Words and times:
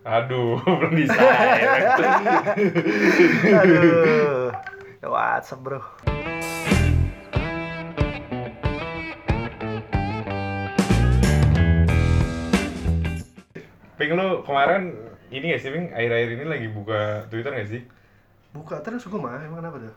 Aduh, 0.00 0.56
belum 0.80 0.92
bisa. 0.96 1.12
ya. 1.12 1.36
Aduh. 3.60 4.48
WhatsApp 5.04 5.60
bro. 5.60 5.80
Ping 13.96 14.10
lu 14.16 14.40
kemarin 14.48 14.96
ini 15.28 15.52
gak 15.52 15.60
sih, 15.60 15.70
Ping? 15.70 15.92
Akhir-akhir 15.92 16.28
ini 16.40 16.44
lagi 16.48 16.66
buka 16.72 17.28
Twitter 17.28 17.52
gak 17.52 17.68
sih? 17.68 17.82
Buka 18.50 18.80
terus 18.80 19.04
gue 19.04 19.20
mah, 19.20 19.36
emang 19.44 19.60
kenapa 19.60 19.76
tuh? 19.78 19.94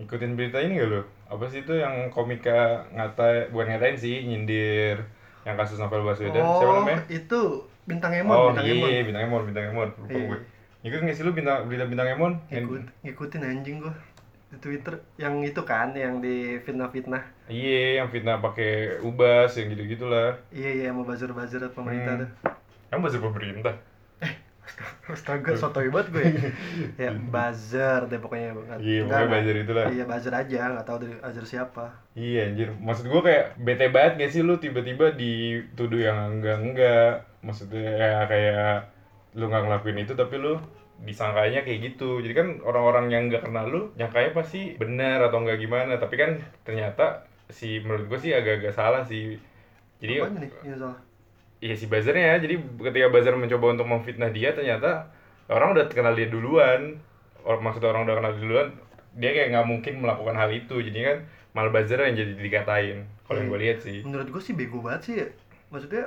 Ikutin 0.00 0.32
berita 0.34 0.62
ini 0.64 0.80
gak 0.80 0.88
lu? 0.88 1.00
Apa 1.28 1.44
sih 1.52 1.60
itu 1.60 1.76
yang 1.76 2.08
komika 2.08 2.88
ngata, 2.96 3.52
bukan 3.52 3.68
ngatain 3.68 3.98
sih, 4.00 4.24
nyindir 4.24 5.04
yang 5.44 5.60
kasus 5.60 5.76
novel 5.76 6.08
Baswedan. 6.08 6.40
Siapa 6.40 6.64
Oh, 6.64 6.80
namanya? 6.82 7.04
itu 7.12 7.40
bintang 7.88 8.12
Emon, 8.12 8.34
oh 8.34 8.46
bintang 8.52 8.66
iya, 8.66 8.74
Emon. 8.76 9.06
bintang 9.08 9.22
Emon, 9.24 9.42
bintang 9.42 9.64
Emon. 9.66 9.88
Lupa 9.96 10.12
Iya. 10.12 10.26
gue. 10.28 10.38
Ngikutin 10.78 11.10
sih 11.10 11.24
lu 11.24 11.32
bintang, 11.32 11.58
berita 11.64 11.84
bintang 11.84 12.08
Emon? 12.08 12.32
Ngikut, 12.46 12.82
ngikutin 13.02 13.42
anjing 13.42 13.76
gua 13.80 13.94
di 14.48 14.56
Twitter 14.58 14.94
yang 15.16 15.40
itu 15.40 15.60
kan 15.62 15.92
yang 15.92 16.20
di 16.20 16.56
fitnah-fitnah. 16.58 17.20
Iya, 17.48 18.00
yang 18.00 18.08
fitnah 18.08 18.38
pakai 18.38 19.00
ubas 19.02 19.52
yang 19.54 19.68
gitu-gitulah. 19.70 20.36
Iya 20.48 20.70
iya 20.78 20.88
mau 20.88 21.02
buzzer-buzzer 21.02 21.68
pemerintah 21.70 22.14
Hmm. 22.14 22.22
tuh. 22.22 22.30
Emang 22.88 23.02
bahasa 23.02 23.18
pemerintah? 23.18 23.74
Astaga, 25.08 25.52
sotoy 25.56 25.88
banget 25.88 26.08
gue. 26.12 26.24
ya, 27.02 27.10
buzzer 27.14 28.00
deh 28.06 28.20
pokoknya. 28.20 28.52
Nggak- 28.52 28.80
Iya, 28.80 29.00
nggak- 29.00 29.08
pokoknya 29.08 29.32
buzzer 29.32 29.56
itulah. 29.58 29.84
Iya, 29.88 30.04
buzzer 30.04 30.34
aja, 30.34 30.60
nggak 30.74 30.86
tahu 30.86 30.98
dari 31.02 31.14
buzzer 31.16 31.44
siapa. 31.44 31.84
Iya 32.12 32.40
anjir, 32.46 32.68
maksud 32.76 33.04
gue 33.06 33.20
kayak 33.20 33.44
bete 33.56 33.86
banget 33.88 34.12
gak 34.18 34.30
sih 34.30 34.42
lu 34.42 34.58
tiba-tiba 34.58 35.14
dituduh 35.14 36.00
yang 36.00 36.38
enggak-enggak 36.38 37.24
Maksudnya 37.38 37.86
ya 37.94 38.26
kayak 38.26 38.90
lu 39.38 39.46
nggak 39.46 39.62
ngelakuin 39.62 40.02
itu 40.02 40.12
tapi 40.12 40.34
lu 40.36 40.58
disangkanya 40.98 41.62
kayak 41.62 41.94
gitu 41.94 42.18
Jadi 42.18 42.34
kan 42.34 42.48
orang-orang 42.66 43.06
yang 43.08 43.22
nggak 43.30 43.46
kenal 43.46 43.70
lu 43.70 43.80
nyangkanya 43.94 44.34
pasti 44.34 44.74
benar 44.74 45.22
atau 45.22 45.46
enggak 45.46 45.62
gimana 45.62 45.94
Tapi 45.96 46.18
kan 46.18 46.30
ternyata 46.66 47.22
si 47.46 47.78
menurut 47.78 48.10
gue 48.10 48.18
sih 48.18 48.34
agak-agak 48.34 48.74
salah 48.74 49.06
sih 49.06 49.38
Jadi 50.02 50.12
Apanya 50.18 50.42
nih? 50.42 50.50
Ini 50.66 50.74
salah. 50.74 50.98
Iya 51.58 51.74
si 51.74 51.90
buzzernya 51.90 52.24
ya, 52.34 52.36
jadi 52.38 52.54
ketika 52.58 53.06
buzzer 53.10 53.34
mencoba 53.34 53.66
untuk 53.74 53.88
memfitnah 53.90 54.30
dia 54.30 54.54
ternyata 54.54 55.10
orang 55.50 55.74
udah 55.74 55.84
kenal 55.90 56.14
dia 56.14 56.30
duluan. 56.30 57.02
Or, 57.46 57.58
Maksudnya 57.58 57.90
orang 57.94 58.04
udah 58.04 58.16
kenal 58.18 58.32
dia 58.36 58.42
duluan 58.44 58.68
Dia 59.18 59.30
kayak 59.34 59.48
nggak 59.54 59.66
mungkin 59.66 59.94
melakukan 60.04 60.36
hal 60.38 60.50
itu. 60.54 60.76
Jadi 60.78 60.98
kan 61.02 61.16
malah 61.56 61.70
buzzer 61.74 61.98
yang 61.98 62.14
jadi 62.14 62.32
dikatain 62.38 62.98
Kalau 63.26 63.38
yang 63.42 63.48
gue 63.50 63.60
lihat 63.60 63.78
sih. 63.82 64.06
Menurut 64.06 64.28
gue 64.30 64.42
sih 64.42 64.54
bego 64.54 64.78
banget 64.78 65.02
sih. 65.02 65.14
Ya. 65.18 65.28
Maksudnya 65.74 66.04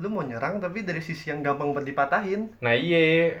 lu 0.00 0.08
mau 0.08 0.24
nyerang 0.24 0.60
tapi 0.60 0.84
dari 0.84 1.00
sisi 1.04 1.28
yang 1.32 1.40
gampang 1.44 1.72
buat 1.76 1.84
dipatahin. 1.84 2.52
Nah 2.64 2.72
iya, 2.72 3.36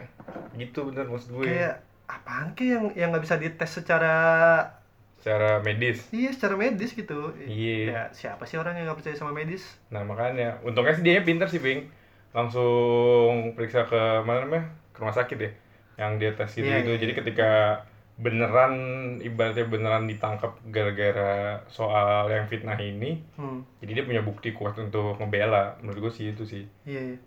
gitu 0.56 0.88
bener 0.92 1.08
maksud 1.08 1.32
gue 1.40 1.48
Kayak 1.48 1.80
apaan 2.08 2.52
ke 2.52 2.68
yang 2.68 2.92
yang 2.92 3.08
nggak 3.12 3.24
bisa 3.24 3.40
dites 3.40 3.70
secara 3.72 4.14
Secara 5.22 5.62
medis 5.62 6.02
iya 6.10 6.34
secara 6.34 6.58
medis 6.58 6.92
gitu. 6.92 7.30
Iya. 7.38 7.78
Ya, 7.86 8.02
siapa 8.10 8.42
sih 8.42 8.58
orang 8.58 8.74
yang 8.74 8.90
nggak 8.90 8.98
percaya 8.98 9.14
sama 9.14 9.30
medis? 9.30 9.62
Nah 9.88 10.02
makanya, 10.02 10.58
untungnya 10.60 10.92
sih 10.92 11.02
dia 11.02 11.22
pinter 11.22 11.46
sih 11.46 11.62
Bing 11.62 11.86
Langsung 12.34 13.54
periksa 13.54 13.86
ke 13.86 14.26
mana 14.26 14.42
namanya? 14.42 14.66
Ke 14.90 14.98
rumah 14.98 15.14
sakit 15.14 15.38
ya 15.38 15.50
Yang 15.94 16.12
dia 16.18 16.30
tes 16.34 16.50
gitu, 16.50 16.66
Iya, 16.66 16.76
gitu. 16.80 16.90
iya, 16.90 16.98
Jadi 16.98 17.12
iya. 17.12 17.18
ketika 17.22 17.50
beneran 18.12 18.74
ibaratnya 19.18 19.64
beneran 19.64 20.04
ditangkap 20.04 20.58
gara-gara 20.68 21.64
soal 21.66 22.28
yang 22.28 22.44
fitnah 22.44 22.76
ini 22.76 23.24
Hmm. 23.34 23.64
jadi 23.80 23.98
dia 23.98 24.04
punya 24.04 24.20
bukti 24.20 24.52
kuat 24.52 24.76
untuk 24.76 25.16
membela 25.16 25.80
menurut 25.80 26.06
gue 26.06 26.12
sih 26.12 26.26
itu 26.30 26.44
sih 26.44 26.66
Iya, 26.84 27.14
iya. 27.14 27.18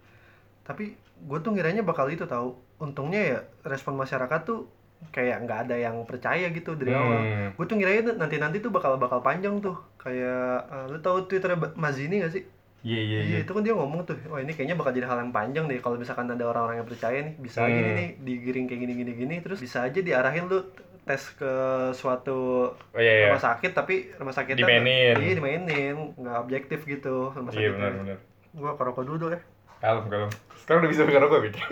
Tapi 0.62 0.94
gue 1.26 1.40
tuh 1.42 1.52
ngiranya 1.54 1.82
bakal 1.82 2.06
itu 2.08 2.26
tahu. 2.26 2.54
Untungnya 2.78 3.22
ya 3.24 3.38
respon 3.64 3.96
masyarakat 3.96 4.42
tuh 4.44 4.70
kayak 5.10 5.44
nggak 5.44 5.60
ada 5.68 5.76
yang 5.76 5.96
percaya 6.04 6.48
gitu 6.50 6.74
dari 6.74 6.92
awal. 6.92 7.20
Hmm. 7.20 7.50
Gue 7.54 7.66
tuh 7.66 7.76
ngiranya 7.76 8.16
nanti 8.16 8.36
nanti 8.38 8.58
tuh 8.60 8.70
bakal 8.70 8.96
bakal 8.96 9.20
panjang 9.20 9.60
tuh. 9.60 9.76
Kayak 9.98 10.66
eh, 10.68 10.86
lu 10.90 10.98
tahu 11.00 11.26
Twitter 11.26 11.52
Mazini 11.76 12.22
gak 12.22 12.32
sih? 12.32 12.44
iya 12.82 13.02
iya 13.02 13.18
Iya, 13.18 13.22
iya 13.26 13.38
itu 13.42 13.50
kan 13.50 13.66
dia 13.66 13.74
ngomong 13.74 14.06
tuh, 14.06 14.14
wah 14.30 14.38
ini 14.38 14.54
kayaknya 14.54 14.78
bakal 14.78 14.94
jadi 14.94 15.10
hal 15.10 15.18
yang 15.18 15.34
panjang 15.34 15.66
deh 15.66 15.82
kalau 15.82 15.98
misalkan 15.98 16.30
ada 16.30 16.46
orang-orang 16.46 16.78
yang 16.78 16.86
percaya 16.86 17.18
nih, 17.18 17.34
bisa 17.36 17.66
aja 17.66 17.82
Hmm. 17.82 17.98
nih 17.98 18.10
digiring 18.22 18.70
kayak 18.70 18.82
gini-gini 18.86 19.12
gini, 19.18 19.36
terus 19.42 19.58
bisa 19.58 19.82
aja 19.82 19.98
diarahin 19.98 20.46
lu 20.46 20.62
tes 21.02 21.34
ke 21.34 21.54
suatu 21.94 22.70
oh 22.74 22.98
iya 22.98 23.14
iya 23.14 23.26
rumah 23.30 23.42
sakit 23.42 23.72
tapi 23.74 24.14
rumah 24.18 24.34
sakitnya 24.34 24.66
Dimainin. 24.66 25.18
iya 25.18 25.34
dimainin 25.34 25.98
nggak 26.14 26.38
objektif 26.40 26.86
gitu 26.86 27.30
rumah 27.30 27.50
iya 27.54 27.70
sakitnya 27.70 27.78
benar 27.78 27.92
benar 28.02 28.18
gua 28.54 28.72
kerokok 28.74 29.04
dulu 29.06 29.18
dong 29.20 29.32
ya 29.34 29.42
kalem 29.82 30.06
kalem 30.06 30.30
sekarang 30.62 30.80
udah 30.82 30.90
bisa 30.90 31.02
ngerokok 31.06 31.40
Bing 31.42 31.58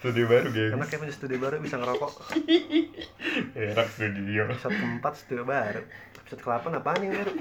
studio 0.00 0.24
baru 0.32 0.48
guys 0.48 0.72
karena 0.72 0.86
kayak 0.88 1.00
punya 1.04 1.14
studio 1.14 1.38
baru 1.38 1.56
bisa 1.60 1.76
ngerokok 1.76 2.12
enak 3.60 3.88
studio 3.92 4.40
episode 4.48 4.72
keempat 4.72 5.12
studio 5.12 5.44
baru 5.44 5.82
episode 6.24 6.40
ke-8 6.40 6.64
apaan 6.80 7.00
yang 7.04 7.12
baru 7.20 7.32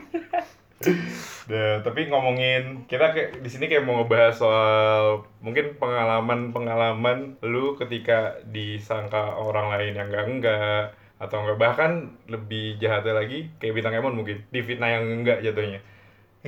Nah, 1.52 1.84
tapi 1.84 2.08
ngomongin 2.08 2.88
kita 2.88 3.12
kayak 3.12 3.44
di 3.44 3.50
sini 3.52 3.68
kayak 3.68 3.84
mau 3.84 4.00
ngebahas 4.00 4.31
soal 4.31 5.28
mungkin 5.44 5.75
pengalaman-pengalaman 5.75 7.36
lu 7.44 7.75
ketika 7.75 8.40
disangka 8.47 9.36
orang 9.36 9.76
lain 9.76 10.00
yang 10.00 10.08
enggak 10.08 10.26
enggak 10.31 10.84
atau 11.20 11.44
enggak 11.44 11.59
bahkan 11.59 11.91
lebih 12.31 12.80
jahatnya 12.80 13.12
lagi 13.12 13.52
kayak 13.59 13.76
bintang 13.76 14.00
Emon 14.00 14.16
mungkin 14.16 14.40
di 14.56 14.64
fitnah 14.64 14.88
yang 14.88 15.03
enggak 15.20 15.44
jatuhnya. 15.44 15.84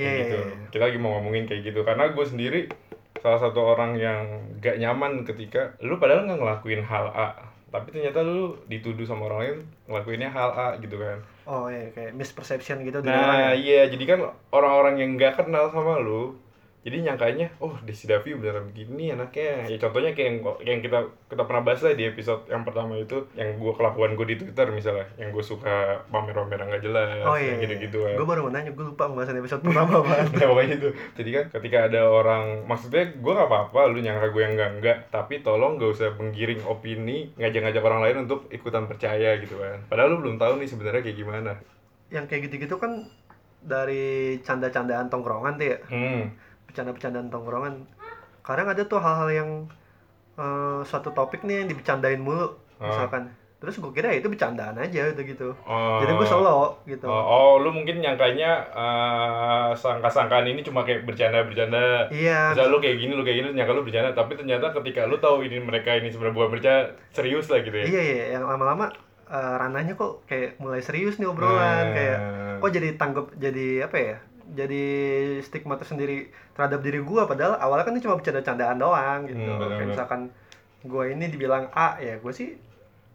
Kayak 0.00 0.08
iya 0.16 0.22
gitu. 0.24 0.38
iya. 0.40 0.56
Kita 0.72 0.84
lagi 0.88 0.96
mau 0.96 1.12
ngomongin 1.20 1.44
kayak 1.44 1.62
gitu 1.68 1.80
karena 1.84 2.08
gue 2.08 2.24
sendiri 2.24 2.60
salah 3.22 3.38
satu 3.38 3.62
orang 3.62 3.94
yang 3.94 4.26
gak 4.58 4.82
nyaman 4.82 5.22
ketika 5.22 5.70
lu 5.78 5.94
padahal 5.96 6.26
nggak 6.26 6.42
ngelakuin 6.42 6.82
hal 6.82 7.06
A 7.08 7.30
tapi 7.70 7.88
ternyata 7.88 8.20
lu 8.20 8.52
dituduh 8.66 9.06
sama 9.06 9.30
orang 9.30 9.38
lain 9.40 9.56
ngelakuinnya 9.86 10.28
hal 10.28 10.50
A 10.52 10.68
gitu 10.76 10.98
kan. 10.98 11.16
oh 11.46 11.70
iya 11.70 11.86
kayak 11.88 12.12
misperception 12.12 12.82
gitu 12.82 12.98
orang 12.98 13.08
Nah 13.08 13.54
ya. 13.54 13.56
iya 13.56 13.80
jadi 13.86 14.04
kan 14.04 14.18
orang-orang 14.50 14.98
yang 14.98 15.10
nggak 15.14 15.38
kenal 15.38 15.70
sama 15.70 15.96
lu 15.96 16.34
jadi 16.82 16.98
nyangkanya 17.06 17.46
oh 17.58 17.78
Desi 17.80 18.04
Davi 18.04 18.34
beneran 18.34 18.66
begini 18.66 19.10
anaknya 19.10 19.70
ya 19.70 19.78
contohnya 19.78 20.12
kayak 20.12 20.26
yang, 20.26 20.38
yang 20.60 20.78
kita 20.78 20.98
kita 21.26 21.42
pernah 21.42 21.62
bahas 21.62 21.78
lah 21.78 21.94
di 21.94 22.04
episode 22.04 22.42
yang 22.46 22.62
pertama 22.62 22.98
itu 22.98 23.22
yang 23.32 23.54
gue 23.54 23.72
kelakuan 23.72 24.12
gue 24.12 24.26
di 24.26 24.36
Twitter 24.36 24.66
misalnya 24.68 25.06
yang 25.14 25.30
gue 25.30 25.40
suka 25.40 25.72
pamer-pamer 26.10 26.58
nggak 26.58 26.82
jelas 26.82 27.22
oh 27.22 27.38
iya 27.38 27.54
yang 27.54 27.62
gitu-gitu 27.62 28.02
kan 28.02 28.18
gue 28.18 28.26
baru 28.26 28.40
mau 28.42 28.50
nanya 28.50 28.70
gue 28.70 28.82
lupa 28.82 29.06
pembahasan 29.06 29.38
episode 29.38 29.62
pertama 29.62 29.98
apaan 30.02 30.26
Nah, 30.32 30.48
pokoknya 30.48 30.74
itu. 30.74 30.88
Jadi 31.14 31.30
kan 31.30 31.44
ketika 31.52 31.78
ada 31.86 32.00
orang, 32.02 32.44
maksudnya 32.64 33.14
gue 33.14 33.32
nggak 33.32 33.46
apa-apa, 33.46 33.80
lu 33.86 34.02
nyangka 34.02 34.26
gue 34.28 34.42
yang 34.42 34.54
enggak 34.58 34.70
enggak, 34.74 34.98
tapi 35.08 35.38
tolong 35.38 35.78
gak 35.78 35.92
usah 35.92 36.10
menggiring 36.16 36.66
opini, 36.66 37.30
ngajak-ngajak 37.36 37.78
orang 37.78 38.00
lain 38.02 38.16
untuk 38.24 38.50
ikutan 38.50 38.84
percaya 38.84 39.38
gitu 39.38 39.54
kan. 39.54 39.86
Padahal 39.86 40.16
lu 40.16 40.26
belum 40.26 40.36
tahu 40.36 40.58
nih 40.58 40.66
sebenarnya 40.66 41.02
kayak 41.02 41.14
gimana. 41.16 41.52
yang 42.10 42.26
kayak 42.26 42.50
gitu-gitu 42.50 42.74
kan 42.76 43.06
dari 43.62 44.36
canda-candaan 44.42 45.06
tongkrongan 45.08 45.54
tuh 45.54 45.66
ya 45.70 45.78
Hmm. 45.86 46.22
Bercanda-bercandaan 46.72 47.28
tongkrongan 47.28 47.74
kadang 48.42 48.66
ada 48.66 48.82
tuh 48.82 48.98
hal-hal 48.98 49.28
yang 49.30 49.50
eh, 50.34 50.80
suatu 50.82 51.12
topik 51.12 51.44
nih 51.44 51.62
yang 51.62 51.68
dibecandain 51.68 52.18
mulu 52.18 52.56
Ah. 52.74 52.88
misalkan 52.88 53.30
terus 53.56 53.78
gue 53.78 53.92
kira 53.92 54.10
ya 54.10 54.18
itu 54.18 54.26
bercandaan 54.26 54.74
aja 54.74 55.06
gitu 55.06 55.22
gitu 55.24 55.48
Oh. 55.62 56.02
jadi 56.02 56.10
gue 56.12 56.26
solo 56.26 56.82
gitu 56.82 57.06
Oh, 57.06 57.14
oh, 57.14 57.52
lu 57.58 57.70
mungkin 57.70 58.02
nyangkanya 58.02 58.50
eh, 58.66 59.70
sangka-sangkaan 59.72 60.42
ini 60.44 60.60
cuma 60.60 60.82
kayak 60.82 61.04
bercanda-bercanda. 61.04 62.10
iya 62.10 62.50
Misal 62.50 62.66
lu 62.66 62.80
kayak 62.80 62.98
gini, 62.98 63.12
lu 63.12 63.22
kayak 63.22 63.38
gini, 63.38 63.48
nyangka 63.52 63.70
lu 63.72 63.82
bercanda, 63.82 64.10
tapi 64.10 64.34
ternyata 64.34 64.72
ketika 64.72 65.06
lu 65.06 65.14
tahu 65.16 65.44
ini 65.44 65.60
mereka 65.60 65.94
ini 65.94 66.10
sebenarnya 66.10 66.34
bukan 66.34 66.50
bercanda, 66.50 66.82
serius 67.12 67.46
lah 67.46 67.60
gitu 67.60 67.76
ya. 67.76 67.86
iya 67.86 68.02
iya 68.02 68.24
yang 68.34 68.44
lama-lama 68.44 68.90
eh, 69.28 69.54
ranahnya 69.56 69.94
kok 69.94 70.26
kayak 70.26 70.58
mulai 70.58 70.82
serius 70.82 71.16
nih 71.16 71.24
obrolan 71.24 71.54
Nah. 71.54 71.94
kayak 71.94 72.18
kok 72.58 72.70
jadi 72.72 72.88
tanggap 72.96 73.26
jadi 73.36 73.66
apa 73.84 73.96
ya 73.96 74.16
jadi 74.52 74.84
stigma 75.40 75.74
tersendiri 75.74 76.16
terhadap 76.52 76.80
diri 76.80 77.00
gue 77.00 77.22
padahal 77.24 77.56
awalnya 77.56 77.84
kan 77.84 77.92
ini 77.92 78.02
cuma 78.02 78.14
bercanda-candaan 78.14 78.76
doang 78.76 79.20
gitu 79.24 79.40
Hmm, 79.42 79.72
kayak 79.72 79.88
misalkan 79.88 80.20
gue 80.82 81.04
ini 81.08 81.24
dibilang 81.26 81.72
A 81.72 81.96
ya 81.96 82.16
gue 82.16 82.32
sih 82.32 82.52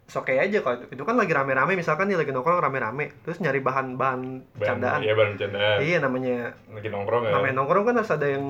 oke 0.08 0.32
aja 0.32 0.58
kalau 0.58 0.76
itu, 0.78 0.86
itu 0.90 1.02
kan 1.02 1.14
lagi 1.14 1.30
rame-rame 1.30 1.72
misalkan 1.74 2.08
nih 2.08 2.16
lagi 2.16 2.32
nongkrong 2.32 2.58
rame-rame 2.58 3.12
terus 3.22 3.38
nyari 3.38 3.60
bahan-bahan 3.60 4.20
bercandaan 4.52 5.00
Iya, 5.00 5.12
bahan 5.12 5.30
bercandaan. 5.34 5.76
iya 5.78 5.98
namanya 5.98 6.36
Lagi 6.66 6.88
nongkrong 6.88 7.22
ya. 7.24 7.30
namanya 7.30 7.54
nongkrong 7.54 7.84
kan 7.84 7.94
harus 7.96 8.10
ada 8.10 8.26
yang 8.26 8.46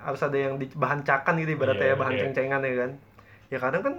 harus 0.00 0.20
ada 0.20 0.36
yang 0.36 0.54
di, 0.56 0.70
bahan 0.70 1.02
cakan 1.02 1.34
gitu 1.36 1.50
ibaratnya 1.52 1.82
Iya, 1.82 1.92
ya 1.92 1.98
bahan 1.98 2.12
iya. 2.12 2.20
ceng-cengan 2.22 2.60
ya 2.62 2.74
kan 2.78 2.90
ya 3.50 3.58
kadang 3.58 3.82
kan 3.82 3.94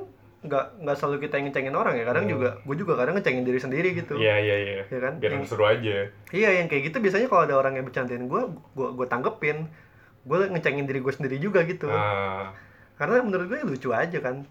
nggak 0.45 0.65
nggak 0.81 0.95
selalu 0.95 1.17
kita 1.23 1.35
ngecengin 1.39 1.73
orang 1.73 1.93
ya. 1.93 2.03
Kadang 2.03 2.25
Hmm. 2.25 2.33
juga 2.33 2.49
gue 2.61 2.75
juga 2.75 2.93
kadang 2.95 3.15
ngecengin 3.15 3.43
diri 3.43 3.59
sendiri 3.59 3.89
gitu. 3.93 4.15
Iya, 4.15 4.35
iya, 4.37 4.55
iya. 4.57 4.83
ya 4.85 4.99
kan? 4.99 5.13
Biar 5.17 5.31
Yang- 5.35 5.49
seru 5.49 5.63
aja. 5.63 5.95
iya 6.31 6.49
yang 6.55 6.67
kayak 6.67 6.89
gitu 6.89 6.97
biasanya 6.99 7.27
kalau 7.27 7.43
ada 7.43 7.55
orang 7.55 7.73
yang 7.75 7.85
bercandain 7.85 8.25
gue 8.25 8.41
gue 8.73 8.87
gue 8.93 9.07
tanggepin. 9.07 9.67
Gue 10.25 10.49
ngecengin 10.49 10.85
diri 10.85 10.99
gue 10.99 11.13
sendiri 11.13 11.37
juga 11.37 11.61
gitu. 11.63 11.85
Ah, 11.85 12.49
karena 12.95 13.21
menurut 13.21 13.45
gue 13.45 13.61
lucu 13.61 13.91
aja 13.91 14.17
kan. 14.17 14.45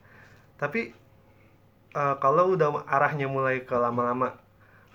Tapi 0.54 0.94
eh, 1.92 2.14
kalau 2.18 2.52
udah 2.52 2.86
arahnya 2.86 3.26
mulai 3.26 3.62
ke 3.62 3.74
lama-lama 3.74 4.34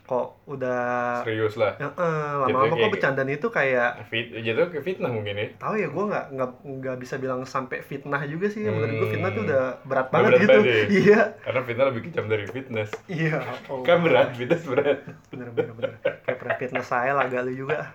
kok 0.09 0.41
udah 0.43 1.21
serius 1.21 1.53
lah. 1.53 1.77
Ya, 1.77 1.85
eh, 1.87 2.33
lama-lama 2.41 2.73
kok 2.73 2.89
bercandaan 2.89 3.29
itu 3.29 3.45
kayak 3.47 4.09
fit 4.09 4.33
jatuh 4.33 4.73
ke 4.73 4.81
fitnah 4.81 5.07
mungkin 5.07 5.37
ya. 5.37 5.47
Tahu 5.55 5.77
ya 5.77 5.85
gue 5.85 6.03
nggak 6.03 6.25
nggak 6.33 6.49
nggak 6.65 6.95
bisa 6.97 7.15
bilang 7.15 7.45
sampai 7.45 7.79
fitnah 7.79 8.25
juga 8.25 8.49
sih. 8.49 8.65
Menurut 8.65 8.89
gue 8.89 9.05
Hmm. 9.05 9.13
fitnah 9.13 9.29
tuh 9.29 9.43
udah 9.45 9.63
berat 9.85 10.07
Udah 10.07 10.13
banget 10.15 10.29
berat 10.31 10.41
gitu. 10.41 10.49
banget 10.55 10.65
ya? 10.65 10.85
iya. 10.89 11.19
Karena 11.39 11.61
fitnah 11.61 11.85
lebih 11.87 12.01
kejam 12.03 12.25
dari 12.25 12.45
fitness. 12.45 12.89
Iya 13.05 13.37
oh, 13.69 13.85
kan 13.85 14.01
berat 14.01 14.33
fitness 14.33 14.65
berat. 14.65 14.97
Bener 15.29 15.53
bener 15.53 15.73
bener. 15.73 15.91
Kayak 16.25 16.37
pernah 16.39 16.55
fitness 16.57 16.87
saya 16.87 17.13
lah 17.13 17.29
gak 17.29 17.45
lu 17.45 17.53
juga. 17.55 17.77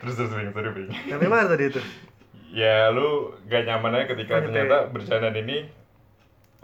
Terus 0.00 0.14
terus 0.14 0.30
Bing, 0.30 0.52
sorry 0.52 0.70
Bing. 0.70 0.88
tapi 1.06 1.26
mana 1.26 1.44
tadi 1.46 1.64
itu? 1.66 1.80
Ya 2.48 2.88
lu 2.88 3.34
gak 3.44 3.64
nyaman 3.64 3.92
aja 3.94 4.06
ketika 4.06 4.38
Lanjut, 4.38 4.52
ternyata 4.52 4.76
bercandaan 4.88 5.36
ini 5.36 5.68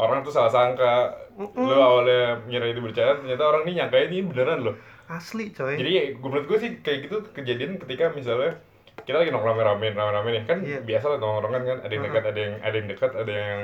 orang 0.00 0.25
tuh 0.25 0.32
salah 0.32 0.49
sangka. 0.49 1.12
Lu 1.37 1.73
awalnya 1.73 2.41
ngira 2.44 2.67
itu 2.69 2.81
bercanda 2.81 3.17
ternyata 3.17 3.44
orang 3.44 3.62
ini 3.64 3.73
nyangka 3.76 3.97
ini 4.00 4.19
beneran 4.25 4.61
loh. 4.61 4.76
Asli 5.06 5.50
coy. 5.50 5.75
Jadi 5.75 5.91
ya, 5.91 6.02
gua- 6.17 6.31
menurut 6.32 6.47
gue 6.47 6.58
sih 6.58 6.70
kayak 6.81 6.99
gitu 7.05 7.17
kejadian 7.32 7.76
ketika 7.76 8.08
misalnya 8.11 8.56
kita 9.00 9.17
lagi 9.17 9.31
nongkrong 9.31 9.56
rame-rame 9.56 9.93
rame-rame 9.93 10.29
nih. 10.31 10.43
Kan 10.44 10.58
Iya. 10.62 10.79
biasa 10.81 11.06
lah 11.08 11.19
nongkrongan 11.19 11.62
kan 11.62 11.79
ada 11.82 11.93
yang 11.93 12.05
dekat 12.05 12.25
ada 12.26 12.41
yang 12.41 12.55
ada 12.61 12.76
yang 12.76 12.88
dekat 12.88 13.11
ada 13.14 13.32
yang 13.32 13.61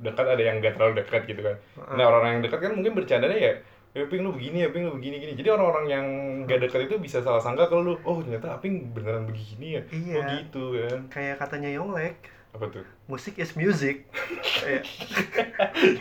dekat 0.00 0.26
ada 0.26 0.42
yang 0.42 0.56
gak 0.58 0.74
terlalu 0.74 0.94
dekat 0.98 1.22
gitu 1.26 1.40
kan. 1.42 1.56
Nah 1.90 2.04
orang-orang 2.04 2.30
yang 2.34 2.42
dekat 2.42 2.58
kan 2.60 2.72
mungkin 2.72 2.92
bercandanya 2.94 3.38
ya 3.38 3.52
ya 3.96 4.04
Ping 4.04 4.20
lu 4.20 4.30
begini 4.30 4.62
ya 4.62 4.68
Ping 4.68 4.84
lu 4.84 4.92
begini 4.92 5.16
gini. 5.18 5.32
Jadi 5.34 5.48
orang-orang 5.48 5.84
yang 5.86 6.06
gak 6.44 6.60
dekat 6.60 6.80
itu 6.86 6.96
bisa 6.98 7.18
salah 7.20 7.40
sangka 7.40 7.66
kalau 7.66 7.82
lu 7.82 7.94
oh 8.02 8.20
ternyata 8.20 8.54
Aping 8.54 8.92
beneran 8.92 9.24
begini 9.24 9.78
ya. 9.78 9.82
Iya. 9.88 10.14
oh 10.14 10.22
gitu 10.34 10.62
kan. 10.76 10.98
Kayak 11.08 11.36
katanya 11.38 11.70
Yonglek 11.72 12.16
apa 12.54 12.64
tuh? 12.72 12.84
Musik 13.06 13.36
is 13.36 13.52
music. 13.54 14.08
Kayak, 14.58 14.84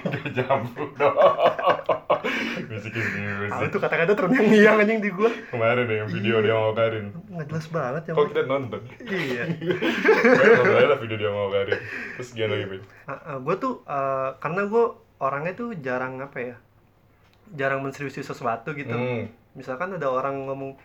Gak 0.03 0.27
jambul 0.33 0.89
dong. 0.95 1.15
Musik 2.67 2.93
is 2.95 3.07
ah, 3.07 3.13
music 3.15 3.67
itu 3.67 3.77
kata-kata 3.77 4.11
terngiang-ngiang 4.17 4.75
anjing 4.81 4.99
di 5.03 5.09
gua? 5.13 5.29
Kemarin 5.51 5.83
deh 5.87 5.97
yang 6.03 6.09
video 6.09 6.35
dia 6.41 6.55
mau 6.55 6.71
Karin 6.73 7.13
nggak 7.27 7.47
jelas 7.53 7.65
banget 7.69 8.01
ya 8.09 8.11
Kok 8.17 8.25
kita 8.33 8.41
nonton? 8.47 8.81
iya. 9.05 9.43
Aja 9.45 10.85
lah 10.89 10.97
video 10.99 11.17
dia 11.19 11.31
mau 11.31 11.47
Karin 11.53 11.79
Terus 12.17 12.29
gimana 12.33 12.53
lagi 12.57 12.65
Bang? 12.67 12.83
gue 13.45 13.55
tuh 13.61 13.73
eh, 13.85 14.29
karena 14.41 14.61
gue 14.67 14.83
orangnya 15.17 15.53
tuh 15.55 15.69
jarang 15.79 16.19
apa 16.19 16.37
ya 16.41 16.55
jarang 17.55 17.79
menseriusi 17.79 18.21
sesuatu 18.23 18.75
gitu. 18.75 18.91
Hmm. 18.91 19.31
misalkan 19.55 19.95
ada 19.95 20.11
orang 20.11 20.45
ngomong 20.45 20.75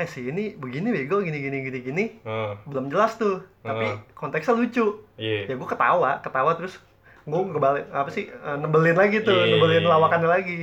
eh 0.00 0.08
sih 0.08 0.32
ini 0.32 0.56
begini 0.56 0.88
bego 0.88 1.20
gini 1.20 1.36
gini 1.36 1.60
gini 1.60 1.78
gini. 1.84 2.04
Ah, 2.24 2.56
belum 2.64 2.88
jelas 2.88 3.20
tuh 3.20 3.44
tapi 3.60 3.84
Heeh. 3.84 4.16
konteksnya 4.16 4.56
lucu. 4.56 5.04
Iya. 5.14 5.44
Ya 5.44 5.54
gue 5.54 5.68
ketawa 5.68 6.24
ketawa 6.24 6.56
terus 6.56 6.80
gue 7.20 7.36
ngebalik 7.36 7.92
apa 7.92 8.08
sih 8.08 8.32
eh, 8.32 8.56
nebelin 8.56 8.96
lagi 8.96 9.20
tuh 9.20 9.36
Iya. 9.36 9.52
nebelin 9.54 9.84
lawakannya 9.84 10.24
lagi. 10.26 10.60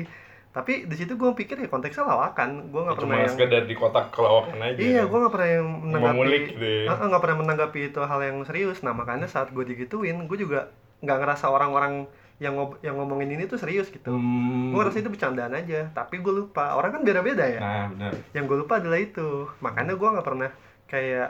Tapi 0.49 0.89
di 0.89 0.95
situ 0.97 1.13
gue 1.13 1.29
pikir 1.37 1.53
ya 1.61 1.69
konteksnya 1.69 2.09
lawakan 2.09 2.73
gue 2.73 2.81
nggak 2.81 2.97
pernah 2.97 3.13
Cuma 3.13 3.21
yang 3.21 3.35
sekedar 3.37 3.63
di 3.69 3.75
kotak 3.77 4.09
kelawakan 4.09 4.57
aja. 4.57 4.79
Iya 4.81 5.01
gue 5.05 5.17
nggak 5.21 5.33
pernah 5.37 5.49
yang 5.53 5.67
menanggapi 5.85 6.37
gitu 6.49 6.65
ya. 6.65 6.93
Nggak 6.97 7.21
pernah 7.21 7.37
menanggapi 7.37 7.79
itu 7.93 7.99
hal 8.01 8.19
yang 8.25 8.37
serius. 8.41 8.81
Nah 8.81 8.97
makanya 8.97 9.29
saat 9.29 9.53
gue 9.53 9.61
digituin 9.61 10.17
gue 10.25 10.37
juga 10.41 10.73
nggak 11.05 11.17
ngerasa 11.21 11.45
orang-orang 11.45 12.09
yang 12.37 12.53
ngob- 12.53 12.77
yang 12.79 12.95
ngomongin 12.95 13.31
ini 13.31 13.45
tuh 13.45 13.57
serius 13.57 13.89
gitu. 13.89 14.07
Hmm. 14.07 14.69
gue 14.69 14.77
ngerasa 14.77 14.99
itu 14.99 15.09
bercandaan 15.09 15.53
aja 15.53 15.89
tapi 15.91 16.17
gue 16.17 16.33
lupa. 16.35 16.73
Orang 16.73 16.91
kan 16.91 17.01
beda-beda 17.01 17.41
ya. 17.43 17.57
Nah 17.57 17.83
benar. 17.89 18.11
Yang 18.31 18.43
gue 18.45 18.57
lupa 18.59 18.73
adalah 18.77 18.99
itu. 18.99 19.27
Makanya 19.57 19.93
gue 19.93 20.09
nggak 20.11 20.23
pernah 20.23 20.49
kayak 20.85 21.29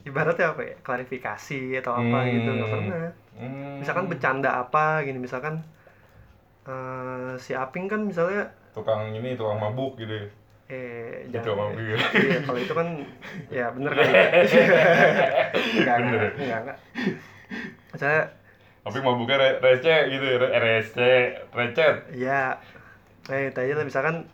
ibaratnya 0.00 0.46
apa 0.48 0.62
ya 0.64 0.74
klarifikasi 0.78 1.60
atau 1.76 1.92
apa 1.92 2.18
Hmm. 2.18 2.30
gitu 2.32 2.48
nggak 2.50 2.70
pernah. 2.70 3.06
Hmm. 3.34 3.78
misalkan 3.78 4.06
bercanda 4.06 4.50
apa 4.52 4.84
gini 5.00 5.14
misalkan 5.16 5.62
eh, 6.64 7.32
si 7.36 7.54
Aping 7.54 7.86
kan 7.86 8.02
misalnya 8.02 8.50
Tukang 8.70 9.10
ini, 9.10 9.34
tukang 9.34 9.58
mabuk 9.58 9.94
gitu 9.96 10.10
ya. 10.12 10.26
Eh 10.68 11.26
Gitu 11.26 11.40
jangan. 11.40 11.70
mabuk 11.70 11.80
ya. 11.80 11.96
Iya 12.14 12.38
kalau 12.42 12.58
itu 12.58 12.72
kan 12.72 12.88
ya 13.48 13.66
bener 13.70 13.90
kan 13.90 14.04
ya. 14.04 14.22
Enggak 15.78 15.96
enggak 15.98 16.60
enggak. 16.60 16.78
Misalnya 17.88 18.22
Tapi 18.88 18.98
mabuknya 19.04 19.36
re- 19.42 19.58
receh 19.64 19.98
gitu 20.12 20.24
ya 20.24 20.36
re- 20.42 20.54
receh, 20.64 21.18
recet. 21.52 21.94
Ya 22.08 22.56
eh 23.28 23.52
tadi 23.52 23.68
misalkan 23.84 24.24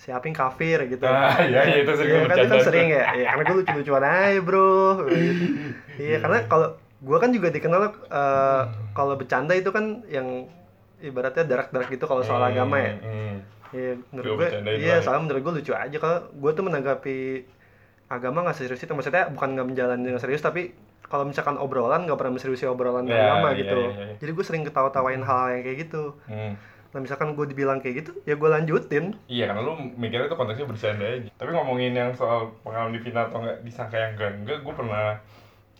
si 0.00 0.10
Aping 0.10 0.34
kafir 0.34 0.78
gitu. 0.90 1.04
Ah, 1.06 1.32
iya, 1.48 1.60
iya, 1.68 1.76
itu 1.82 1.92
sering 1.96 2.12
Iya, 2.12 2.20
kan, 2.30 2.36
itu 2.44 2.48
kan 2.52 2.60
sering 2.66 2.86
ya. 2.96 3.02
Ya 3.16 3.26
karena 3.32 3.42
gue 3.48 3.56
lucu-lucuan 3.62 4.04
aja 4.04 4.40
bro. 4.46 4.60
Iya 6.00 6.16
karena 6.22 6.38
kalau 6.50 6.68
gue 7.00 7.16
kan 7.22 7.30
juga 7.36 7.48
dikenal 7.52 7.82
eh, 8.08 8.62
kalau 8.96 9.14
bercanda 9.20 9.52
itu 9.56 9.70
kan 9.76 10.04
yang 10.08 10.28
ibaratnya 11.00 11.44
darak-darak 11.48 11.88
gitu 11.92 12.04
kalau 12.10 12.22
soal 12.24 12.42
Hmm, 12.42 12.50
agama 12.52 12.76
ya. 12.80 12.92
hmm. 13.04 13.34
Iya, 13.70 13.92
menurut 14.10 14.32
gue, 14.38 14.48
iya, 14.80 14.94
soalnya 15.02 15.22
menurut 15.26 15.42
gue 15.46 15.54
lucu 15.62 15.72
aja. 15.74 15.96
Kalau 16.02 16.18
gue 16.42 16.50
tuh 16.58 16.64
menanggapi 16.66 17.18
agama 18.10 18.38
nggak 18.46 18.56
serius 18.58 18.82
itu, 18.82 18.92
maksudnya 18.96 19.30
bukan 19.30 19.48
nggak 19.54 19.68
menjalani 19.70 20.02
dengan 20.02 20.20
serius, 20.22 20.42
tapi 20.42 20.74
kalau 21.10 21.26
misalkan 21.26 21.58
obrolan 21.58 22.06
nggak 22.06 22.14
pernah 22.14 22.38
menseriusi 22.38 22.64
obrolan 22.64 23.02
Ya, 23.04 23.34
agama 23.34 23.50
iya, 23.50 23.66
gitu. 23.66 23.78
iya, 23.82 23.90
iya. 23.90 24.14
Jadi 24.22 24.30
gue 24.30 24.44
sering 24.46 24.62
ketawa-tawain 24.62 25.20
hal 25.20 25.58
yang 25.58 25.62
kayak 25.66 25.78
gitu. 25.90 26.14
Hmm. 26.30 26.54
Nah 26.90 26.98
misalkan 26.98 27.34
gue 27.34 27.46
dibilang 27.50 27.78
kayak 27.78 28.06
gitu, 28.06 28.10
ya 28.22 28.34
gue 28.34 28.48
lanjutin. 28.48 29.18
Iya, 29.26 29.50
karena 29.50 29.62
lu 29.62 29.74
mikirnya 29.94 30.30
itu 30.30 30.34
konteksnya 30.34 30.66
bercanda 30.66 31.06
aja. 31.06 31.30
Tapi 31.34 31.50
ngomongin 31.50 31.92
yang 31.94 32.10
soal 32.14 32.54
pengalaman 32.62 32.94
di 32.94 33.02
final 33.02 33.26
atau 33.26 33.42
enggak 33.42 33.58
disangka 33.62 33.94
yang 33.94 34.10
enggak 34.14 34.30
enggak, 34.38 34.58
gue 34.62 34.74
pernah 34.74 35.06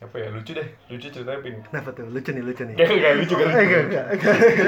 apa 0.01 0.17
ya 0.17 0.29
lucu 0.33 0.57
deh, 0.57 0.65
lucu 0.89 1.07
ceritanya 1.13 1.41
ping. 1.45 1.61
Kenapa 1.61 1.93
tuh? 1.93 2.09
Lucu 2.09 2.31
nih, 2.33 2.41
lucu 2.41 2.63
nih. 2.65 2.75
Enggak 2.75 2.95
enggak 2.97 3.15
lucu 3.21 3.35
kan? 3.37 3.47
Eh, 3.53 3.65
enggak. 3.85 4.07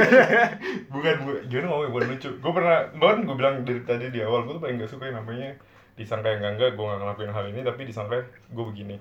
Bukan, 0.92 1.14
bu, 1.24 1.30
gimana 1.48 1.66
ngomongin 1.72 1.90
bukan 1.90 2.06
lucu. 2.12 2.30
Gue 2.36 2.52
pernah, 2.52 2.78
bahkan 3.00 3.18
gue 3.24 3.36
bilang 3.38 3.54
dari 3.64 3.80
tadi 3.82 4.04
di 4.12 4.20
awal 4.20 4.44
gue 4.44 4.54
tuh 4.58 4.62
paling 4.62 4.76
gak 4.76 4.90
suka 4.92 5.08
yang 5.08 5.22
namanya 5.24 5.56
disangka 5.96 6.26
yang 6.28 6.38
enggak 6.44 6.52
enggak, 6.58 6.70
gue 6.76 6.84
gak 6.84 7.00
ngelakuin 7.00 7.32
hal 7.32 7.44
ini 7.48 7.60
tapi 7.64 7.80
disangka 7.88 8.16
gue 8.28 8.64
begini. 8.66 8.96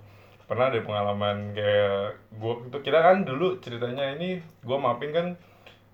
Pernah 0.51 0.68
ada 0.68 0.83
pengalaman 0.83 1.56
kayak 1.56 2.12
gue 2.33 2.53
itu 2.68 2.77
kita 2.83 3.00
kan 3.00 3.24
dulu 3.24 3.56
ceritanya 3.57 4.12
ini 4.12 4.36
gue 4.59 4.77
mapping 4.77 5.15
kan 5.15 5.27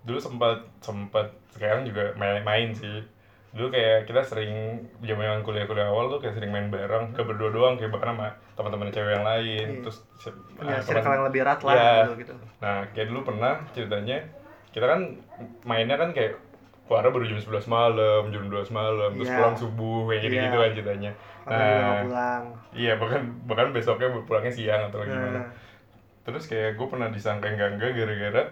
dulu 0.02 0.18
sempat 0.18 0.66
sempat 0.80 1.30
sekarang 1.54 1.86
juga 1.86 2.10
main, 2.14 2.42
main 2.42 2.74
sih 2.74 3.06
dulu 3.48 3.70
kayak 3.70 4.04
kita 4.04 4.18
sering 4.20 4.50
zaman 5.00 5.40
kuliah-kuliah 5.40 5.86
awal 5.86 6.10
tuh 6.10 6.18
kayak 6.18 6.34
sering 6.34 6.50
main 6.50 6.68
bareng 6.68 7.14
gak 7.14 7.22
berdua 7.24 7.48
doang 7.48 7.74
kayak 7.74 7.90
bahkan 7.90 8.12
sama 8.12 8.28
teman-teman 8.52 8.90
cewek 8.90 9.12
yang 9.14 9.22
lain 9.24 9.66
Iya. 9.70 9.80
terus 9.80 9.98
Punya 10.52 10.76
circle 10.82 11.00
teman- 11.00 11.14
yang 11.14 11.24
lebih 11.24 11.40
erat 11.40 11.60
lah 11.62 11.74
dulu 12.04 12.14
gitu. 12.18 12.34
Nah, 12.58 12.78
kayak 12.92 13.06
dulu 13.08 13.20
pernah 13.24 13.52
ceritanya 13.70 14.18
kita 14.68 14.84
kan 14.84 15.00
mainnya 15.62 15.94
kan 15.94 16.10
kayak 16.10 16.34
keluar 16.84 17.06
baru 17.06 17.24
jam 17.24 17.38
11 17.38 17.68
malam, 17.68 18.22
jam 18.28 18.42
12 18.42 18.68
malam, 18.70 19.10
terus 19.14 19.28
Iya. 19.28 19.36
pulang 19.38 19.54
subuh 19.54 20.08
kayak 20.08 20.20
gitu-gitu 20.20 20.50
Iya. 20.50 20.64
kan 20.64 20.70
ceritanya. 20.74 21.10
Juga 21.48 21.56
nggak 21.56 21.80
Nah, 21.82 22.02
pulang. 22.04 22.44
iya 22.72 22.92
bahkan 23.00 23.22
bahkan 23.48 23.68
besoknya 23.72 24.08
pulangnya 24.22 24.52
siang 24.52 24.82
atau 24.88 25.00
gimana. 25.02 25.40
Nah, 25.40 25.48
Terus 26.22 26.44
kayak 26.44 26.76
gue 26.76 26.86
pernah 26.86 27.08
disangka 27.08 27.48
enggak 27.48 27.80
enggak 27.80 27.90
gara-gara 27.96 28.42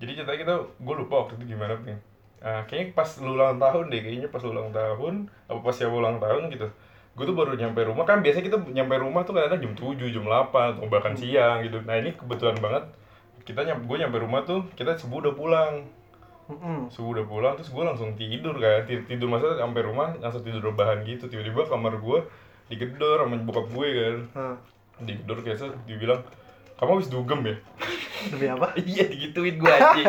jadi 0.00 0.10
ceritanya 0.16 0.38
kita 0.42 0.54
gue 0.82 0.94
lupa 0.96 1.14
waktu 1.22 1.38
itu 1.38 1.54
gimana 1.54 1.76
nih. 1.84 1.98
Ah, 2.40 2.64
kayaknya 2.64 2.96
pas 2.96 3.06
lu 3.20 3.36
ulang 3.36 3.60
tahun 3.60 3.84
deh, 3.92 4.00
kayaknya 4.00 4.28
pas 4.32 4.40
lu 4.40 4.50
ulang 4.50 4.72
tahun 4.72 5.14
apa 5.46 5.60
pas 5.60 5.74
siapa 5.76 5.92
ulang 5.92 6.16
tahun 6.16 6.48
gitu. 6.50 6.66
Gue 7.12 7.24
tuh 7.28 7.36
baru 7.36 7.52
nyampe 7.52 7.84
rumah 7.84 8.08
kan 8.08 8.24
biasanya 8.24 8.48
kita 8.48 8.58
nyampe 8.72 8.96
rumah 8.96 9.22
tuh 9.22 9.36
kadang 9.36 9.60
jam 9.60 9.72
7, 9.76 10.08
jam 10.08 10.24
8 10.24 10.80
atau 10.80 10.88
bahkan 10.88 11.12
siang 11.12 11.60
gitu. 11.62 11.84
Nah, 11.84 12.00
ini 12.00 12.16
kebetulan 12.16 12.56
banget 12.58 12.88
kita 13.44 13.60
nyampe 13.62 13.84
gue 13.84 13.96
nyampe 14.00 14.18
rumah 14.18 14.40
tuh 14.42 14.64
kita 14.72 14.96
subuh 14.96 15.20
udah 15.20 15.34
pulang 15.36 15.74
subuh 16.90 17.14
udah 17.14 17.26
pulang 17.30 17.54
terus 17.54 17.70
gue 17.70 17.78
langsung 17.78 18.18
tidur 18.18 18.58
kan 18.58 18.82
tidur, 18.82 19.06
tidur 19.06 19.28
masa 19.30 19.54
sampai 19.54 19.82
rumah 19.86 20.10
langsung 20.18 20.42
tidur 20.42 20.58
rebahan 20.58 21.06
gitu 21.06 21.30
tiba-tiba 21.30 21.62
kamar 21.62 21.94
gue 21.94 22.18
digedor 22.70 23.18
sama 23.26 23.36
bokap 23.42 23.66
gue 23.74 23.88
kan. 23.90 24.16
Nah, 24.38 24.56
digedor 25.02 25.38
set, 25.58 25.74
dibilang 25.84 26.22
kamu 26.80 26.96
habis 26.96 27.12
dugem 27.12 27.40
ya? 27.44 27.56
Demi 28.32 28.46
apa? 28.48 28.72
iya 28.88 29.04
digituin 29.04 29.60
gue 29.60 29.68
anjing. 29.68 30.06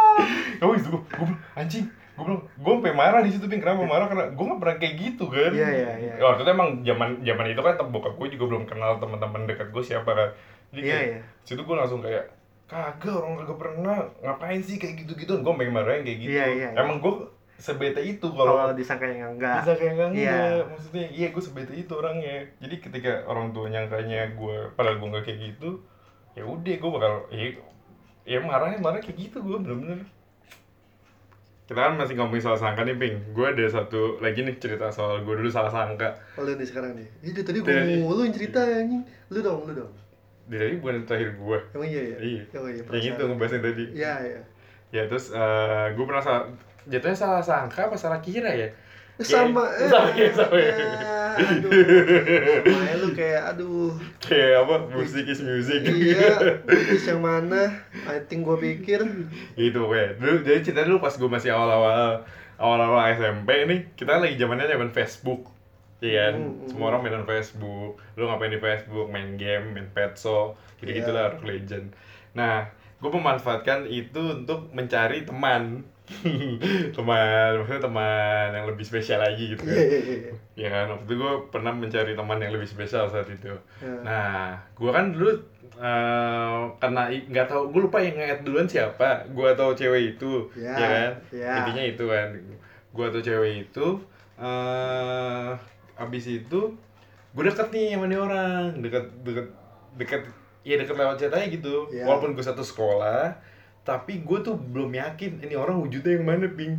Kamu 0.60 0.70
habis 0.76 0.84
dugem? 0.84 1.02
Gue 1.08 1.26
bilang 1.32 1.42
anjing 1.56 1.86
gue 1.88 2.24
bilang 2.28 2.42
gue 2.44 2.72
sampai 2.76 2.92
marah 2.92 3.20
di 3.24 3.32
situ 3.32 3.48
ping 3.48 3.64
kenapa 3.64 3.80
marah? 3.88 4.06
Karena 4.12 4.28
gue 4.28 4.44
nggak 4.44 4.60
pernah 4.60 4.76
kayak 4.76 4.94
gitu 5.00 5.24
kan. 5.32 5.52
Iya, 5.56 5.68
iya, 5.72 5.92
iya. 5.96 6.12
waktu 6.20 6.44
itu 6.44 6.50
emang 6.52 6.70
zaman 6.84 7.10
zaman 7.24 7.46
itu 7.48 7.60
kan 7.64 7.74
bokap 7.88 8.14
gue 8.20 8.28
juga 8.36 8.44
belum 8.52 8.64
kenal 8.68 9.00
teman-teman 9.00 9.48
dekat 9.48 9.72
gue 9.72 9.80
siapa 9.80 10.10
kan. 10.12 10.28
Jadi 10.76 10.80
Iya, 10.84 10.92
kayak, 10.92 11.08
iya. 11.08 11.20
situ 11.48 11.62
gue 11.64 11.76
langsung 11.80 12.04
kayak 12.04 12.28
kagak 12.68 13.16
orang 13.16 13.40
kagak 13.40 13.58
pernah. 13.64 13.98
Ngapain 14.20 14.60
sih 14.60 14.76
kayak 14.76 14.94
gitu-gitu 15.00 15.40
gue 15.40 15.52
pengen 15.56 15.72
marahin 15.72 16.04
kayak 16.04 16.18
gitu. 16.20 16.30
Iya, 16.36 16.46
iya, 16.52 16.68
iya. 16.76 16.80
emang 16.84 17.00
gue 17.00 17.14
sebete 17.60 18.00
itu 18.02 18.24
Kalau 18.26 18.56
kalau 18.56 18.72
disangka 18.72 19.04
yang 19.04 19.36
enggak. 19.36 19.60
bisa 19.60 19.72
kayak 19.74 19.92
enggak 19.94 20.08
Iya. 20.10 20.32
enggak. 20.32 20.64
maksudnya 20.66 21.06
iya 21.10 21.26
gue 21.28 21.42
sebete 21.42 21.72
itu 21.74 21.92
orangnya 21.92 22.36
jadi 22.56 22.74
ketika 22.78 23.12
orang 23.24 23.52
tua 23.52 23.68
nyangkanya 23.68 24.32
gue 24.32 24.56
padahal 24.72 24.96
gue 24.96 25.08
nggak 25.08 25.24
kayak 25.24 25.38
gitu 25.46 25.70
ya 26.30 26.42
udah 26.42 26.74
gue 26.74 26.90
bakal 26.90 27.12
ya, 27.30 27.46
ya 28.24 28.38
marahnya 28.40 28.78
marah 28.78 28.98
kayak 28.98 29.18
gitu 29.20 29.38
gue 29.38 29.56
bener-bener 29.56 30.00
kita 31.64 31.80
kan 31.80 31.94
masih 31.94 32.16
ngomongin 32.16 32.42
soal 32.42 32.56
sangka 32.56 32.82
nih 32.82 32.96
ping 32.96 33.14
gue 33.30 33.46
ada 33.46 33.62
satu 33.68 34.18
lagi 34.18 34.40
nih 34.40 34.56
cerita 34.56 34.90
soal 34.90 35.20
gue 35.20 35.30
dulu 35.32 35.46
salah 35.48 35.70
sangka 35.70 36.18
Oh, 36.34 36.42
lu 36.42 36.52
nih 36.52 36.64
sekarang 36.64 36.96
nih. 36.96 37.06
Itu 37.22 37.40
tadi 37.40 37.60
gue 37.60 37.70
mulu 38.00 38.24
yang 38.24 38.32
cerita 38.32 38.58
anjing. 38.58 39.04
Lu 39.28 39.38
dong, 39.38 39.62
lu 39.64 39.76
dong. 39.76 39.92
Dari 40.46 40.58
tadi 40.64 40.74
bukan 40.76 41.06
terakhir 41.06 41.30
gue 41.36 41.58
Emang 41.70 41.86
iya 41.86 42.02
ya? 42.02 42.16
Iya. 42.18 42.42
Oh 42.50 42.66
iya, 42.66 42.82
yang 42.82 42.82
itu 42.82 42.90
perasaan. 43.14 43.28
ngebahas 43.28 43.52
yang 43.52 43.64
tadi 43.64 43.84
Iya, 43.92 44.12
iya. 44.20 44.40
ya 44.90 45.02
terus 45.06 45.24
gue 45.94 46.04
pernah 46.04 46.18
salah 46.20 46.42
jatuhnya 46.86 47.12
salah 47.14 47.40
sangka 47.40 47.88
apa 47.88 47.96
salah 47.96 48.18
kira 48.18 48.48
ya? 48.48 48.68
Sama 49.20 49.60
Kayak- 49.68 49.90
sama 49.90 50.08
ya 50.16 50.30
sama 50.32 50.56
ya 50.56 50.72
eh, 50.72 51.36
aduh. 51.36 51.70
Lu 52.96 53.08
kayak 53.12 53.42
aduh. 53.52 53.92
Kayak 54.18 54.64
apa? 54.64 54.74
Musik 54.88 55.24
is 55.24 55.40
music. 55.40 55.84
Iya 55.84 56.56
Butis 56.62 57.04
yang 57.04 57.20
mana? 57.20 57.68
I 58.06 58.24
think 58.24 58.42
gue 58.42 58.56
pikir. 58.56 59.00
Gitu 59.54 59.76
pokoknya. 59.76 60.16
Dulu 60.16 60.34
jadi 60.40 60.58
cerita 60.60 60.82
dulu 60.82 60.98
pas 60.98 61.12
gue 61.12 61.28
masih 61.28 61.52
awal-awal 61.52 62.24
awal-awal 62.56 63.00
SMP 63.10 63.64
nih 63.64 63.80
kita 63.92 64.16
lagi 64.16 64.36
zamannya 64.36 64.64
zaman 64.66 64.88
Facebook 64.90 65.52
Iya 66.00 66.32
kan, 66.32 66.34
Hmm, 66.34 66.48
hmm, 66.56 66.64
semua 66.64 66.86
orang 66.88 67.04
mainan 67.04 67.28
Facebook, 67.28 68.00
lu 68.16 68.24
ngapain 68.24 68.48
di 68.48 68.56
Facebook, 68.56 69.12
main 69.12 69.36
game, 69.36 69.76
main 69.76 69.84
petso, 69.86 70.56
gitu-gitu 70.80 71.12
Iya. 71.12 71.16
lah, 71.20 71.24
Rock 71.36 71.44
Legend. 71.44 71.92
Nah, 72.32 72.72
gue 72.96 73.10
memanfaatkan 73.10 73.84
itu 73.84 74.40
untuk 74.40 74.72
mencari 74.72 75.28
teman, 75.28 75.84
teman, 76.96 77.50
maksudnya 77.62 77.82
teman 77.82 78.48
yang 78.52 78.66
lebih 78.66 78.84
spesial 78.84 79.22
lagi 79.22 79.54
gitu 79.54 79.62
kan. 79.62 79.76
Ya 80.58 80.68
kan, 80.68 80.84
waktu 80.92 81.06
itu 81.06 81.14
gue 81.16 81.34
pernah 81.48 81.72
mencari 81.72 82.12
teman 82.12 82.38
yang 82.42 82.52
lebih 82.52 82.68
spesial 82.68 83.06
saat 83.08 83.30
itu. 83.30 83.54
Ya. 83.80 83.92
Nah, 84.02 84.58
gue 84.74 84.90
kan 84.90 85.14
dulu 85.14 85.32
eh, 85.80 86.60
karena 86.76 87.02
nggak 87.08 87.46
tahu, 87.48 87.62
gue 87.72 87.80
lupa 87.88 87.98
yang 88.02 88.18
nge 88.18 88.42
duluan 88.44 88.68
siapa. 88.68 89.24
Gue 89.32 89.54
atau 89.54 89.72
cewek 89.72 90.18
itu, 90.18 90.50
Ya, 90.58 90.76
ya 90.76 90.86
kan? 90.86 91.12
ya. 91.32 91.52
Intinya 91.64 91.84
itu 91.86 92.04
kan. 92.04 92.28
Gue 92.90 93.04
atau 93.06 93.20
cewek 93.22 93.70
itu, 93.70 93.86
eh 94.40 95.50
abis 96.00 96.24
itu 96.26 96.60
gue 97.30 97.42
deket 97.46 97.70
nih 97.70 97.94
sama 97.94 98.10
nih 98.10 98.18
orang, 98.18 98.62
deket 98.82 99.04
deket 99.22 99.46
deket, 99.94 100.22
ya 100.66 100.74
deket 100.74 100.96
lewat 100.98 101.16
aja 101.22 101.38
gitu. 101.46 101.86
Ya. 101.94 102.02
Walaupun 102.04 102.34
gue 102.34 102.42
satu 102.42 102.66
sekolah, 102.66 103.38
tapi 103.82 104.20
gue 104.20 104.38
tuh 104.40 104.54
belum 104.54 104.90
yakin 104.90 105.40
ini 105.40 105.54
orang 105.54 105.76
wujudnya 105.76 106.12
yang 106.12 106.24
mana, 106.24 106.46
ping. 106.48 106.76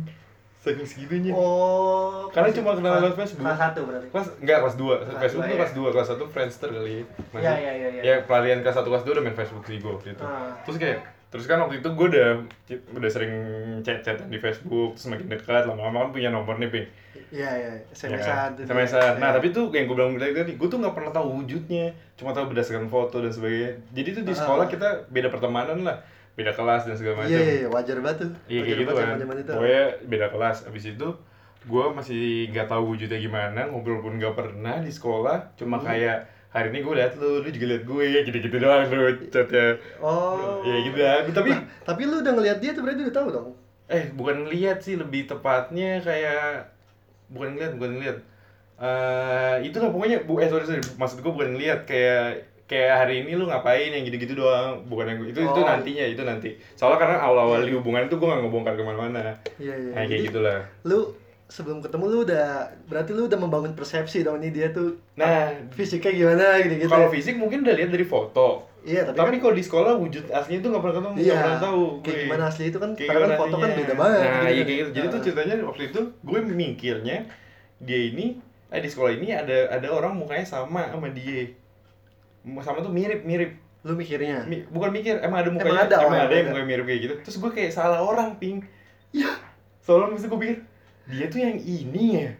Saking 0.56 0.86
segitunya. 0.86 1.34
oh 1.34 2.30
Karena 2.30 2.54
cuma 2.54 2.70
kenal 2.72 2.94
kelas- 2.94 3.02
lewat 3.02 3.16
Facebook. 3.18 3.42
kelas 3.42 3.58
satu 3.58 3.80
berarti 3.82 4.06
Kelas 4.08 4.26
enggak 4.38 4.58
kelas 4.62 4.76
2. 4.76 4.94
Kelas 4.94 5.18
Facebook 5.18 5.34
dua, 5.34 5.42
tuh 5.42 5.50
ya. 5.50 5.58
kelas 5.58 5.72
2, 5.74 5.90
kelas 5.90 6.08
1 6.08 6.24
Friendster 6.28 6.68
kali. 6.70 6.96
Masih- 7.28 7.42
Iya, 7.42 7.52
iya, 7.56 7.72
iya, 7.72 7.88
iya. 7.90 8.00
Ya 8.00 8.14
pelarian 8.22 8.58
kelas 8.60 8.76
1 8.76 8.86
kelas 8.86 9.02
2 9.02 9.10
udah 9.10 9.24
main 9.24 9.34
Facebook 9.34 9.64
sih 9.64 9.76
gue 9.76 9.90
waktu 9.90 10.08
itu. 10.12 10.22
Ah. 10.22 10.54
Terus 10.62 10.78
kayak 10.78 10.98
terus 11.28 11.44
kan 11.44 11.58
waktu 11.58 11.80
itu 11.80 11.88
gue 11.88 12.06
udah 12.08 12.28
udah 12.92 13.10
sering 13.10 13.32
chat-chatan 13.80 14.28
di 14.28 14.36
Facebook, 14.36 14.94
terus 14.94 15.08
makin 15.08 15.26
dekat 15.26 15.64
lama-lama 15.64 16.06
kan 16.06 16.10
punya 16.12 16.28
nomor 16.28 16.54
nih, 16.54 16.68
Ping. 16.68 16.86
iya 17.32 17.48
iya 17.50 17.70
Ya 17.72 17.80
SMS-an 17.90 18.20
kan? 18.20 18.50
SMS. 18.54 18.92
Nah, 18.92 19.16
Iya. 19.18 19.28
tapi 19.32 19.46
tuh 19.50 19.66
yang 19.68 19.84
gue 19.84 19.96
bilang 19.96 20.14
tadi 20.14 20.30
tadi, 20.36 20.52
gue 20.54 20.68
tuh 20.68 20.78
nggak 20.78 20.92
pernah 20.92 21.10
tahu 21.10 21.26
wujudnya, 21.34 21.88
cuma 22.14 22.30
tahu 22.30 22.46
berdasarkan 22.46 22.86
foto 22.86 23.18
dan 23.18 23.32
sebagainya. 23.32 23.72
Jadi 23.90 24.08
tuh 24.12 24.22
di 24.22 24.30
Ah. 24.30 24.38
sekolah 24.38 24.66
kita 24.68 24.88
beda 25.08 25.26
pertemanan 25.26 25.80
lah, 25.82 25.96
beda 26.32 26.52
kelas 26.52 26.82
dan 26.84 26.94
segala 26.94 27.14
macam. 27.18 27.30
iya 27.30 27.40
iya 27.40 27.54
iya, 27.58 27.68
wajar 27.68 27.96
banget 28.00 28.18
tuh 28.24 28.30
Iya 28.48 28.60
kayak 28.62 28.78
gitu 28.80 28.92
kan. 28.92 29.06
Pokoknya 29.46 29.84
beda 30.04 30.26
kelas. 30.28 30.56
Abis 30.64 30.84
itu 30.88 31.08
gue 31.62 31.84
masih 31.92 32.22
nggak 32.48 32.66
tahu 32.66 32.82
wujudnya 32.90 33.18
gimana, 33.18 33.60
ngobrol 33.66 34.00
pun 34.00 34.16
nggak 34.16 34.32
pernah 34.32 34.80
di 34.80 34.88
sekolah. 34.88 35.52
Cuma 35.54 35.76
Hmm. 35.76 35.86
kayak 35.86 36.18
hari 36.48 36.68
ini 36.68 36.80
gue 36.80 36.94
liat 36.94 37.12
lu, 37.16 37.40
lu 37.40 37.48
juga 37.48 37.66
liat 37.70 37.84
gue, 37.84 38.04
gitu-gitu 38.24 38.56
doang 38.56 38.84
lu 38.86 39.04
chatnya. 39.28 39.76
oh 39.98 40.60
Ya 40.62 40.76
gitu 40.82 40.98
ya. 40.98 41.14
Tapi 41.26 41.50
Nah, 41.50 41.60
tapi 41.82 42.02
lu 42.04 42.18
udah 42.18 42.32
ngeliat 42.32 42.58
dia 42.58 42.72
tuh 42.72 42.82
berarti 42.82 43.02
udah 43.04 43.14
tahu 43.14 43.28
dong 43.30 43.48
eh 43.86 44.08
bukan 44.10 44.48
lihat 44.48 44.80
sih 44.80 44.96
lebih 44.96 45.28
tepatnya 45.28 46.00
kayak 46.00 46.64
bukan 47.28 47.52
ngeliat 47.52 47.72
bukan 47.76 47.92
ngeliat 47.94 48.18
eh 48.80 49.56
itulah 49.62 49.92
pokoknya 49.92 50.24
bu 50.24 50.40
eh 50.40 50.48
sorry 50.48 50.64
sorry 50.64 50.80
maksud 50.96 51.20
gue 51.20 51.28
bukan 51.28 51.54
ngeliat 51.54 51.84
kayak 51.84 52.51
kayak 52.72 52.92
hari 52.98 53.14
ini 53.20 53.32
lu 53.34 53.44
ngapain 53.44 53.90
yang 53.90 54.02
gitu-gitu 54.02 54.34
doang 54.34 54.80
bukan 54.86 55.04
yang 55.06 55.18
itu 55.22 55.38
itu 55.38 55.52
Oh. 55.54 55.62
nantinya 55.62 56.04
itu 56.06 56.22
nanti 56.22 56.50
soalnya 56.72 56.98
karena 56.98 57.16
awal-awal 57.20 57.60
di 57.60 57.70
hubungan 57.70 58.02
itu 58.02 58.16
gue 58.16 58.24
gak 58.24 58.40
ngebongkar 58.40 58.74
ke 58.74 58.82
mana-mana 58.82 59.36
iya 59.56 59.74
iya 59.74 59.92
nah 59.92 60.02
Jadi, 60.02 60.10
kayak 60.10 60.22
gitulah 60.26 60.58
lu 60.82 61.00
sebelum 61.46 61.78
ketemu 61.78 62.04
lu 62.06 62.18
udah 62.24 62.46
berarti 62.86 63.10
lu 63.12 63.22
udah 63.24 63.36
membangun 63.36 63.72
persepsi 63.72 64.24
dong 64.24 64.40
ini 64.40 64.48
dia 64.50 64.72
tuh 64.72 64.96
nah 65.12 65.52
fisiknya 65.70 66.10
gimana 66.10 66.44
gitu 66.58 66.74
gitu 66.78 66.88
kalau 66.88 67.08
fisik 67.08 67.36
mungkin 67.36 67.60
udah 67.60 67.74
lihat 67.74 67.90
dari 67.90 68.02
foto 68.02 68.64
iya 68.82 69.04
tapi, 69.04 69.14
tapi 69.14 69.28
kan 69.30 69.40
kalau 69.42 69.54
di 69.54 69.62
sekolah 69.62 69.92
wujud 69.94 70.24
aslinya 70.26 70.58
tuh 70.58 70.70
nggak 70.72 70.82
pernah 70.82 70.96
ketemu 70.96 71.12
nggak 71.14 71.22
iya 71.22 71.36
pernah 71.38 71.60
tahu 71.60 71.82
kayak 72.00 72.08
gue. 72.08 72.24
gimana 72.24 72.44
asli 72.48 72.64
itu 72.66 72.78
kan 72.80 72.90
Kayak 72.96 73.08
karena 73.12 73.26
kan 73.28 73.38
foto 73.38 73.56
kan 73.56 73.70
beda 73.70 73.94
banget 73.94 74.18
Nah, 74.18 74.24
iya 74.24 74.32
kan. 74.32 74.42
kayak 74.42 74.56
gitu. 74.64 74.88
Jadi 74.90 75.06
tuh 75.06 75.12
Nah. 75.12 75.22
ceritanya 75.22 75.54
waktu 75.62 75.82
itu 75.86 76.00
gue 76.18 76.38
mikirnya 76.42 77.16
dia 77.78 78.00
ini 78.06 78.26
eh 78.68 78.80
di 78.80 78.88
sekolah 78.88 79.12
ini 79.12 79.28
ada 79.30 79.56
ada 79.68 79.88
orang 79.88 80.16
mukanya 80.16 80.42
sama 80.42 80.88
sama 80.88 81.12
dia. 81.12 81.44
Sama 82.62 82.78
tuh 82.82 82.92
mirip-mirip. 82.92 83.58
lu 83.82 83.98
mikirnya 83.98 84.46
Mi- 84.46 84.62
bukan 84.70 84.94
mikir, 84.94 85.18
emang 85.18 85.42
ada 85.42 85.50
Emang 85.50 85.58
mukanya, 85.58 85.82
ada, 85.90 85.96
emang 86.06 86.22
ada 86.22 86.34
yang 86.38 86.54
mukanya 86.54 86.66
mirip 86.70 86.84
kayak 86.86 87.00
gitu. 87.02 87.14
Terus 87.26 87.36
gue 87.42 87.50
kayak 87.50 87.72
salah 87.74 87.98
orang, 87.98 88.38
Ping. 88.38 88.62
Iya. 89.10 89.34
Soalnya 89.82 90.14
mesti 90.14 90.30
gue 90.30 90.38
pikir 90.38 90.58
dia 91.10 91.26
tuh 91.26 91.42
yang 91.42 91.58
ini 91.58 92.04
ya. 92.14 92.30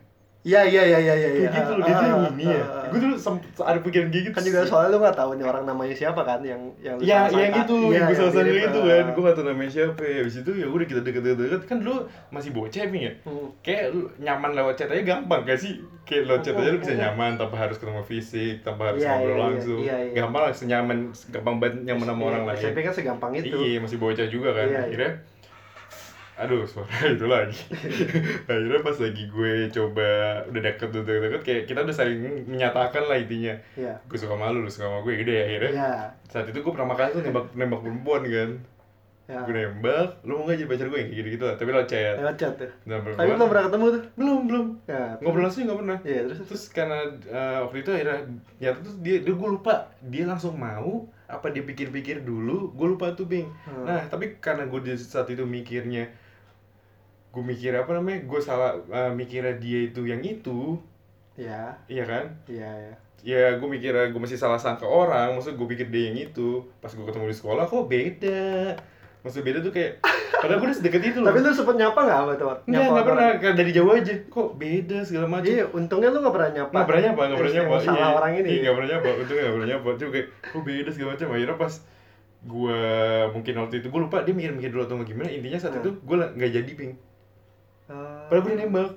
Iya 0.43 0.61
iya 0.67 0.83
iya 0.83 0.99
iya 0.99 1.15
iya 1.15 1.31
Kayak 1.47 1.55
gitu 1.55 1.73
loh, 1.79 1.85
dia 1.87 1.95
tuh 1.95 2.07
yang 2.11 2.23
ini 2.35 2.45
ya. 2.45 2.59
Ah, 2.59 2.67
ah, 2.67 2.79
ah. 2.83 2.87
Gue 2.91 2.99
dulu 2.99 3.15
ada 3.63 3.79
pikiran 3.79 4.09
kayak 4.11 4.25
gitu. 4.27 4.35
kan 4.35 4.43
juga 4.43 4.59
soalnya 4.67 4.91
lu 4.91 4.99
nggak 4.99 5.17
tahu 5.17 5.31
nih 5.39 5.47
orang 5.47 5.65
namanya 5.71 5.95
siapa 5.95 6.23
kan 6.27 6.41
yang 6.43 6.63
yang 6.83 6.95
lu 6.99 7.03
Ya, 7.07 7.31
salah 7.31 7.39
ya 7.39 7.49
gitu, 7.63 7.77
Iya, 7.79 7.95
yang 7.95 8.05
gue 8.11 8.17
salah 8.19 8.33
sangka 8.35 8.51
mirip, 8.51 8.67
itu 8.67 8.81
ah. 8.83 8.87
kan, 8.91 9.07
gue 9.15 9.23
gak 9.23 9.37
tau 9.39 9.45
namanya 9.47 9.71
siapa 9.71 10.03
ya 10.03 10.17
Habis 10.27 10.37
itu 10.43 10.51
ya 10.59 10.67
udah 10.67 10.87
kita 10.91 11.01
deket-deket 11.07 11.63
kan 11.65 11.77
dulu 11.79 11.97
masih 12.35 12.51
bocah 12.51 12.85
nih 12.91 13.03
ya 13.07 13.13
Hmm. 13.23 13.47
Kayak 13.63 13.85
lu 13.95 14.01
nyaman 14.19 14.51
lewat 14.59 14.75
chat 14.75 14.89
aja 14.91 15.03
gampang 15.07 15.41
gak 15.47 15.59
sih? 15.63 15.73
Kayak 16.03 16.23
lewat 16.27 16.41
chat 16.43 16.55
aja 16.59 16.71
lu 16.75 16.79
bisa 16.83 16.95
oh. 16.95 16.99
nyaman 16.99 17.31
tanpa 17.39 17.57
harus 17.57 17.77
ketemu 17.79 18.03
fisik, 18.03 18.55
tanpa 18.67 18.83
harus 18.91 19.01
Iya, 19.01 19.11
ngobrol 19.15 19.31
iya, 19.31 19.39
iya, 19.39 19.47
langsung 19.47 19.79
iya, 19.79 19.97
iya. 20.03 20.13
Gampang 20.19 20.43
lah, 20.43 20.53
senyaman, 20.53 20.99
gampang 21.31 21.57
banget 21.63 21.75
nyaman 21.87 22.07
sama 22.11 22.19
Iya, 22.19 22.29
orang 22.35 22.43
lain 22.51 22.59
SMP 22.59 22.79
kan 22.83 22.93
segampang 22.93 23.31
itu 23.39 23.57
Iya, 23.57 23.79
masih 23.79 23.99
bocah 24.03 24.27
juga 24.27 24.51
kan, 24.53 24.67
Iya, 24.67 24.75
iya. 24.75 24.83
akhirnya 24.91 25.13
Aduh, 26.43 26.67
suara 26.67 26.91
itu 27.15 27.27
lagi. 27.31 27.55
Akhirnya 28.51 28.83
pas 28.83 28.99
lagi 28.99 29.23
gue 29.31 29.53
coba 29.71 30.09
udah 30.51 30.61
deket, 30.61 30.91
udah 30.91 31.03
deket, 31.07 31.43
kayak 31.47 31.63
kita 31.71 31.87
udah 31.87 31.95
saling 31.95 32.19
menyatakan 32.51 33.07
lah 33.07 33.15
intinya. 33.15 33.55
Iya. 33.79 33.95
Gue 34.11 34.19
suka 34.19 34.35
sama 34.35 34.51
lu, 34.51 34.67
suka 34.67 34.91
sama 34.91 34.99
gue, 35.07 35.23
gitu 35.23 35.31
ya 35.31 35.43
akhirnya 35.47 35.71
iya. 35.71 35.93
saat 36.27 36.51
itu 36.51 36.59
gue 36.59 36.73
pertama 36.75 36.99
kali 36.99 37.15
tuh 37.15 37.23
nembak 37.23 37.55
nembak 37.55 37.81
perempuan 37.87 38.23
kan. 38.27 38.53
Ya. 39.31 39.39
gue 39.47 39.55
nembak 39.55 40.19
lu 40.27 40.35
mau 40.35 40.51
gak 40.51 40.59
jadi 40.59 40.69
pacar 40.69 40.87
gue? 40.91 40.99
Kayak 40.99 41.15
gitu 41.15 41.29
gitu 41.39 41.45
lah 41.47 41.55
tapi 41.55 41.71
lo 41.71 41.83
chat. 41.87 42.15
Lewat 42.19 42.37
chat 42.37 42.55
ya? 42.59 42.69
Dan 42.91 42.99
tapi 43.07 43.31
belum 43.31 43.49
pernah 43.49 43.65
ketemu 43.71 43.85
tuh? 43.87 44.03
Belum 44.19 44.39
belum. 44.51 44.67
Ya 44.91 45.03
ngobrol 45.23 45.43
langsung 45.47 45.63
nggak 45.71 45.79
pernah. 45.79 45.99
Iya 46.03 46.21
terus 46.27 46.39
terus 46.51 46.65
karena 46.75 46.99
eh, 47.31 47.59
waktu 47.63 47.77
itu 47.87 47.91
akhirnya 47.95 48.19
ya 48.59 48.71
terus 48.75 48.99
dia, 48.99 49.17
dia 49.23 49.35
gue 49.39 49.49
lupa 49.49 49.95
dia 50.03 50.25
langsung 50.27 50.59
mau 50.59 51.07
apa 51.31 51.49
dia 51.49 51.65
pikir-pikir 51.65 52.27
dulu 52.27 52.75
gue 52.75 52.87
lupa 52.99 53.15
tuh 53.15 53.31
bing. 53.31 53.47
Hmm. 53.65 53.87
nah 53.87 54.03
tapi 54.11 54.37
karena 54.43 54.67
gue 54.67 54.81
di 54.85 54.93
saat 54.99 55.31
itu 55.31 55.47
mikirnya 55.47 56.11
gue 57.33 57.43
mikir 57.43 57.73
apa 57.73 57.91
namanya? 57.91 58.23
Gue 58.23 58.39
salah 58.39 58.77
eh, 58.87 59.11
mikirnya 59.11 59.57
dia 59.57 59.89
itu 59.89 60.05
yang 60.05 60.21
itu. 60.21 60.77
Ya 61.33 61.73
iya 61.87 62.05
kan? 62.05 62.25
Iya 62.45 62.69
ya 62.69 62.95
ya 63.23 63.55
gue 63.55 63.69
mikir 63.71 63.95
gue 63.95 64.19
masih 64.19 64.35
salah 64.35 64.59
sangka 64.59 64.83
orang 64.83 65.33
maksud 65.33 65.55
gue 65.55 65.69
pikir 65.69 65.89
dia 65.89 66.11
yang 66.11 66.19
itu. 66.21 66.61
Pas 66.79 66.91
gue 66.91 67.03
ketemu 67.03 67.27
di 67.27 67.37
sekolah 67.37 67.65
kok 67.65 67.87
beda? 67.87 68.77
Maksud 69.23 69.41
beda 69.41 69.63
tuh 69.63 69.71
kayak 69.71 70.03
padahal 70.35 70.59
gue 70.59 70.67
udah 70.67 70.77
sedekat 70.77 71.03
itu 71.07 71.19
loh. 71.23 71.31
Tapi 71.31 71.39
lu 71.39 71.55
sempet 71.55 71.77
nyapa 71.79 72.01
nggak 72.03 72.19
apa 72.21 72.33
tuh 72.35 72.47
Enggak, 72.67 72.87
nggak 72.91 73.07
pernah. 73.07 73.27
Kayak 73.39 73.55
dari 73.55 73.71
jauh 73.71 73.93
aja. 73.95 74.15
Kok 74.27 74.49
beda 74.59 74.99
segala 75.07 75.27
macam? 75.31 75.47
Iya 75.47 75.65
untungnya 75.71 76.09
lu 76.11 76.19
nggak 76.19 76.35
pernah 76.35 76.51
nyapa. 76.51 76.73
Nggak 76.75 76.89
pernah 76.91 77.03
nyapa 77.07 77.21
nggak 77.23 77.39
pernah 77.39 77.55
nyapa. 77.55 77.75
salah 77.79 78.11
orang 78.19 78.33
ini. 78.37 78.49
Iya 78.51 78.59
nggak 78.61 78.75
pernah 78.77 78.91
nyapa. 78.91 79.09
Untungnya 79.15 79.43
nggak 79.47 79.55
pernah 79.55 79.69
nyapa. 79.71 79.89
Cuma 79.95 80.11
kayak 80.11 80.27
kok 80.43 80.63
beda 80.67 80.91
segala 80.91 81.09
macam. 81.15 81.29
Akhirnya 81.33 81.57
pas 81.57 81.75
gue 82.43 82.79
mungkin 83.31 83.55
waktu 83.55 83.75
itu 83.79 83.87
gue 83.87 84.01
lupa 84.03 84.17
dia 84.27 84.35
mikir-mikir 84.35 84.71
dulu 84.75 84.83
atau 84.83 84.99
gimana. 85.07 85.31
Intinya 85.31 85.59
saat 85.63 85.79
Hmm. 85.79 85.83
itu 85.87 85.91
gue 85.95 86.17
nggak 86.19 86.51
jadi 86.51 86.73
ping. 86.75 86.93
Padahal 88.33 88.43
gue 88.43 88.51
udah 88.51 88.61
nembak. 88.65 88.91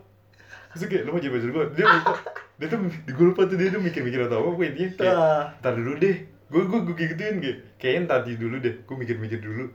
Terus 0.71 0.83
kayak 0.85 1.03
lo 1.03 1.09
mau 1.09 1.19
jadi 1.19 1.31
pacar 1.31 1.49
gue 1.49 1.65
dia 1.73 1.85
lupa 1.85 2.13
dia 2.55 2.67
tuh 2.67 2.77
gue 2.87 3.25
lupa 3.25 3.41
tuh 3.45 3.55
dia 3.55 3.67
tuh 3.67 3.81
mikir-mikir 3.81 4.19
atau 4.21 4.37
apa 4.37 4.47
pokoknya 4.49 4.71
intinya 4.71 4.91
kayak 4.95 5.13
Ah. 5.13 5.43
ntar 5.59 5.73
dulu 5.75 5.91
deh. 5.97 6.15
Gue 6.45 6.61
gue 6.63 6.79
gue 6.81 6.95
gituin 6.95 7.35
kayak 7.37 7.57
kayaknya 7.75 7.99
ntar 8.05 8.19
dulu 8.23 8.55
deh 8.57 8.75
gue 8.79 8.95
mikir-mikir 8.95 9.39
dulu. 9.39 9.65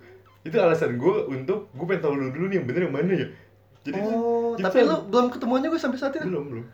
Itu 0.41 0.57
alasan 0.57 0.97
gue 0.97 1.15
untuk 1.27 1.69
gue 1.71 1.85
pengen 1.85 2.01
tahu 2.01 2.15
lu 2.15 2.29
dulu 2.31 2.49
nih 2.49 2.57
yang 2.57 2.67
bener 2.67 2.81
yang 2.89 2.95
mana 2.95 3.13
ya. 3.15 3.29
Jadi 3.81 3.97
oh 3.99 4.57
jadi 4.57 4.65
tapi 4.67 4.79
lu 4.83 4.97
belum 5.07 5.27
ketemuannya 5.31 5.69
gue 5.69 5.79
sampai 5.79 5.97
saat 5.97 6.17
ini? 6.17 6.25
Belum 6.25 6.45
belum. 6.49 6.65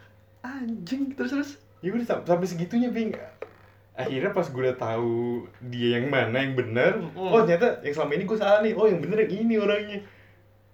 Anjing 0.41 1.03
terus 1.13 1.31
terus 1.33 1.51
ya 1.79 1.91
udah 1.91 2.07
sam- 2.07 2.23
sampai 2.25 2.47
segitunya 2.47 2.89
ping 2.89 3.11
akhirnya 3.95 4.31
pas 4.31 4.45
gue 4.45 4.61
udah 4.61 4.77
tahu 4.77 5.17
dia 5.67 5.97
yang 5.97 6.07
mana 6.07 6.37
yang 6.37 6.53
benar 6.53 7.01
oh 7.17 7.41
ternyata 7.41 7.81
yang 7.81 7.95
selama 7.95 8.13
ini 8.13 8.25
gue 8.25 8.37
salah 8.37 8.61
nih. 8.61 8.73
Oh 8.73 8.85
yang 8.85 8.99
bener 8.99 9.23
yang 9.23 9.33
ini 9.41 9.55
orangnya 9.57 9.99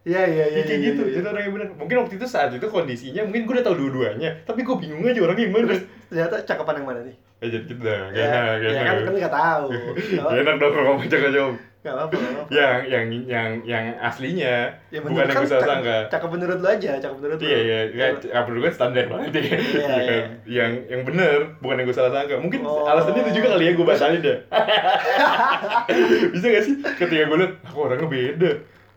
iya 0.02 0.22
iya 0.26 0.44
iya 0.50 0.58
Ya, 0.58 0.62
kayak 0.66 0.80
iya, 0.80 0.88
gitu 0.90 1.02
iya. 1.06 1.18
itu 1.18 1.26
orang 1.26 1.42
yang 1.42 1.54
benar 1.54 1.66
mungkin 1.74 1.96
waktu 2.02 2.14
itu 2.16 2.26
saat 2.26 2.50
itu 2.50 2.66
kondisinya 2.66 3.22
mungkin 3.22 3.42
gue 3.46 3.54
udah 3.54 3.64
tahu 3.64 3.76
dua-duanya 3.78 4.30
tapi 4.42 4.60
gue 4.60 4.76
bingung 4.76 5.02
aja 5.02 5.20
orangnya 5.20 5.44
yang 5.46 5.54
mana 5.54 5.66
ternyata 6.10 6.36
cakapan 6.42 6.74
yang 6.82 6.86
mana 6.86 7.00
nih 7.06 7.16
ya 7.38 7.46
jadi 7.48 7.64
gitu 7.64 7.80
dah 7.80 8.00
gak 8.08 8.18
ya, 8.18 8.24
enak 8.26 8.42
gak 8.42 8.70
ya 8.70 8.82
kan 8.82 8.96
kan 9.00 9.12
nggak 9.14 9.34
tahu 9.34 9.66
Gak 10.18 10.38
enak 10.42 10.54
dong 10.58 10.70
kalau 10.70 10.84
ngomong 10.90 11.06
cakap 11.06 11.30
jawab 11.30 11.54
nggak 11.82 11.98
apa-apa 11.98 12.46
yang 12.54 12.78
yang 12.86 13.04
yang 13.26 13.48
yang 13.66 13.84
aslinya 13.98 14.70
ya 14.94 15.02
bukan 15.02 15.18
menurut 15.18 15.26
yang 15.26 15.34
kan 15.34 15.50
gue 15.50 15.66
sangka 15.66 15.96
cakep 16.14 16.28
menurut 16.30 16.58
lu 16.62 16.68
aja 16.70 16.90
cakep 17.02 17.16
menurut 17.18 17.38
lu 17.38 17.42
Iya 17.42 17.58
iya, 17.58 17.78
ya, 17.90 18.06
apa 18.38 18.46
dulu 18.46 18.60
kan 18.62 18.74
standar 18.78 19.04
banget 19.10 19.30
ya. 19.34 19.42
Iya, 19.42 19.56
Iya 19.58 19.82
kan? 19.82 19.98
iya. 20.06 20.18
Yang 20.46 20.72
yang 20.94 21.02
benar, 21.02 21.38
bukan 21.58 21.74
yang 21.82 21.86
gue 21.90 21.96
salah 21.98 22.12
sangka. 22.14 22.38
Mungkin 22.38 22.60
Oh. 22.62 22.86
alasannya 22.86 23.26
itu 23.26 23.42
juga 23.42 23.58
kali 23.58 23.64
ya 23.66 23.72
gue 23.74 23.82
batalin 23.82 24.20
deh. 24.22 24.38
Bisa 26.32 26.46
gak 26.48 26.64
sih? 26.64 26.74
Ketika 27.02 27.22
gue 27.26 27.38
liat, 27.42 27.52
aku 27.66 27.78
orangnya 27.82 28.06
beda. 28.06 28.50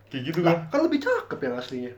Kayak 0.08 0.24
gitu 0.26 0.40
kan. 0.42 0.58
kan 0.68 0.80
lebih 0.82 1.00
cakep 1.02 1.40
yang 1.42 1.56
aslinya 1.56 1.94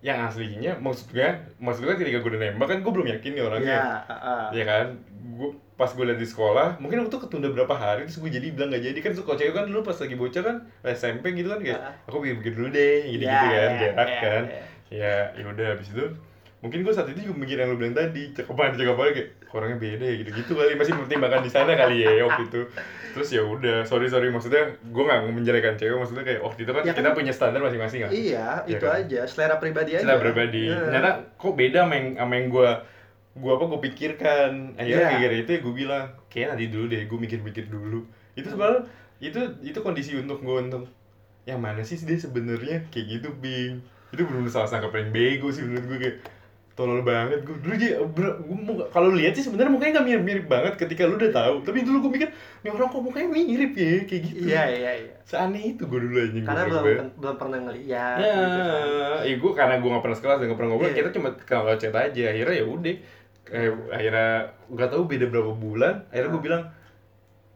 yang 0.00 0.18
aslinya 0.24 0.72
maksud 0.76 1.12
gue 1.12 1.28
maksud 1.58 1.80
gue 1.82 1.92
ketika 1.94 2.18
gue 2.18 2.30
udah 2.30 2.42
nembak 2.42 2.66
kan 2.66 2.78
gue 2.80 2.88
belum 2.90 3.08
yakin 3.10 3.30
nih 3.30 3.44
orangnya 3.44 3.68
Iya, 3.70 3.88
heeh. 4.08 4.44
ya 4.56 4.64
kan 4.64 4.84
gue 5.30 5.50
pas 5.76 5.90
gue 5.90 6.02
liat 6.02 6.16
di 6.16 6.24
sekolah 6.24 6.76
mungkin 6.76 7.04
waktu 7.04 7.16
ketunda 7.18 7.48
berapa 7.48 7.72
hari 7.72 8.04
terus 8.04 8.16
gue 8.16 8.28
jadi 8.30 8.48
bilang 8.50 8.68
gak 8.70 8.80
jadi 8.82 8.98
kan 8.98 9.12
suka 9.12 9.32
cewek 9.34 9.52
kan 9.52 9.64
dulu 9.64 9.80
pas 9.82 9.96
lagi 9.96 10.12
bocah 10.14 10.42
kan 10.42 10.56
SMP 10.86 11.32
gitu 11.34 11.48
kan 11.48 11.60
kayak 11.60 11.78
Ah. 11.78 11.92
aku 12.04 12.16
pikir-pikir 12.18 12.52
dulu 12.54 12.68
deh 12.70 12.96
gitu 13.06 13.22
gitu 13.22 13.28
Iya, 13.28 13.40
kan 13.44 13.50
iya, 13.68 13.76
gerak 13.78 14.08
iya, 14.08 14.18
kan 14.18 14.42
iya. 14.46 14.62
ya 14.90 15.14
ya 15.36 15.44
udah 15.46 15.66
habis 15.70 15.88
itu 15.90 16.04
mungkin 16.60 16.84
gue 16.84 16.92
saat 16.92 17.08
itu 17.08 17.24
juga 17.24 17.40
mikir 17.40 17.56
yang 17.56 17.72
lu 17.72 17.76
bilang 17.76 17.92
tadi 17.92 18.30
cakepan 18.30 18.72
cakepan 18.72 19.06
kayak 19.10 19.28
orangnya 19.50 19.78
beda 19.78 20.04
ya? 20.04 20.14
Gitu 20.18 20.30
gitu 20.34 20.50
kali 20.52 20.76
masih 20.76 20.92
mempertimbangkan 20.92 21.40
di 21.40 21.48
sana 21.48 21.72
kali 21.72 21.96
ya 21.98 22.20
waktu 22.22 22.42
itu. 22.46 22.60
Terus 23.10 23.28
ya 23.30 23.42
udah 23.42 23.76
sorry 23.82 24.06
sorry 24.06 24.28
maksudnya 24.28 24.76
gue 24.78 25.02
nggak 25.02 25.20
menjelekan 25.26 25.74
cewek 25.74 25.96
maksudnya 25.96 26.22
kayak 26.22 26.40
waktu 26.40 26.60
itu 26.62 26.70
kan 26.70 26.82
Ya 26.84 26.92
kita 26.92 27.08
kan- 27.08 27.16
punya 27.16 27.32
standar 27.32 27.60
masing-masing 27.60 28.00
kan 28.02 28.10
Iya, 28.10 28.46
Iya 28.62 28.70
itu 28.70 28.84
kan? 28.84 29.00
aja, 29.00 29.20
selera 29.24 29.56
pribadi 29.56 29.90
aja. 29.94 30.04
Setelah 30.04 30.20
pribadi, 30.20 30.62
Iya. 30.68 30.78
ternyata 30.84 31.10
kok 31.34 31.54
beda 31.54 31.78
sama 31.80 31.94
yang, 31.96 32.08
sama 32.14 32.34
yang 32.36 32.46
gue 32.48 32.70
gue 33.30 33.52
apa 33.52 33.64
gue 33.64 33.80
pikirkan. 33.86 34.50
Akhirnya 34.76 35.08
gara 35.18 35.36
itu 35.38 35.50
ya 35.50 35.60
gue 35.60 35.74
bilang 35.74 36.04
kayak 36.26 36.46
nanti 36.52 36.64
dulu 36.68 36.84
deh 36.86 37.02
gue 37.02 37.18
mikir-mikir 37.18 37.64
dulu. 37.66 38.04
Itu 38.34 38.46
sebenarnya 38.48 38.84
itu 39.18 39.40
itu 39.62 39.78
kondisi 39.80 40.12
untuk 40.14 40.40
gue 40.40 40.58
untuk 40.60 40.84
yang 41.44 41.56
mana 41.56 41.80
sih 41.80 41.96
dia 41.96 42.14
sebenarnya? 42.14 42.84
Kayak 42.88 43.06
gitu 43.08 43.28
bing 43.32 43.80
itu 44.10 44.26
benar 44.26 44.50
salah 44.50 44.66
sangka 44.66 44.90
paling 44.90 45.08
bego 45.08 45.48
sih 45.48 45.62
menurut 45.62 45.86
gue 45.86 45.98
kayak 46.00 46.16
tolol 46.80 47.04
banget 47.04 47.44
gue 47.44 47.56
dulu 47.60 47.74
dia 47.76 48.00
kalau 48.88 49.12
lihat 49.12 49.32
sih 49.32 49.44
sebenarnya 49.44 49.68
mukanya 49.68 49.92
nggak 49.94 50.06
mirip 50.06 50.22
mirip 50.24 50.46
banget 50.46 50.72
ketika 50.74 51.04
lu 51.04 51.14
udah 51.14 51.28
tahu 51.28 51.54
tapi 51.60 51.84
dulu 51.84 51.96
gue 52.00 52.12
mikir 52.16 52.28
nih 52.60 52.70
orang 52.70 52.88
kok 52.88 53.02
mukanya 53.02 53.28
mirip 53.28 53.72
ya 53.74 53.92
kayak 54.02 54.22
gitu 54.24 54.40
Iya, 54.42 54.62
iya, 54.66 54.92
iya. 54.98 55.14
seaneh 55.22 55.62
itu 55.70 55.84
gue 55.84 56.00
dulu 56.00 56.16
anjing 56.16 56.42
Karena 56.42 56.62
belum 56.64 56.84
belum 57.14 57.36
pernah 57.36 57.58
ngeliat 57.60 58.16
Ya, 58.16 58.32
gitu 58.32 58.58
kan. 58.58 59.20
ya 59.20 59.34
gue 59.36 59.52
karena 59.52 59.74
gue 59.76 59.88
gak 59.90 60.02
pernah 60.02 60.16
sekelas 60.16 60.36
dan 60.36 60.46
gak 60.46 60.56
pernah 60.56 60.70
ngobrol, 60.70 60.88
Iya. 60.88 60.96
kita 60.96 61.10
cuma 61.12 61.28
kalau 61.38 61.72
chat 61.74 61.92
aja. 61.92 62.22
Akhirnya 62.26 62.56
ya 62.56 62.64
udah, 62.64 62.94
eh, 63.50 63.70
akhirnya 63.90 64.28
gak 64.72 64.88
tahu 64.88 65.02
beda 65.04 65.26
berapa 65.26 65.52
bulan. 65.52 65.94
Akhirnya 66.08 66.30
gue 66.30 66.38
Ah. 66.38 66.46
bilang, 66.46 66.62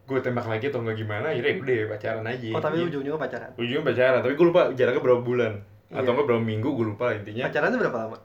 gue 0.05 0.19
tembak 0.21 0.45
lagi 0.45 0.65
atau 0.67 0.79
nggak 0.79 0.97
gimana. 0.97 1.25
Akhirnya 1.27 1.51
ya 1.51 1.57
udah 1.59 1.77
pacaran 1.89 2.25
aja. 2.25 2.49
Oh, 2.51 2.61
tapi 2.61 2.75
Iya. 2.77 2.85
ujung-ujungnya 2.87 3.17
pacaran. 3.19 3.49
ujungnya 3.55 3.83
pacaran. 3.83 4.19
Tapi 4.21 4.33
gue 4.33 4.45
lupa 4.45 4.61
jaraknya 4.71 5.01
berapa 5.01 5.21
bulan 5.21 5.53
atau 5.87 5.97
Iya. 5.97 6.11
enggak 6.11 6.25
berapa 6.27 6.43
minggu 6.43 6.69
gue 6.71 6.85
lupa 6.87 7.05
intinya. 7.11 7.43
Pacarannya 7.45 7.79
berapa 7.81 7.97
lama? 7.99 8.17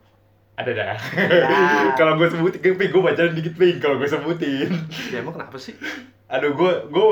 Ada 0.60 0.70
dah. 0.70 0.96
Ya. 1.16 1.44
kalau 1.98 2.14
gue 2.14 2.28
sebutin, 2.28 2.60
gue 2.76 3.02
pacaran 3.02 3.32
dikit 3.32 3.54
ping. 3.56 3.80
Kalau 3.80 3.96
gue 3.96 4.06
sebutin, 4.06 4.70
Ya 5.08 5.24
emang 5.24 5.34
kenapa 5.34 5.56
sih? 5.56 5.74
aduh 6.30 6.54
gue 6.54 6.72
gue 6.94 7.06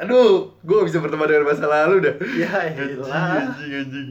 aduh 0.00 0.56
gue 0.64 0.78
bisa 0.88 0.96
berteman 0.96 1.28
dengan 1.28 1.44
masa 1.44 1.68
lalu 1.68 2.00
dah. 2.00 2.14
Ya 2.32 2.64
elah. 2.72 3.52
anjing, 3.52 3.72
anjing. 3.76 4.10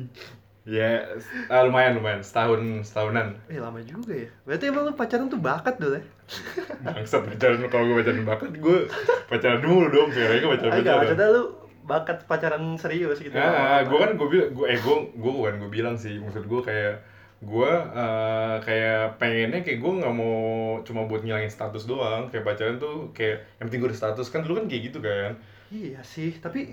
Ya, 0.63 1.03
ah, 1.51 1.67
lumayan 1.67 1.99
lumayan 1.99 2.23
setahun 2.23 2.61
setahunan. 2.87 3.35
Eh 3.51 3.59
lama 3.59 3.83
juga 3.83 4.15
ya. 4.15 4.29
Berarti 4.47 4.71
emang 4.71 4.87
lu 4.87 4.93
pacaran 4.95 5.27
tuh 5.27 5.41
bakat 5.41 5.75
dulu 5.75 5.99
ya? 5.99 6.03
Bangsat 6.85 7.25
pacaran 7.27 7.65
kalau 7.67 7.83
gue 7.89 7.95
pacaran 7.99 8.23
bakat 8.23 8.51
gue 8.55 8.77
pacaran 9.27 9.59
dulu 9.59 9.91
dong 9.91 10.09
sekarang 10.13 10.39
gue 10.39 10.51
pacaran 10.55 10.71
Agak 10.71 10.79
pacaran. 10.79 10.99
maksudnya 11.01 11.27
lu 11.33 11.43
bakat 11.83 12.17
pacaran 12.23 12.63
serius 12.77 13.19
gitu. 13.19 13.35
Ah, 13.35 13.83
gue 13.83 13.97
kan 13.97 14.15
gue 14.15 14.27
bilang 14.31 14.49
gue 14.55 14.65
eh 14.71 14.79
gue 14.79 14.95
gue 15.17 15.31
bukan 15.35 15.53
gue 15.65 15.71
bilang 15.73 15.95
sih 15.99 16.15
maksud 16.15 16.47
gue 16.47 16.61
kayak 16.63 16.95
gue 17.43 17.71
eh, 17.93 18.55
kayak 18.59 19.19
pengennya 19.19 19.59
kayak 19.61 19.79
gue 19.79 19.91
nggak 19.99 20.15
mau 20.15 20.37
cuma 20.81 21.03
buat 21.03 21.21
ngilangin 21.21 21.47
status 21.47 21.83
doang 21.83 22.27
kayak 22.27 22.43
pacaran 22.43 22.77
tuh 22.77 23.11
kayak 23.11 23.43
yang 23.57 23.65
penting 23.67 23.79
gue 23.79 23.89
ada 23.89 23.99
status 23.99 24.27
kan 24.27 24.41
dulu 24.41 24.57
kan 24.57 24.65
kayak 24.65 24.83
gitu 24.87 24.99
kan 24.99 25.35
Iya 25.67 25.99
sih, 25.99 26.37
tapi 26.37 26.69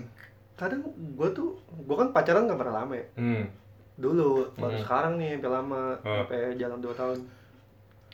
kadang 0.53 0.85
gue 0.93 1.29
tuh, 1.31 1.57
gue 1.65 1.95
kan 1.97 2.13
pacaran 2.13 2.45
gak 2.45 2.53
pernah 2.55 2.85
lama 2.85 2.93
ya. 2.93 3.07
hmm 3.17 3.45
Dulu, 3.97 4.45
baru 4.53 4.77
Hmm. 4.77 4.83
sekarang 4.85 5.13
nih 5.17 5.29
sampai 5.35 5.49
lama, 5.51 5.81
Oh. 5.99 6.21
sampai 6.21 6.53
jalan 6.53 6.77
2 6.77 6.93
tahun. 6.93 7.17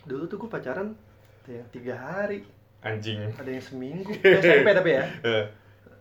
Dulu 0.03 0.23
tuh 0.25 0.37
gue 0.37 0.47
pacaran 0.47 0.95
ada 1.43 1.51
yang 1.53 1.67
tiga 1.69 1.91
hari, 1.93 2.39
anjing 2.79 3.19
ada 3.35 3.47
yang 3.47 3.59
seminggu. 3.59 4.15
SMP 4.39 4.71
tapi 4.71 4.95
ya, 4.95 5.03
Eh, 5.21 5.43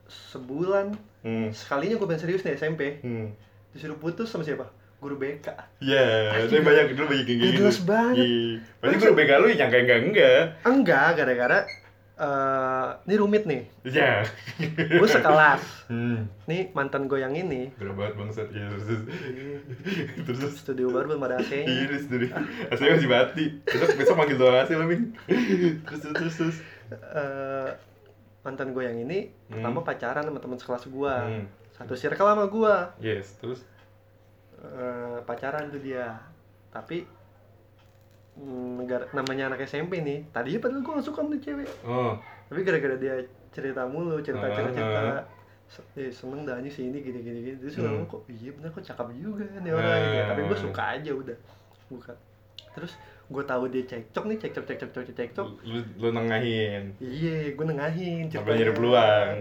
sebulan. 0.07 0.95
hmm 1.21 1.51
Sekalinya 1.51 1.99
gue 1.99 2.07
pengen 2.07 2.23
serius 2.23 2.43
nih 2.43 2.55
SMP, 2.55 3.03
hmm 3.03 3.27
disuruh 3.75 3.99
putus 3.99 4.31
sama 4.31 4.41
siapa? 4.41 4.71
Guru 4.97 5.15
BK. 5.15 5.47
ya 5.79 6.05
Anjing. 6.35 6.51
tapi 6.51 6.63
banyak 6.63 6.85
dulu 6.93 7.07
banyak 7.07 7.27
yang 7.27 7.39
Gak 7.39 7.47
gitu 7.47 7.59
jelas 7.61 7.79
banget. 7.81 8.17
Iya. 8.19 8.59
Pasti 8.81 8.95
gue 8.97 9.13
begal 9.13 9.39
lu 9.39 9.49
nyangka 9.49 9.79
enggak 9.79 9.99
enggak 10.03 10.41
Enggak, 10.63 11.09
gara-gara 11.15 11.59
eh 12.17 12.89
ini 13.05 13.15
rumit 13.15 13.45
nih. 13.45 13.63
ya 13.85 14.25
Gue 14.91 15.05
sekelas. 15.07 15.61
hmm 15.87 16.19
Nih 16.47 16.73
mantan 16.73 17.05
gue 17.05 17.19
yang 17.19 17.31
ini. 17.31 17.69
bener 17.75 17.93
banget 17.93 18.15
bangsat 18.17 18.49
ya 18.51 18.67
terus 18.69 18.85
terus 18.87 19.03
terus, 20.17 20.39
terus. 20.41 20.55
Studio 20.57 20.89
baru 20.89 21.07
belum 21.11 21.23
ada 21.23 21.37
AC-nya. 21.39 21.65
Iya, 21.67 21.85
terus 21.87 22.05
dari 22.07 22.27
aslinya 22.67 22.93
masih 22.97 23.11
mati. 23.11 23.45
Besok 23.63 23.89
besok 23.95 24.15
manggil 24.17 24.37
doang 24.37 24.57
hasil 24.57 24.81
Ming. 24.81 25.13
Terus 25.83 26.01
terus 26.03 26.15
terus 26.17 26.35
terus. 26.37 26.57
eh 26.89 27.69
mantan 28.41 28.71
gue 28.71 28.81
yang 28.81 28.97
ini 28.97 29.29
Hmm. 29.45 29.59
pertama 29.59 29.83
pacaran 29.83 30.25
sama 30.25 30.39
teman 30.39 30.57
sekelas 30.57 30.85
gue 30.87 31.15
Hmm. 31.21 31.45
satu 31.75 31.93
circle 31.93 32.25
sama 32.27 32.47
gue 32.47 32.75
Yes, 33.05 33.37
terus 33.37 33.61
Eh, 34.57 35.19
pacaran 35.23 35.69
tuh 35.69 35.79
dia 35.79 36.17
tapi 36.71 37.05
mm, 38.35 38.81
negara 38.81 39.05
namanya 39.13 39.49
anak 39.49 39.63
SMP 39.63 40.01
nih 40.01 40.25
tadinya 40.31 40.59
padahal 40.59 40.81
gue 40.81 40.93
gak 40.95 41.05
suka 41.05 41.21
sama 41.21 41.29
tuh 41.31 41.41
cewek 41.43 41.69
oh, 41.83 42.17
tapi 42.47 42.61
gara-gara 42.63 42.97
dia 42.97 43.15
cerita 43.51 43.85
mulu 43.85 44.17
cerita 44.19 44.49
cerita, 44.49 44.65
Ah, 44.65 44.75
cerita 44.75 45.01
ah. 45.13 45.23
se- 45.67 45.89
eh, 45.95 46.09
seneng 46.09 46.45
dah 46.45 46.57
ini 46.57 46.69
sini 46.69 46.99
gini 46.99 47.21
gini 47.21 47.39
gini 47.43 47.57
terus 47.59 47.77
Hmm. 47.77 48.05
kok 48.07 48.25
iya 48.27 48.51
bener 48.51 48.71
kok 48.71 48.81
cakep 48.83 49.07
juga 49.15 49.45
nih 49.57 49.73
orang 49.73 49.99
gitu 50.03 50.15
ya. 50.15 50.25
tapi 50.27 50.41
gue 50.43 50.53
Ah. 50.53 50.63
suka 50.63 50.83
aja 50.91 51.11
udah 51.13 51.37
bukan 51.87 52.17
terus 52.73 52.93
gue 53.27 53.43
tahu 53.45 53.65
dia 53.67 53.83
cekcok 53.85 54.25
nih 54.25 54.39
cekcok 54.39 54.65
cekcok 54.65 54.91
cekcok 54.91 55.15
cekcok 55.15 55.49
lu 55.65 55.81
lu 55.97 56.09
nengahin. 56.11 56.97
iya 56.99 57.51
gue 57.51 57.65
nengahin 57.67 58.25
Sampai 58.27 58.57
nyari 58.57 58.73
peluang. 58.73 59.37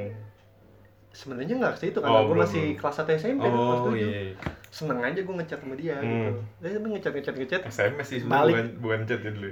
sebenarnya 1.10 1.56
nggak 1.58 1.75
situ 1.78 1.95
Oh, 1.95 2.04
karena 2.04 2.19
gue 2.19 2.28
belum, 2.30 2.43
masih 2.43 2.63
kelas 2.75 2.95
1 2.97 3.12
SMP 3.13 3.43
kelas 3.43 3.56
Oh, 3.80 3.88
tujuh. 3.88 4.04
iya. 4.06 4.36
Seneng 4.75 4.99
aja 4.99 5.15
gue 5.17 5.33
ngechat 5.33 5.55
sama 5.57 5.75
dia 5.75 5.95
Hmm. 5.95 6.03
gitu 6.03 6.31
tapi 6.59 6.88
ngechat 6.91 7.13
ngechat 7.13 7.35
ngechat 7.38 7.61
SMS 7.65 8.07
sih 8.09 8.19
Balik. 8.21 8.51
bukan 8.51 8.67
bukan 8.83 8.99
chat 9.05 9.19
ya 9.19 9.31
dulu. 9.31 9.51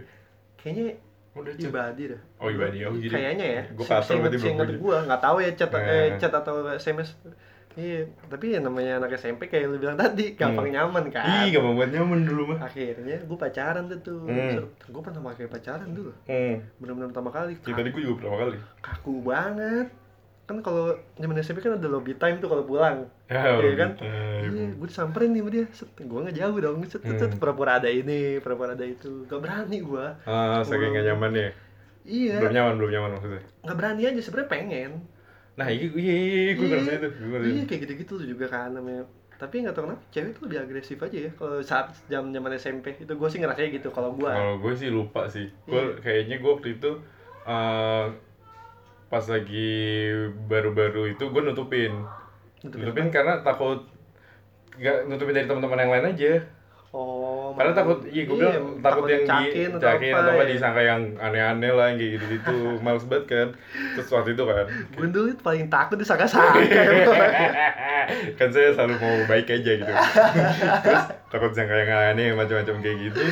kayaknya 0.57 0.85
Udah 1.33 1.53
chat. 1.53 1.65
ibadi 1.65 2.03
dah 2.11 2.21
Oh, 2.37 2.47
ibadi. 2.47 2.77
Oh, 2.83 2.93
jadi. 2.93 3.09
kayaknya 3.09 3.45
ya 3.49 3.63
Gua 3.73 3.85
kasar 3.87 4.19
berarti 4.19 4.37
belum 4.37 4.57
gue 4.77 4.97
nggak 5.01 5.21
tahu 5.21 5.37
ya 5.39 5.49
chat 5.53 5.71
eh, 5.73 5.81
Eh. 5.81 6.07
chat 6.17 6.29
atau 6.31 6.53
sms 6.69 7.09
iya 7.73 8.05
tapi 8.27 8.53
ya 8.53 8.59
namanya 8.59 9.01
anak 9.01 9.17
SMP 9.17 9.49
kayak 9.49 9.65
lu 9.65 9.79
bilang 9.79 9.97
tadi 9.97 10.35
gampang 10.35 10.67
Hmm. 10.67 10.75
nyaman 10.77 11.09
kan 11.09 11.25
gak 11.47 11.57
mau 11.57 11.73
buat 11.73 11.89
nyaman 11.89 12.21
dulu 12.21 12.53
mah. 12.53 12.59
akhirnya 12.61 13.17
gue 13.17 13.37
pacaran 13.39 13.83
tuh 13.87 13.99
tuh 14.03 14.19
Hmm. 14.23 14.61
gue 14.69 15.01
pernah 15.01 15.21
pakai 15.25 15.47
pacaran 15.47 15.89
dulu 15.89 16.11
Hmm. 16.23 16.61
benar-benar 16.77 17.09
pertama 17.09 17.31
kali 17.31 17.57
Ya, 17.57 17.73
tadi 17.73 17.89
gue 17.89 18.01
juga 18.03 18.15
pertama 18.19 18.37
kali. 18.43 18.57
kaku 18.77 19.13
banget 19.23 19.87
kan 20.43 20.59
kalau 20.59 20.91
zaman 21.15 21.39
SMP 21.39 21.59
kan 21.59 21.79
ada 21.79 21.87
lobby 21.87 22.13
time 22.13 22.37
tuh 22.37 22.51
kalau 22.51 22.63
pulang 22.63 23.07
Ya, 23.31 23.57
Iya 23.57 23.73
kan? 23.79 23.91
Iya, 23.97 24.75
gue 24.75 24.87
disamperin 24.87 25.31
nih 25.31 25.41
sama 25.41 25.49
dia. 25.49 25.65
Set, 25.71 25.89
gue 25.95 26.19
ngejauh 26.21 26.57
dong. 26.59 26.77
Set, 26.85 27.01
Hmm. 27.01 27.39
pura-pura 27.39 27.81
ada 27.81 27.89
ini, 27.89 28.37
pura-pura 28.37 28.75
ada 28.75 28.85
itu. 28.85 29.25
Gak 29.25 29.39
berani 29.39 29.81
gue. 29.81 30.05
Ah, 30.23 30.61
saking 30.61 30.93
gak 30.93 31.05
nyaman 31.07 31.31
ya. 31.33 31.49
Iya, 32.03 32.35
Belum 32.43 32.53
nyaman, 32.53 32.73
belum 32.77 32.91
nyaman 32.91 33.09
maksudnya. 33.17 33.41
gak 33.63 33.77
berani 33.79 34.01
aja. 34.05 34.19
Sebenarnya 34.21 34.49
pengen. 34.51 34.91
Nah, 35.55 35.67
iya, 35.67 35.87
iya, 35.87 36.13
iya, 36.13 36.51
gue 36.53 36.61
Iya. 36.61 36.71
ngerasa 36.75 36.91
itu. 36.93 37.07
Gue 37.09 37.29
ngerasa 37.31 37.47
Iya, 37.47 37.55
itu. 37.55 37.65
kayak 37.65 37.81
gitu-gitu 37.87 38.13
tuh 38.19 38.27
juga 38.27 38.45
kan 38.47 38.69
namanya. 38.69 39.03
Tapi 39.33 39.55
nggak 39.59 39.73
tahu 39.73 39.83
kenapa 39.87 40.03
cewek 40.07 40.31
tuh 40.33 40.41
lebih 40.45 40.59
agresif 40.61 40.97
aja 40.99 41.17
ya 41.19 41.31
kalau 41.33 41.57
saat 41.59 41.91
jam 42.05 42.29
zaman 42.29 42.51
SMP 42.53 42.95
itu 42.95 43.11
gue 43.11 43.27
sih 43.27 43.39
ngerasanya 43.39 43.69
gitu 43.73 43.89
kalau 43.89 44.13
gue 44.13 44.29
Kalau 44.29 44.55
gue 44.55 44.73
sih 44.73 44.87
lupa 44.87 45.25
sih. 45.27 45.49
Gue 45.65 45.81
Iya. 45.81 45.99
kayaknya 45.99 46.35
gue 46.37 46.51
waktu 46.53 46.69
itu 46.73 46.91
eh, 47.43 48.05
pas 49.13 49.25
lagi 49.29 49.69
baru-baru 50.49 51.13
itu 51.13 51.29
gue 51.29 51.41
nutupin. 51.45 51.93
Nutupin 52.65 53.13
karena 53.13 53.45
takut 53.45 53.85
nggak 54.73 55.05
nutupin 55.05 55.37
dari 55.37 55.45
teman-teman 55.45 55.85
yang 55.85 55.93
lain 55.93 56.09
aja. 56.17 56.33
oh 56.89 57.53
Karena 57.53 57.73
takut, 57.77 58.01
iya 58.09 58.25
gue 58.25 58.37
bilang 58.37 58.81
takut, 58.81 59.05
yang 59.05 59.25
dicakin 59.25 59.69
di 59.77 59.81
cakin 59.81 60.13
atau 60.17 60.29
apa 60.33 60.41
ya. 60.45 60.49
disangka 60.49 60.81
yang 60.81 61.01
aneh-aneh 61.21 61.71
lah 61.73 61.85
yang 61.93 61.97
kayak 62.01 62.11
gitu-gitu. 62.17 62.57
Males 62.85 63.05
banget 63.05 63.25
kan. 63.29 63.47
Terus 63.93 64.09
waktu 64.09 64.29
itu 64.33 64.43
kan. 64.49 64.65
gue 64.69 65.07
dulu 65.13 65.27
itu 65.29 65.41
paling 65.45 65.65
takut 65.69 65.97
disangka-sangka 66.01 66.57
kan 68.39 68.49
saya 68.51 68.75
selalu 68.75 68.95
mau 68.99 69.15
baik 69.29 69.47
aja 69.47 69.71
gitu 69.79 69.93
terus 70.83 71.03
takut 71.31 71.49
disangka 71.55 71.75
yang 71.75 72.13
aneh 72.13 72.35
macam-macam 72.35 72.75
kayak 72.83 72.97
gitu 73.09 73.23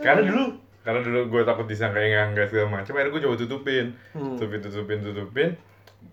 karena 0.00 0.22
dulu 0.26 0.44
karena 0.80 1.00
dulu 1.00 1.28
gue 1.28 1.42
takut 1.42 1.64
disangka 1.64 1.98
yang 1.98 2.30
enggak 2.30 2.48
segala 2.48 2.68
macam 2.74 2.92
akhirnya 2.92 3.12
gue 3.12 3.22
coba 3.22 3.36
tutupin 3.36 3.86
Hmm. 4.10 4.34
tutupin 4.34 4.60
tutupin 4.60 4.98
tutupin 5.00 5.50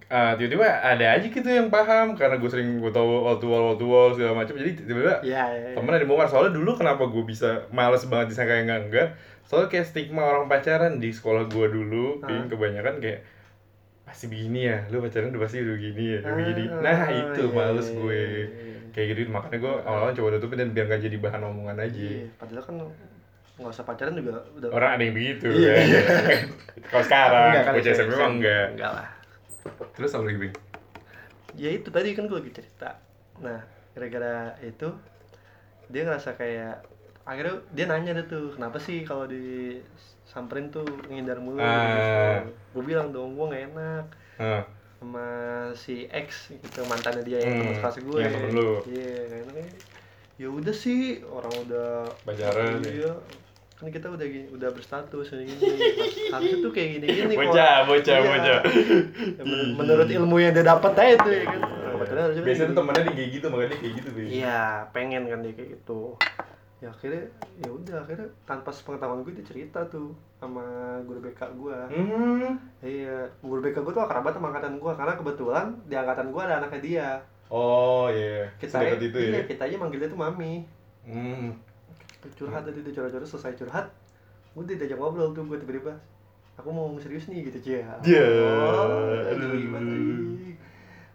Ah, 0.06 0.36
tiba-tiba 0.36 0.64
ada 0.64 1.16
aja 1.16 1.24
gitu 1.24 1.44
yang 1.44 1.68
paham 1.68 2.12
karena 2.14 2.36
gue 2.36 2.48
sering 2.48 2.76
gue 2.78 2.92
tahu 2.92 3.08
wall 3.24 3.38
to 3.38 3.48
wall 3.48 3.64
wall 3.66 3.78
to 3.78 3.86
wall 3.86 4.10
segala 4.10 4.36
macam 4.38 4.56
jadi 4.56 4.76
tiba-tiba 4.78 5.16
Iya, 5.22 5.44
iya. 5.50 5.70
temen 5.74 5.90
ada 5.90 6.04
bongkar 6.04 6.28
soalnya 6.28 6.54
dulu 6.54 6.76
kenapa 6.76 7.04
gue 7.06 7.24
bisa 7.24 7.50
males 7.70 8.04
banget 8.06 8.28
disangka 8.30 8.54
yang 8.54 8.66
enggak 8.66 8.82
enggak 8.84 9.08
soalnya 9.44 9.68
kayak 9.70 9.86
stigma 9.86 10.24
orang 10.26 10.46
pacaran 10.46 10.94
di 10.98 11.08
sekolah 11.10 11.48
gue 11.48 11.68
dulu. 11.70 12.20
Ping, 12.20 12.48
kebanyakan 12.48 13.00
kayak 13.00 13.24
pasti 14.04 14.28
begini 14.28 14.60
ya 14.66 14.78
lu 14.88 15.00
pacaran 15.00 15.28
udah 15.30 15.42
pasti 15.42 15.58
udah 15.58 15.76
begini 15.76 16.04
ya 16.06 16.20
udah 16.22 16.34
begini 16.36 16.64
Ah, 16.66 16.80
nah 16.82 17.00
itu 17.10 17.42
iya, 17.42 17.52
males 17.54 17.88
iya, 17.88 17.96
gue 17.98 18.12
iya, 18.12 18.28
iya. 18.44 18.78
kayak 18.92 19.08
gitu 19.10 19.20
makanya 19.30 19.58
gue 19.58 19.74
awal-awal 19.84 20.12
coba 20.14 20.30
tutupin 20.36 20.58
dan 20.58 20.70
biar 20.72 20.86
gak 20.86 21.02
jadi 21.02 21.18
bahan 21.18 21.42
omongan 21.46 21.78
aja 21.82 21.96
Iya, 21.96 22.28
padahal 22.38 22.64
kan 22.66 22.76
nggak 23.58 23.72
usah 23.72 23.84
pacaran 23.84 24.14
juga 24.14 24.38
udah. 24.54 24.70
Orang 24.70 24.90
ada 24.92 25.02
yang 25.02 25.14
begitu 25.14 25.50
Iya. 25.50 25.74
kan? 25.74 25.86
kalau 26.88 27.04
sekarang 27.04 27.44
Enggak 27.52 27.74
bocah 27.74 27.92
SMP 27.92 28.14
mah 28.14 28.30
enggak? 28.32 28.66
enggak 28.72 28.92
lah. 28.94 29.08
Terus 29.94 30.12
apa 30.12 30.24
lagi 30.24 30.50
ya 31.56 31.70
itu 31.72 31.90
tadi 31.90 32.14
kan 32.14 32.24
gue 32.24 32.38
lagi 32.38 32.52
cerita. 32.54 32.90
Nah 33.40 33.60
gara-gara 33.92 34.36
itu 34.62 34.88
dia 35.88 36.02
ngerasa 36.04 36.34
kayak 36.34 36.86
akhirnya 37.24 37.56
dia 37.72 37.86
nanya 37.86 38.12
deh 38.14 38.26
tuh 38.26 38.54
kenapa 38.54 38.78
sih 38.78 39.02
kalau 39.02 39.26
disamperin 39.26 40.70
tuh 40.70 40.86
ngindar 41.08 41.38
mulu? 41.38 41.58
Ah. 41.58 42.46
gue 42.72 42.84
bilang 42.84 43.10
dong 43.10 43.34
gue 43.34 43.46
gak 43.48 43.64
enak 43.68 44.06
Hah. 44.38 44.64
sama 44.96 45.28
si 45.74 46.06
X 46.06 46.54
gitu 46.54 46.86
mantannya 46.86 47.22
dia 47.22 47.42
yang 47.42 47.58
teman 47.58 47.74
Hmm, 47.74 48.06
gue. 48.06 48.20
yang 48.22 48.32
temen 48.32 48.52
lu. 48.54 48.72
iya 48.86 49.12
gak 49.26 49.40
enak 49.44 49.56
ya 50.38 50.48
udah 50.48 50.72
sih 50.72 51.02
orang 51.26 51.54
udah 51.66 51.90
Pacaran, 52.22 52.80
iya 52.86 53.12
kan 53.78 53.88
kita 53.88 54.10
udah 54.10 54.26
gini, 54.26 54.50
udah 54.50 54.74
berstatus 54.74 55.38
ini 55.38 55.54
gini 55.54 55.78
harusnya 56.34 56.58
tuh 56.60 56.72
kayak 56.74 56.90
gini 56.98 57.06
gini 57.08 57.34
Bocah, 57.38 57.86
bocah, 57.86 58.18
bocah. 58.20 58.60
menurut 59.78 60.10
ilmu 60.10 60.42
yang 60.42 60.50
dia 60.52 60.66
dapat 60.66 60.98
aja 60.98 61.16
tuh 61.22 61.30
ya 61.30 61.46
kan 61.46 61.60
kebetulan 61.94 62.22
harusnya 62.26 62.44
biasanya 62.44 62.68
tuh 62.68 62.78
temennya 62.78 63.02
dia 63.04 63.14
kayak 63.14 63.30
gitu 63.32 63.46
makanya 63.50 63.78
kayak 63.78 63.94
gitu 63.96 64.10
Bing 64.12 64.30
Iya, 64.34 64.62
pengen 64.90 65.24
kan 65.26 65.40
dia 65.42 65.54
kayak 65.54 65.70
gitu. 65.78 66.02
Ya 66.78 66.88
akhirnya 66.90 67.24
ya 67.58 67.70
udah 67.70 67.98
akhirnya 68.02 68.28
tanpa 68.46 68.70
sepengetahuan 68.70 69.22
gue 69.22 69.34
dia 69.34 69.46
cerita 69.46 69.80
tuh 69.86 70.14
sama 70.38 70.62
guru 71.06 71.20
BK 71.22 71.42
gue. 71.54 71.78
hmm. 71.90 72.54
Iya, 72.82 73.18
guru 73.42 73.60
BK 73.62 73.78
gue 73.80 73.94
tuh 73.94 74.04
akrabat 74.04 74.34
sama 74.34 74.50
angkatan 74.50 74.78
gue 74.78 74.94
karena 74.94 75.14
kebetulan 75.14 75.66
di 75.86 75.94
angkatan 75.94 76.30
gue 76.30 76.42
ada 76.42 76.56
anaknya 76.58 76.82
dia. 76.82 77.10
oh 77.48 78.10
iya 78.10 78.50
Kita 78.58 78.78
sedekat 78.78 79.02
itu 79.06 79.18
ya 79.18 79.30
iya, 79.32 79.42
kita 79.46 79.62
aja 79.64 79.76
manggil 79.78 80.02
dia 80.02 80.10
tuh 80.10 80.18
mami. 80.18 80.66
hmm. 81.06 81.50
Curhat 82.34 82.64
tadi 82.64 82.80
dia 82.80 82.92
curhat-curhat 82.92 83.26
selesai 83.26 83.56
curhat. 83.56 83.88
Udah 84.54 84.74
diajak 84.74 84.98
ngobrol 84.98 85.32
tuh 85.32 85.44
gue 85.44 85.58
tiba-tiba. 85.58 85.94
Aku 86.58 86.68
mau 86.70 86.86
ngomong 86.86 86.98
serius 86.98 87.28
nih 87.28 87.46
gitu 87.46 87.60
cia. 87.64 87.86
Ya, 88.02 88.26
Oh, 88.26 89.14
aduh. 89.24 89.46
aduh, 89.46 89.56
gimana? 89.56 89.94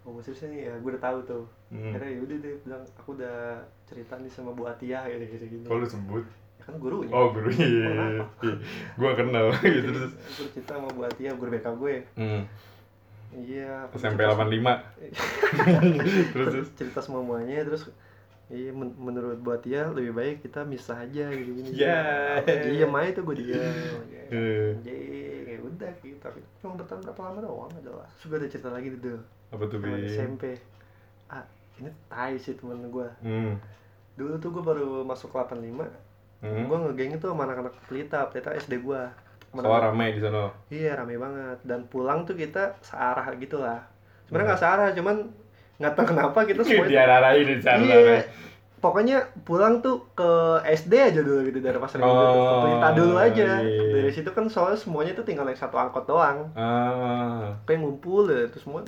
Ngomong 0.02 0.22
serius 0.22 0.46
nih 0.46 0.66
ya, 0.66 0.74
gue 0.76 0.90
udah 0.90 1.02
tahu 1.02 1.18
tuh. 1.24 1.44
Hmm. 1.68 1.90
Akhirnya 1.90 2.10
ya 2.10 2.20
udah 2.22 2.36
deh 2.38 2.54
bilang 2.62 2.82
aku 2.94 3.10
udah 3.14 3.36
cerita 3.84 4.14
nih 4.16 4.30
sama 4.30 4.50
Bu 4.50 4.64
Atia 4.64 5.02
gitu 5.06 5.24
gitu 5.28 5.44
gitu. 5.48 5.66
Lu 5.66 5.82
sebut? 5.82 6.24
Ya 6.56 6.62
kan 6.64 6.74
gurunya. 6.78 7.10
Oh 7.10 7.34
gurunya 7.34 7.66
iya, 7.66 7.88
iya, 7.90 8.06
iya. 8.22 8.54
Gua 8.94 9.12
kenal 9.12 9.50
gitu 9.66 9.88
terus 9.90 10.14
Aku 10.14 10.42
cerita 10.48 10.78
sama 10.78 10.88
Bu 10.88 11.02
Atia, 11.02 11.34
guru 11.34 11.50
BK 11.50 11.66
gue. 11.74 11.94
hmm. 12.14 12.42
Iya. 13.32 13.88
SMP 13.96 14.20
cerita 14.20 14.36
85 14.36 14.60
terus 15.96 16.26
terus 16.30 16.48
terus 16.52 16.68
cerita 16.76 17.00
semuanya 17.00 17.64
terus 17.64 17.88
Iya, 18.52 18.70
men- 18.76 18.98
menurut 19.00 19.40
Bu 19.40 19.56
Atia 19.56 19.88
lebih 19.88 20.12
baik 20.12 20.36
kita 20.44 20.60
misah 20.68 21.00
aja 21.00 21.32
gitu 21.32 21.50
gini. 21.56 21.72
Ya. 21.72 22.36
Iya, 22.44 22.84
main 22.84 23.16
itu 23.16 23.24
gue 23.24 23.36
dia. 23.40 23.56
Eh. 24.28 24.76
Jadi 24.84 25.08
ya 25.48 25.58
udah 25.64 25.92
gitu. 26.04 26.20
Tapi 26.20 26.44
cuma 26.60 26.76
bertahan 26.76 27.00
berapa 27.00 27.20
lama 27.32 27.40
doang 27.40 27.72
adalah. 27.72 28.04
Sudah 28.20 28.36
ada 28.36 28.48
cerita 28.52 28.68
lagi 28.68 28.92
tuh 29.00 29.16
apa 29.48 29.64
tuh 29.68 29.80
Bing? 29.80 30.04
SMP. 30.04 30.60
Ah, 31.32 31.44
ini 31.80 31.88
tai 32.12 32.36
sih 32.36 32.52
temen 32.52 32.92
gue. 32.92 33.08
hmm. 33.24 33.56
Dulu 34.20 34.36
tuh 34.36 34.52
gue 34.52 34.60
baru 34.60 35.00
masuk 35.00 35.32
85. 35.32 35.88
Hmm. 36.44 36.68
Gue 36.68 36.76
ngegeng 36.76 37.16
itu 37.16 37.24
sama 37.24 37.48
anak-anak 37.48 37.72
pelita, 37.88 38.28
pelita 38.28 38.52
SD 38.52 38.84
gue. 38.84 39.02
Oh 39.52 39.76
rame 39.76 40.16
di 40.16 40.20
sana 40.24 40.48
Iya 40.72 40.96
rame 40.96 41.20
banget 41.20 41.60
dan 41.68 41.84
pulang 41.84 42.24
tuh 42.24 42.32
kita 42.32 42.72
searah 42.80 43.28
gitu 43.36 43.60
lah. 43.60 43.84
Sebenarnya 44.24 44.56
nggak 44.56 44.62
searah 44.64 44.88
cuman 44.96 45.16
nggak 45.82 45.92
tahu 45.92 46.06
kenapa 46.08 46.38
kita 46.46 46.62
semua 46.66 46.86
itu- 46.86 46.94
di 47.42 47.56
sana 47.58 47.82
Iya. 47.82 48.22
Pokoknya 48.78 49.30
pulang 49.46 49.78
tuh 49.78 50.10
ke 50.10 50.26
SD 50.66 50.90
aja 50.98 51.20
dulu 51.22 51.46
gitu 51.46 51.62
dari 51.62 51.78
pasar 51.78 52.02
Minggu 52.02 52.18
tuh. 52.18 52.42
Ke 52.42 52.54
Pelita 52.66 52.88
dulu 52.98 53.14
aja. 53.14 53.62
iya. 53.62 53.78
Dari 53.94 54.10
situ 54.10 54.30
kan 54.30 54.50
soalnya 54.50 54.74
semuanya 54.74 55.14
tuh 55.14 55.22
tinggal 55.22 55.46
naik 55.46 55.54
satu 55.54 55.78
angkot 55.78 56.02
doang. 56.02 56.50
ah 56.54 57.54
Kayak 57.62 57.78
ngumpul 57.78 58.26
ya 58.26 58.50
terus 58.50 58.66
semua 58.66 58.82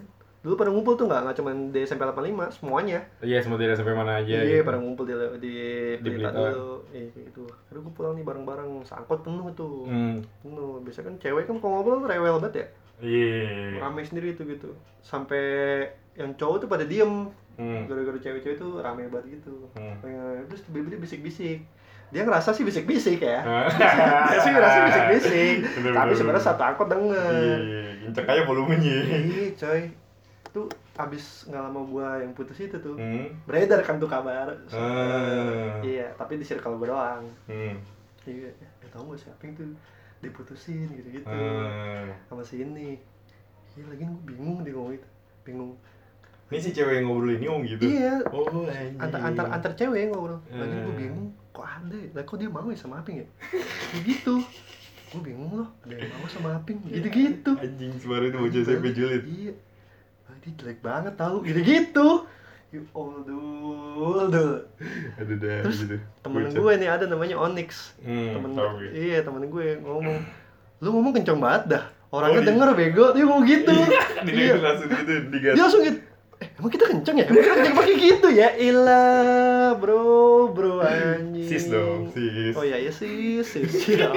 dulu 0.45 0.61
pada 0.61 0.69
ngumpul 0.69 0.93
tuh 0.93 1.09
nggak 1.09 1.21
nggak 1.25 1.37
cuma 1.41 1.51
di 1.73 1.81
SMP 1.81 2.05
85 2.05 2.61
semuanya 2.61 3.01
iya 3.25 3.41
semua 3.41 3.57
tidak 3.57 3.81
sampai 3.81 3.97
mana 3.97 4.21
aja 4.21 4.45
iya 4.45 4.61
gitu. 4.61 4.69
pada 4.69 4.77
ngumpul 4.77 5.09
di 5.09 5.17
di 5.41 5.55
Di 5.97 6.05
Pelita 6.05 6.37
dulu 6.37 6.85
iya 6.93 7.09
gitu 7.17 7.49
aduh 7.73 7.81
gue 7.81 7.93
pulang 7.97 8.13
nih 8.13 8.29
bareng-bareng 8.29 8.85
seangkot 8.85 9.25
penuh 9.25 9.49
tuh 9.57 9.89
hmm. 9.89 10.21
penuh 10.45 10.85
biasanya 10.85 11.09
kan 11.09 11.17
cewek 11.17 11.49
kan 11.49 11.57
kalau 11.57 11.81
ngobrol 11.81 12.05
rewel 12.05 12.37
banget 12.45 12.55
ya 12.61 12.67
iya. 13.03 13.81
Rame 13.81 14.03
sendiri 14.07 14.37
tuh 14.39 14.45
gitu. 14.47 14.71
Sampai 15.01 15.43
yang 16.15 16.35
cowok 16.39 16.67
tuh 16.67 16.69
pada 16.71 16.85
diem. 16.87 17.31
Hmm. 17.55 17.87
gara-gara 17.87 18.19
cewek-cewek 18.19 18.59
tuh 18.59 18.83
rame 18.83 19.07
banget 19.07 19.39
gitu. 19.39 19.71
Hmm. 19.79 19.95
Terus 20.51 20.67
tiba-tiba 20.67 20.99
bisik-bisik. 20.99 21.63
Dia 22.11 22.27
ngerasa 22.27 22.51
sih 22.51 22.67
bisik-bisik 22.67 23.23
ya. 23.23 23.47
Dia 24.35 24.39
sih 24.43 24.51
ngerasa 24.51 24.79
bisik-bisik. 24.91 25.57
Tapi 25.95 26.13
sebenarnya 26.19 26.43
satu 26.43 26.63
angkot 26.67 26.91
denger. 26.91 27.35
Iya 27.63 27.85
kenceng 28.15 28.31
aja 28.31 28.43
volumenya. 28.47 28.97
Iya 29.11 29.45
coy. 29.59 29.83
Tuh 30.55 30.67
abis 30.95 31.51
nggak 31.51 31.63
lama 31.67 31.81
gua 31.91 32.09
yang 32.23 32.31
putus 32.31 32.63
itu 32.63 32.79
tuh 32.79 32.95
hmm. 32.95 33.51
beredar 33.51 33.83
kan 33.83 33.99
tuh 33.99 34.07
kabar. 34.07 34.55
Ah. 34.71 35.83
iya 35.83 36.15
tapi 36.15 36.39
di 36.39 36.47
circle 36.47 36.79
gua 36.79 36.89
doang. 36.95 37.25
Hmm. 37.51 37.75
iya 38.23 38.55
ya 38.55 38.87
tau 38.95 39.11
gak 39.11 39.19
siapa 39.19 39.43
yang 39.43 39.75
diputusin 40.25 40.89
gitu-gitu. 40.89 41.29
Ah. 41.29 42.09
sama 42.27 42.41
si 42.41 42.61
ini. 42.61 42.97
Iya 43.75 43.85
lagi 43.91 44.03
gua 44.03 44.23
bingung 44.25 44.57
dia 44.63 44.73
ngomong 44.73 44.95
itu. 44.95 45.09
Bingung. 45.43 45.73
Ini 46.49 46.59
si 46.61 46.71
cewek 46.71 47.01
yang 47.01 47.07
ngobrol 47.09 47.35
ini 47.35 47.47
om 47.49 47.63
gitu? 47.65 47.85
Iya. 47.85 48.23
Oh 48.31 48.65
anjing. 48.69 49.01
antar 49.01 49.21
antar 49.21 49.47
antar 49.51 49.73
cewek 49.75 50.09
ngobrol. 50.09 50.39
Lagi 50.49 50.77
gue 50.77 50.85
Hmm. 50.87 51.01
bingung 51.01 51.27
kok 51.51 51.67
ada 51.67 51.97
ya? 51.97 52.09
lah 52.13 52.23
kok 52.23 52.37
dia 52.39 52.49
mau 52.51 52.67
ya 52.67 52.79
sama 52.79 52.95
Aping 53.01 53.17
ya? 53.23 53.27
Kayak 53.91 54.03
gitu. 54.07 54.35
Gue 55.11 55.21
bingung 55.23 55.53
loh 55.55 55.69
ada 55.83 55.95
yang 55.95 56.11
mau 56.15 56.29
sama 56.29 56.49
Aping. 56.57 56.79
Gitu 56.87 57.09
gitu 57.09 57.53
anjing 57.57 57.93
itu 57.95 58.37
bocah 58.39 58.61
SMP 58.61 58.87
julid. 58.93 59.23
Iya. 59.25 59.53
Ah, 60.25 60.37
dia 60.41 60.51
jelek 60.57 60.79
banget 60.81 61.15
tahu 61.15 61.45
gitu 61.45 61.61
gitu 61.61 62.09
you 62.75 62.83
aduh 63.95 64.27
dah 64.35 65.63
Terus, 65.63 65.87
gitu 65.87 65.97
temen 66.27 66.51
gue 66.51 66.73
nih 66.81 66.89
ada 66.91 67.05
namanya 67.07 67.37
Onyx. 67.39 67.95
Hmm, 68.03 68.35
temen 68.41 68.51
gue. 68.59 68.89
iya 68.91 69.19
temen 69.23 69.47
gue 69.47 69.79
ngomong 69.79 70.19
lu 70.83 70.89
ngomong 70.91 71.13
kenceng 71.17 71.39
banget 71.39 71.79
dah. 71.79 71.85
Orangnya 72.15 72.41
Oh, 72.41 72.43
iya. 72.43 72.51
denger 72.51 72.69
bego. 72.79 73.07
Dia 73.11 73.25
ngomong 73.27 73.47
gitu. 73.47 73.75
Dia 74.27 74.35
iya. 74.35 74.55
langsung 74.59 74.89
gitu 74.91 75.13
digas. 75.35 75.55
Dia 75.59 75.63
langsung 75.67 75.83
gitu. 75.83 75.99
Eh 76.43 76.49
emang 76.59 76.71
kita 76.71 76.85
kenceng 76.91 77.17
ya? 77.19 77.27
Emang 77.31 77.43
kita 77.43 77.55
kenceng 77.59 77.77
pakai 77.79 77.95
gitu 77.99 78.29
ya? 78.31 78.49
Ilah 78.59 79.79
bro 79.79 80.51
bro 80.51 80.83
anjing. 80.83 81.47
Sis 81.47 81.71
dong 81.71 82.11
sis. 82.11 82.55
Oh 82.55 82.67
iya 82.67 82.79
iya 82.79 82.91
sis 82.91 83.47
sis 83.47 83.73
iya. 83.91 84.11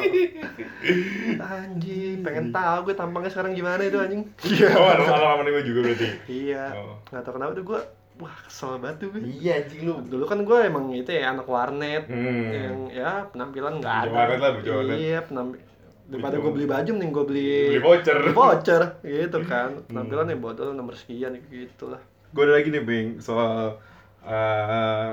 anjing 1.58 2.26
pengen 2.26 2.50
tahu 2.50 2.89
gue 2.89 2.96
tampangnya 2.98 3.30
sekarang 3.34 3.54
gimana 3.54 3.82
itu 3.86 3.98
anjing. 4.02 4.26
Iya 4.46 4.70
oh 4.78 4.88
ada 4.89 5.02
pengalaman 5.06 5.46
gue 5.50 5.63
juga 5.65 5.80
berarti. 5.89 6.08
Iya. 6.26 6.63
Oh. 6.74 6.98
nggak 7.10 7.22
tahu 7.22 7.34
kenapa 7.38 7.52
tuh 7.54 7.65
gue 7.65 7.80
wah 8.17 8.36
kesel 8.43 8.77
banget 8.77 8.97
tuh 9.01 9.08
gue 9.13 9.21
iya 9.23 9.62
anjing 9.62 9.86
lu. 9.86 10.01
Dulu 10.01 10.25
kan 10.25 10.41
gue 10.41 10.58
emang 10.60 10.89
itu 10.91 11.10
ya 11.10 11.32
anak 11.32 11.45
warnet. 11.45 12.03
Hmm. 12.06 12.49
yang 12.49 12.77
ya 12.89 13.12
penampilan 13.30 13.77
nggak 13.77 13.95
ada. 14.03 14.10
warnet 14.10 14.39
lah, 14.39 14.51
warnet. 14.58 14.97
iya 14.97 15.19
penampilan 15.21 15.65
daripada 16.08 16.36
Gitu. 16.36 16.43
gue 16.43 16.51
beli 16.56 16.65
baju 16.65 16.89
mending 16.95 17.12
gue 17.12 17.25
beli 17.27 17.49
beli 17.67 17.82
voucher. 17.84 18.17
Voucher 18.38 18.84
gitu 19.03 19.38
kan. 19.43 19.69
Hmm. 19.75 19.86
penampilan 19.86 20.32
ya 20.32 20.38
botol 20.38 20.71
nomor 20.71 20.95
sekian 20.95 21.36
gitu 21.47 21.91
lah 21.91 21.99
gue 22.27 22.43
ada 22.43 22.53
lagi 22.56 22.67
nih 22.69 22.84
Bing 22.84 23.08
soal 23.19 23.75
eh, 24.23 25.12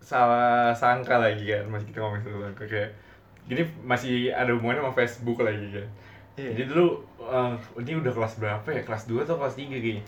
salah 0.00 0.72
sangka 0.72 1.18
lagi 1.18 1.44
kan 1.44 1.68
masih 1.68 1.86
kita 1.90 2.00
ngomongin 2.00 2.22
soal 2.24 2.40
sangka 2.46 2.64
kayak 2.66 2.90
gini 3.46 3.62
masih 3.82 4.30
ada 4.30 4.50
hubungannya 4.54 4.82
sama 4.82 4.94
Facebook 4.94 5.38
lagi 5.42 5.66
kan 5.74 5.88
Iya. 6.38 6.50
jadi 6.56 6.64
dulu 6.72 6.86
eh, 7.20 7.52
ini 7.82 7.92
udah 8.00 8.12
kelas 8.14 8.34
berapa 8.38 8.64
ya? 8.64 8.80
Kelas 8.80 9.04
2 9.04 9.26
atau 9.26 9.36
kelas 9.36 9.54
3 9.54 9.66
kayaknya 9.68 10.02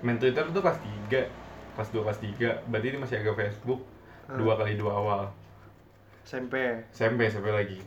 main 0.00 0.16
Twitter 0.16 0.44
tuh 0.46 0.60
kelas 0.60 0.78
3 1.08 1.74
kelas 1.74 1.88
2 1.90 2.04
kelas 2.04 2.18
3 2.20 2.68
berarti 2.68 2.86
ini 2.86 2.98
masih 2.98 3.16
agak 3.18 3.36
Facebook 3.36 3.80
Hmm. 4.26 4.42
dua 4.42 4.58
kali 4.58 4.74
dua 4.74 4.90
awal 4.90 5.22
SMP 6.26 6.58
SMP 6.90 7.30
SMP 7.30 7.46
lagi 7.46 7.78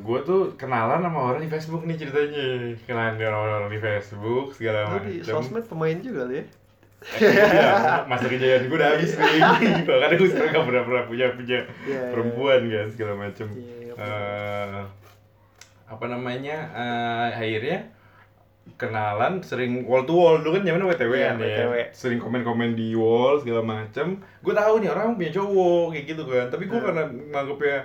gue 0.00 0.18
tuh 0.24 0.56
kenalan 0.56 1.04
sama 1.04 1.28
orang 1.28 1.44
di 1.44 1.52
Facebook 1.52 1.84
nih 1.84 2.00
ceritanya 2.00 2.44
kenalan 2.82 3.20
dengan 3.20 3.36
orang-orang 3.36 3.68
di 3.68 3.76
Facebook 3.78 4.56
segala 4.56 4.88
lu 4.88 5.04
di 5.04 5.20
macam 5.20 5.44
sosmed 5.44 5.68
pemain 5.68 6.00
juga 6.00 6.24
lu 6.24 6.40
ya 6.40 6.44
Iya, 7.02 8.06
masa 8.06 8.30
kejayaan 8.30 8.64
gue 8.64 8.78
udah 8.78 8.90
habis 8.94 9.12
nih. 9.12 9.42
Makanya 9.90 10.14
gue 10.14 10.28
sekarang 10.30 10.50
gak 10.54 10.66
pernah 10.70 10.82
pernah 10.86 11.02
punya 11.04 11.26
punya 11.34 11.58
Iya, 11.58 11.68
iya. 11.84 12.00
perempuan 12.08 12.60
kan 12.64 12.86
segala. 12.88 13.48
Iya, 13.50 13.74
iya, 13.76 13.92
Eh, 13.92 14.80
apa 15.84 16.04
namanya? 16.06 16.56
eh, 16.72 17.26
akhirnya 17.36 17.78
kenalan 18.74 19.42
sering 19.42 19.82
wall 19.84 20.02
to 20.02 20.10
wall 20.10 20.38
dulu 20.38 20.58
kan 20.58 20.62
zaman 20.64 20.82
WTW 20.84 21.12
Iya, 21.12 21.26
kan 21.28 21.36
ya. 21.38 21.46
WTW. 21.46 21.74
Sering 21.92 22.18
komen-komen 22.18 22.70
di 22.72 22.94
wall 22.94 23.38
segala 23.38 23.62
macem. 23.62 24.06
Gue 24.38 24.52
tahu 24.52 24.74
nih 24.78 24.90
orang 24.90 25.14
punya 25.14 25.30
cowok 25.32 25.84
kayak 25.90 26.04
gitu 26.08 26.22
kan. 26.24 26.46
Tapi 26.48 26.64
gue 26.66 26.78
Hmm. 26.78 26.86
karena 26.86 27.02
nganggepnya 27.06 27.78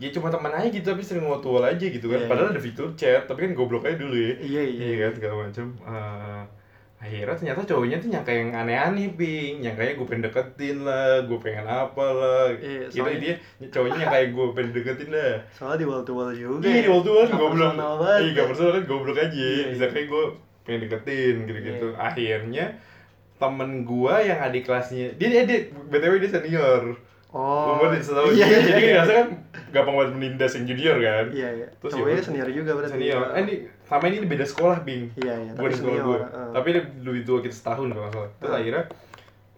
ya 0.00 0.08
cuma 0.10 0.28
teman 0.28 0.50
aja 0.50 0.66
gitu 0.66 0.86
tapi 0.88 1.02
sering 1.02 1.22
wall 1.22 1.38
to 1.38 1.48
wall 1.48 1.62
aja 1.62 1.84
gitu 1.84 2.06
kan. 2.06 2.18
Iya, 2.18 2.26
Padahal 2.26 2.48
iya. 2.50 2.54
ada 2.54 2.62
fitur 2.62 2.88
chat, 2.94 3.22
tapi 3.24 3.46
kan 3.46 3.52
goblok 3.52 3.84
aja 3.84 3.94
dulu 3.94 4.14
ya 4.14 4.34
iya 4.38 4.62
iya 4.62 4.84
iya 4.84 4.96
kan 5.00 5.12
segala 5.14 5.34
macam 5.46 5.66
Eh, 5.78 6.42
akhirnya 7.02 7.34
ternyata 7.34 7.66
cowoknya 7.66 7.98
tuh 7.98 8.08
nyangka 8.08 8.30
yang 8.30 8.50
aneh-aneh 8.54 9.10
ping. 9.12 9.58
Nyangkanya 9.58 9.92
gue 9.92 10.06
pengen 10.06 10.22
deketin 10.22 10.76
lah 10.80 11.26
gue 11.26 11.34
pengen 11.36 11.66
apa 11.66 12.06
lah. 12.08 12.46
Iya, 12.54 12.86
gitu 12.86 13.02
soalnya- 13.02 13.20
dia 13.58 13.68
cowoknya 13.68 13.96
nyangka 14.06 14.18
gue 14.30 14.46
pengen 14.54 14.70
deketin 14.70 15.10
lah 15.10 15.32
soalnya 15.50 15.76
di 15.76 15.86
wall 15.86 16.02
to 16.02 16.12
wall 16.14 16.30
juga 16.30 16.62
iya 16.62 16.80
di 16.80 16.88
waktu 16.88 17.10
kan 17.10 17.26
Nggak 17.26 17.40
goblok. 17.42 17.70
personal 17.74 17.92
banget. 17.98 18.20
Iya 18.22 18.30
gak 18.32 18.46
personal 18.48 18.70
kan 18.70 18.84
goblok 18.86 19.18
aja. 19.18 19.34
Iya, 19.34 19.64
bisa 19.68 19.84
iya. 19.84 19.90
kayak 19.90 20.06
gue 20.06 20.24
pengen 20.62 20.80
deketin 20.80 21.34
gitu-gitu. 21.44 21.86
Iya. 21.88 21.98
akhirnya 21.98 22.64
temen 23.36 23.70
gue 23.82 24.14
yang 24.22 24.38
adik 24.40 24.62
kelasnya 24.62 25.06
dia 25.18 25.28
dia, 25.28 25.42
dia 25.42 25.58
btw 25.90 26.14
dia 26.16 26.30
senior. 26.30 26.82
Oh. 27.32 27.74
Umur 27.74 27.90
dia 27.90 27.98
setahun. 27.98 28.30
Iya 28.30 28.46
iya 28.46 28.58
jadi 28.62 28.78
iya. 28.78 28.90
biasa 28.94 29.10
kan 29.10 29.26
gampang 29.72 29.94
banget 29.96 30.10
menindas 30.14 30.52
yang 30.52 30.64
junior 30.68 30.96
kan. 30.96 31.26
Iya 31.32 31.48
iya. 31.50 31.66
Terus 31.74 31.90
cowoknya 31.90 32.14
ya- 32.14 32.26
senior 32.28 32.48
juga 32.48 32.70
berarti. 32.78 32.92
Senior. 32.94 33.24
Eh 33.26 33.40
ini 33.42 33.54
sama 33.92 34.08
ini 34.08 34.24
beda 34.24 34.42
sekolah 34.42 34.80
bing 34.80 35.12
iya 35.16 35.34
iya 35.38 35.52
gue 35.52 35.68
di 35.68 35.76
sekolah 35.76 35.98
gue 36.00 36.18
eh. 36.18 36.50
tapi 36.50 36.68
dia 36.70 36.82
lebih 36.98 37.22
tua 37.22 37.38
kita 37.38 37.52
setahun 37.52 37.88
kalau 37.88 38.08
salah 38.08 38.30
terus 38.34 38.48
Ah. 38.48 38.58
akhirnya 38.58 38.82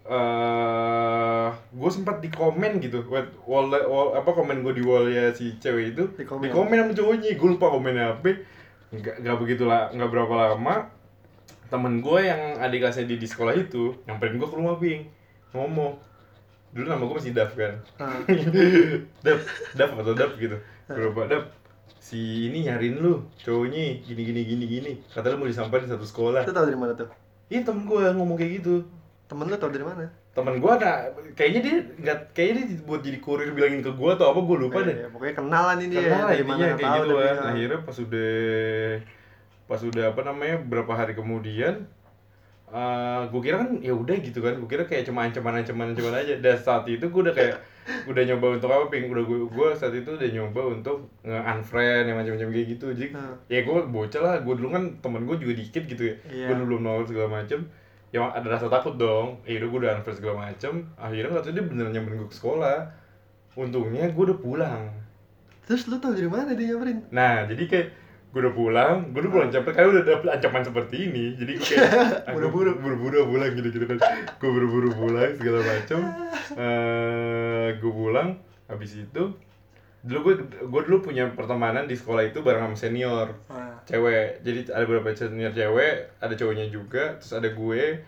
eh 0.05 1.47
gue 1.71 1.89
sempat 1.89 2.19
di 2.19 2.29
komen 2.29 2.77
gitu 2.77 3.01
wall, 3.05 3.25
wall, 3.43 3.65
wall- 3.83 4.13
apa 4.13 4.29
komen 4.29 4.61
gue 4.61 4.73
di 4.73 4.83
wallnya 4.83 5.31
si 5.31 5.55
cewek 5.55 5.85
itu 5.89 6.03
Di 6.11 6.21
di 6.21 6.23
komen. 6.23 6.49
komen, 6.49 6.75
sama 6.77 6.93
cowoknya 6.93 7.29
gue 7.31 7.49
lupa 7.49 7.67
komennya 7.69 8.05
apa 8.13 8.29
nggak 8.91 9.15
nggak 9.19 9.37
begitu 9.37 9.63
lah 9.63 9.89
nggak 9.89 10.07
berapa 10.07 10.33
lama 10.51 10.75
temen 11.65 11.99
gue 11.99 12.19
yang 12.21 12.41
adik 12.57 12.79
kelasnya 12.81 13.05
di, 13.05 13.17
di 13.17 13.25
sekolah 13.25 13.53
itu 13.53 13.97
nyamperin 14.05 14.35
gue 14.35 14.45
ke 14.45 14.55
rumah 14.55 14.75
bing 14.75 15.09
ngomong 15.51 15.97
dulu 16.69 16.85
nama 16.85 17.01
gue 17.01 17.15
masih 17.15 17.33
Dav 17.33 17.51
kan 17.51 17.73
Ah. 17.97 18.19
Dap, 19.25 19.39
Dap 19.73 19.91
atau 19.95 20.13
Dap 20.13 20.31
gitu. 20.35 20.59
Berapa 20.85 21.21
Dap? 21.25 21.43
Si 21.99 22.47
ini 22.49 22.69
nyariin 22.69 23.01
lu, 23.01 23.25
cowoknya 23.41 24.05
gini 24.05 24.21
gini 24.21 24.41
gini 24.45 24.65
gini. 24.69 24.91
Kata 25.09 25.33
lu 25.33 25.41
mau 25.41 25.49
disampaikan 25.49 25.89
satu 25.89 26.05
sekolah. 26.05 26.45
Itu 26.45 26.53
tahu 26.53 26.69
dari 26.69 26.77
mana 26.77 26.93
tuh? 26.93 27.09
Iya 27.49 27.65
temen 27.65 27.89
gue 27.89 28.03
ngomong 28.13 28.37
kayak 28.37 28.61
gitu. 28.61 28.85
Temen 29.25 29.49
lu 29.49 29.57
tahu 29.57 29.73
dari 29.73 29.85
mana? 29.85 30.05
Temen 30.35 30.59
gue 30.59 30.67
ada, 30.67 31.09
kayaknya 31.33 31.61
dia 31.63 31.75
nggak, 32.05 32.17
kayaknya 32.35 32.53
dia 32.67 32.77
buat 32.83 33.01
jadi 33.01 33.17
kurir 33.23 33.55
bilangin 33.55 33.79
ke 33.79 33.89
gue 33.89 34.09
atau 34.13 34.35
apa 34.35 34.39
gue 34.43 34.57
lupa 34.67 34.83
deh. 34.83 34.91
Eh, 34.91 35.09
pokoknya 35.09 35.33
kenalan 35.39 35.77
ini 35.79 35.95
dia. 35.95 36.11
Karena 36.11 36.27
dari 36.27 36.43
intinya 36.43 36.55
mana 36.59 36.65
kayak 36.75 36.83
tahu 36.83 37.01
gitu 37.01 37.15
kan. 37.15 37.25
ya. 37.25 37.43
Akhirnya 37.47 37.79
pas 37.81 37.97
udah 38.03 38.33
pas 39.65 39.81
udah 39.81 40.05
apa 40.13 40.21
namanya 40.21 40.55
berapa 40.61 40.93
hari 40.93 41.13
kemudian 41.17 41.75
gue 43.31 43.41
kira 43.41 43.55
kan 43.63 43.69
ya 43.79 43.93
udah 43.95 44.15
gitu 44.19 44.43
kan 44.43 44.59
gue 44.59 44.69
kira 44.69 44.83
kayak 44.83 45.07
cuma 45.07 45.23
ancaman 45.23 45.63
ancaman 45.63 45.95
ancaman 45.95 46.21
aja 46.21 46.37
dan 46.37 46.59
saat 46.59 46.83
itu 46.91 47.07
gue 47.07 47.21
udah 47.23 47.31
kayak 47.31 47.63
udah 47.85 48.23
nyoba 48.25 48.57
untuk 48.57 48.67
apa 48.67 48.89
ping 48.89 49.07
udah 49.07 49.21
gue 49.21 49.39
gue 49.45 49.67
saat 49.73 49.93
itu 49.93 50.09
udah 50.09 50.29
nyoba 50.31 50.61
untuk 50.73 51.05
nge 51.21 51.37
unfriend 51.37 52.09
yang 52.09 52.17
macam-macam 52.17 52.49
kayak 52.49 52.67
gitu 52.73 52.85
jadi 52.91 53.07
Hmm. 53.13 53.35
ya 53.45 53.59
gue 53.61 53.77
bocah 53.85 54.21
lah. 54.21 54.35
Gue 54.41 54.53
dulu 54.55 54.69
kan 54.73 54.83
temen 54.99 55.21
gue 55.23 55.37
juga 55.37 55.53
dikit 55.53 55.83
gitu 55.85 56.03
ya. 56.03 56.15
Iya. 56.25 56.45
gue 56.49 56.55
dulu 56.57 56.67
belum 56.73 56.81
nol 56.81 57.05
segala 57.05 57.29
macem. 57.29 57.61
Ya 58.09 58.25
ada 58.25 58.47
rasa 58.47 58.65
takut 58.67 58.95
dong. 58.95 59.37
Ya 59.43 59.59
udah 59.59 59.69
gue 59.69 59.79
udah 59.85 59.91
unfriend 59.95 60.17
segala 60.17 60.35
macem. 60.43 60.73
Akhirnya 60.95 61.29
nggak 61.31 61.43
tahu 61.43 61.53
dia 61.53 61.63
beneran 61.63 61.91
nyamperin 61.91 62.17
gue 62.17 62.29
ke 62.29 62.37
sekolah. 62.37 62.77
Untungnya 63.53 64.09
gue 64.09 64.23
udah 64.25 64.39
pulang. 64.39 64.81
Terus 65.65 65.85
lu 65.85 65.97
tahu 65.97 66.13
dari 66.13 66.27
mana 66.27 66.53
dia 66.53 66.73
nyamperin? 66.73 66.99
Nah, 67.09 67.45
jadi 67.45 67.63
kayak 67.65 67.87
gue 68.35 68.41
udah 68.41 68.51
pulang, 68.51 68.95
gue 69.09 69.23
udah 69.23 69.31
pulang 69.31 69.47
cepet 69.47 69.71
karena 69.71 69.89
udah 69.89 70.03
dapet 70.05 70.27
ancaman 70.29 70.59
seperti 70.61 71.07
ini. 71.07 71.25
Jadi 71.33 71.51
gue 71.55 71.67
kayak 71.71 71.87
ah, 72.21 72.35
Buru-buru. 72.35 72.75
buru-buru 72.75 73.31
pulang 73.31 73.47
gitu 73.49 73.71
gitu 73.71 73.85
kan. 73.87 73.95
Gue 74.35 74.49
buru-buru 74.51 74.89
pulang 74.91 75.31
segala 75.33 75.59
macem. 75.63 75.99
Eh, 76.55 77.67
gue 77.75 77.89
pulang, 77.89 78.37
habis 78.65 78.91
itu 78.97 79.23
dulu 80.03 80.19
gue 80.21 80.33
gue 80.61 80.81
dulu 80.85 80.97
punya 81.01 81.25
pertemanan 81.27 81.83
di 81.83 81.97
sekolah 81.97 82.21
itu 82.23 82.39
bareng 82.39 82.61
sama 82.63 82.77
senior 82.77 83.33
Wah. 83.47 83.73
cewek 83.81 84.45
jadi 84.45 84.69
ada 84.69 84.85
beberapa 84.85 85.09
senior 85.11 85.49
cewek 85.49 86.13
ada 86.15 86.29
cowoknya 86.31 86.69
juga 86.69 87.17
terus 87.17 87.33
ada 87.33 87.49
gue 87.49 88.05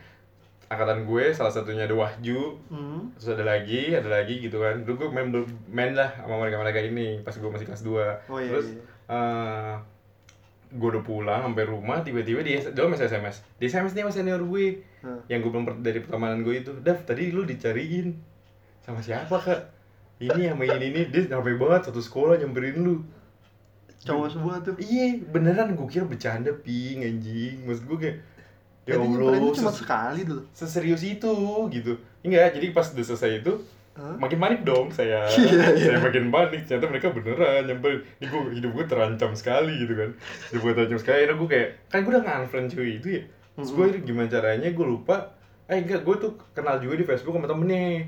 angkatan 0.68 1.10
gue 1.10 1.34
salah 1.34 1.50
satunya 1.50 1.90
ada 1.90 1.98
Wahyu 1.98 2.62
Hmm. 2.70 3.10
terus 3.18 3.34
ada 3.34 3.42
lagi 3.44 3.90
ada 3.92 4.14
lagi 4.14 4.38
gitu 4.38 4.62
kan 4.62 4.86
dulu 4.86 5.02
gue 5.02 5.10
main 5.10 5.28
main 5.68 5.92
lah 5.92 6.14
sama 6.14 6.38
mereka 6.38 6.62
mereka 6.62 6.80
ini 6.80 7.26
pas 7.26 7.34
gue 7.34 7.50
masih 7.50 7.66
kelas 7.66 7.82
2 7.82 7.90
Oh 8.30 8.38
iya. 8.38 8.50
terus 8.54 8.68
iya. 8.70 8.82
eh 9.10 9.74
gue 10.70 10.88
udah 10.90 11.00
pulang 11.00 11.42
sampai 11.44 11.64
rumah 11.64 12.00
tiba-tiba 12.00 12.40
dia 12.40 12.60
dia 12.60 12.84
masih 12.84 13.08
SMS 13.08 13.40
di 13.56 13.66
SMS 13.66 13.92
nih 13.92 14.04
sama 14.04 14.12
senior 14.12 14.42
gue 14.42 14.84
Hmm. 14.98 15.22
yang 15.26 15.40
gue 15.40 15.48
belum 15.48 15.64
per- 15.64 15.80
dari 15.80 16.00
pertemanan 16.00 16.42
gue 16.42 16.58
itu. 16.58 16.72
Dav 16.78 17.00
tadi 17.02 17.30
lu 17.30 17.44
dicariin. 17.44 18.18
Sama 18.82 19.00
siapa 19.00 19.38
kak? 19.38 19.62
Ini 20.18 20.50
sama 20.50 20.66
ini 20.66 20.86
ini 20.90 21.02
dia 21.06 21.30
sampai 21.30 21.54
banget 21.54 21.88
satu 21.88 22.02
sekolah 22.02 22.36
nyamperin 22.36 22.76
lu. 22.78 23.06
Cowok 24.00 24.28
sebuah 24.30 24.58
tuh. 24.62 24.76
iya 24.80 25.18
beneran 25.22 25.74
gue 25.74 25.88
kira 25.88 26.04
bercanda 26.04 26.50
ping 26.52 27.02
anjing. 27.02 27.62
Maksud 27.64 27.86
gue 27.86 27.98
kayak 28.00 28.18
ya 28.84 28.96
Allah 28.96 29.52
cuma 29.52 29.70
sekali 29.70 30.22
dulu. 30.24 30.42
seserius 30.52 31.02
itu 31.02 31.34
gitu. 31.70 31.94
Enggak 32.22 32.56
jadi 32.56 32.68
pas 32.72 32.88
udah 32.88 33.06
selesai 33.06 33.40
itu 33.40 33.54
Hah? 33.98 34.14
makin 34.22 34.38
panik 34.38 34.62
dong 34.62 34.94
saya. 34.94 35.26
Iya, 35.42 35.74
iya. 35.74 35.88
saya 35.90 36.00
makin 36.06 36.30
panik 36.30 36.70
ternyata 36.70 36.86
mereka 36.86 37.08
beneran 37.10 37.66
ini 37.66 38.26
gue 38.30 38.42
hidup 38.54 38.72
gue 38.78 38.86
terancam 38.86 39.34
sekali 39.34 39.74
gitu 39.82 39.94
kan. 39.98 40.10
Hidup 40.54 40.62
gue 40.62 40.74
terancam 40.78 41.00
sekali. 41.02 41.18
Akhirnya 41.26 41.36
gue 41.42 41.50
kayak 41.50 41.70
kan 41.90 42.00
gue 42.06 42.12
udah 42.14 42.24
nge-unfriend 42.24 42.68
cuy 42.78 42.90
itu 43.02 43.08
ya. 43.18 43.24
Terus 43.58 43.70
gue 43.74 43.84
akhirnya 43.90 44.02
gimana 44.06 44.28
caranya? 44.30 44.70
Gue 44.70 44.86
lupa. 44.86 45.18
Eh 45.66 45.82
enggak 45.82 46.06
gue 46.06 46.16
tuh 46.22 46.32
kenal 46.54 46.78
juga 46.78 46.94
di 47.02 47.06
Facebook 47.10 47.34
sama 47.34 47.50
temennya. 47.50 48.06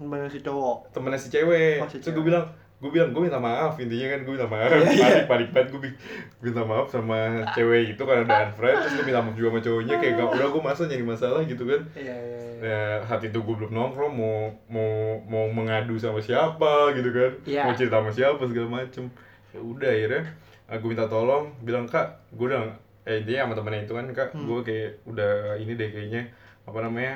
Mana 0.00 0.28
si 0.28 0.40
cowok? 0.44 0.92
temennya 0.92 1.16
si 1.16 1.28
cewek. 1.32 1.80
Oh, 1.80 1.88
si 1.88 1.96
terus 2.00 2.12
gue 2.12 2.24
bilang 2.28 2.44
gue 2.80 2.88
bilang 2.90 3.10
gue 3.10 3.22
minta 3.22 3.36
maaf 3.36 3.76
intinya 3.76 4.06
kan 4.08 4.20
gue 4.22 4.32
minta 4.32 4.48
maaf 4.48 4.70
Iya, 4.72 4.88
iya. 4.88 5.06
panik 5.28 5.52
panik 5.52 5.68
banget 5.68 5.68
gue 5.70 5.80
minta 6.42 6.62
maaf 6.62 6.88
sama 6.88 7.18
cewek 7.52 7.92
itu 7.92 8.00
karena 8.00 8.24
udah 8.24 8.38
unfriend 8.46 8.76
terus 8.78 8.92
gue 8.94 9.04
minta 9.04 9.20
maaf 9.20 9.34
juga 9.34 9.48
sama 9.48 9.60
cowoknya 9.60 9.94
kayak 9.96 10.12
gak 10.14 10.28
udah 10.30 10.46
gue 10.48 10.62
masa 10.62 10.82
nyari 10.86 11.04
masalah 11.04 11.40
gitu 11.42 11.62
kan 11.62 11.80
Iya 11.92 12.16
iya. 12.16 12.38
iya. 12.40 12.60
ya 12.62 12.80
saat 13.04 13.22
itu 13.22 13.38
gue 13.38 13.54
belum 13.54 13.70
nongkrong 13.70 14.12
mau 14.12 14.36
mau 14.66 14.90
mau 15.22 15.44
mengadu 15.50 15.94
sama 15.94 16.18
siapa 16.18 16.72
gitu 16.94 17.10
kan 17.10 17.32
Iya. 17.44 17.62
mau 17.62 17.74
cerita 17.74 17.96
sama 17.96 18.10
siapa 18.10 18.42
segala 18.42 18.68
macem 18.74 19.04
ya 19.50 19.60
udah 19.60 19.90
akhirnya 19.90 20.22
gue 20.72 20.88
minta 20.88 21.04
tolong 21.04 21.44
bilang 21.60 21.84
kak 21.84 22.06
gue 22.32 22.46
udah 22.46 22.64
eh 23.02 23.20
dia 23.20 23.42
sama 23.42 23.52
temennya 23.52 23.84
itu 23.84 23.92
kan 23.92 24.06
kak 24.10 24.28
Hmm. 24.30 24.46
gue 24.46 24.58
kayak 24.62 24.90
udah 25.04 25.32
ini 25.56 25.72
deh 25.74 25.88
kayaknya 25.90 26.22
apa 26.62 26.78
namanya 26.80 27.14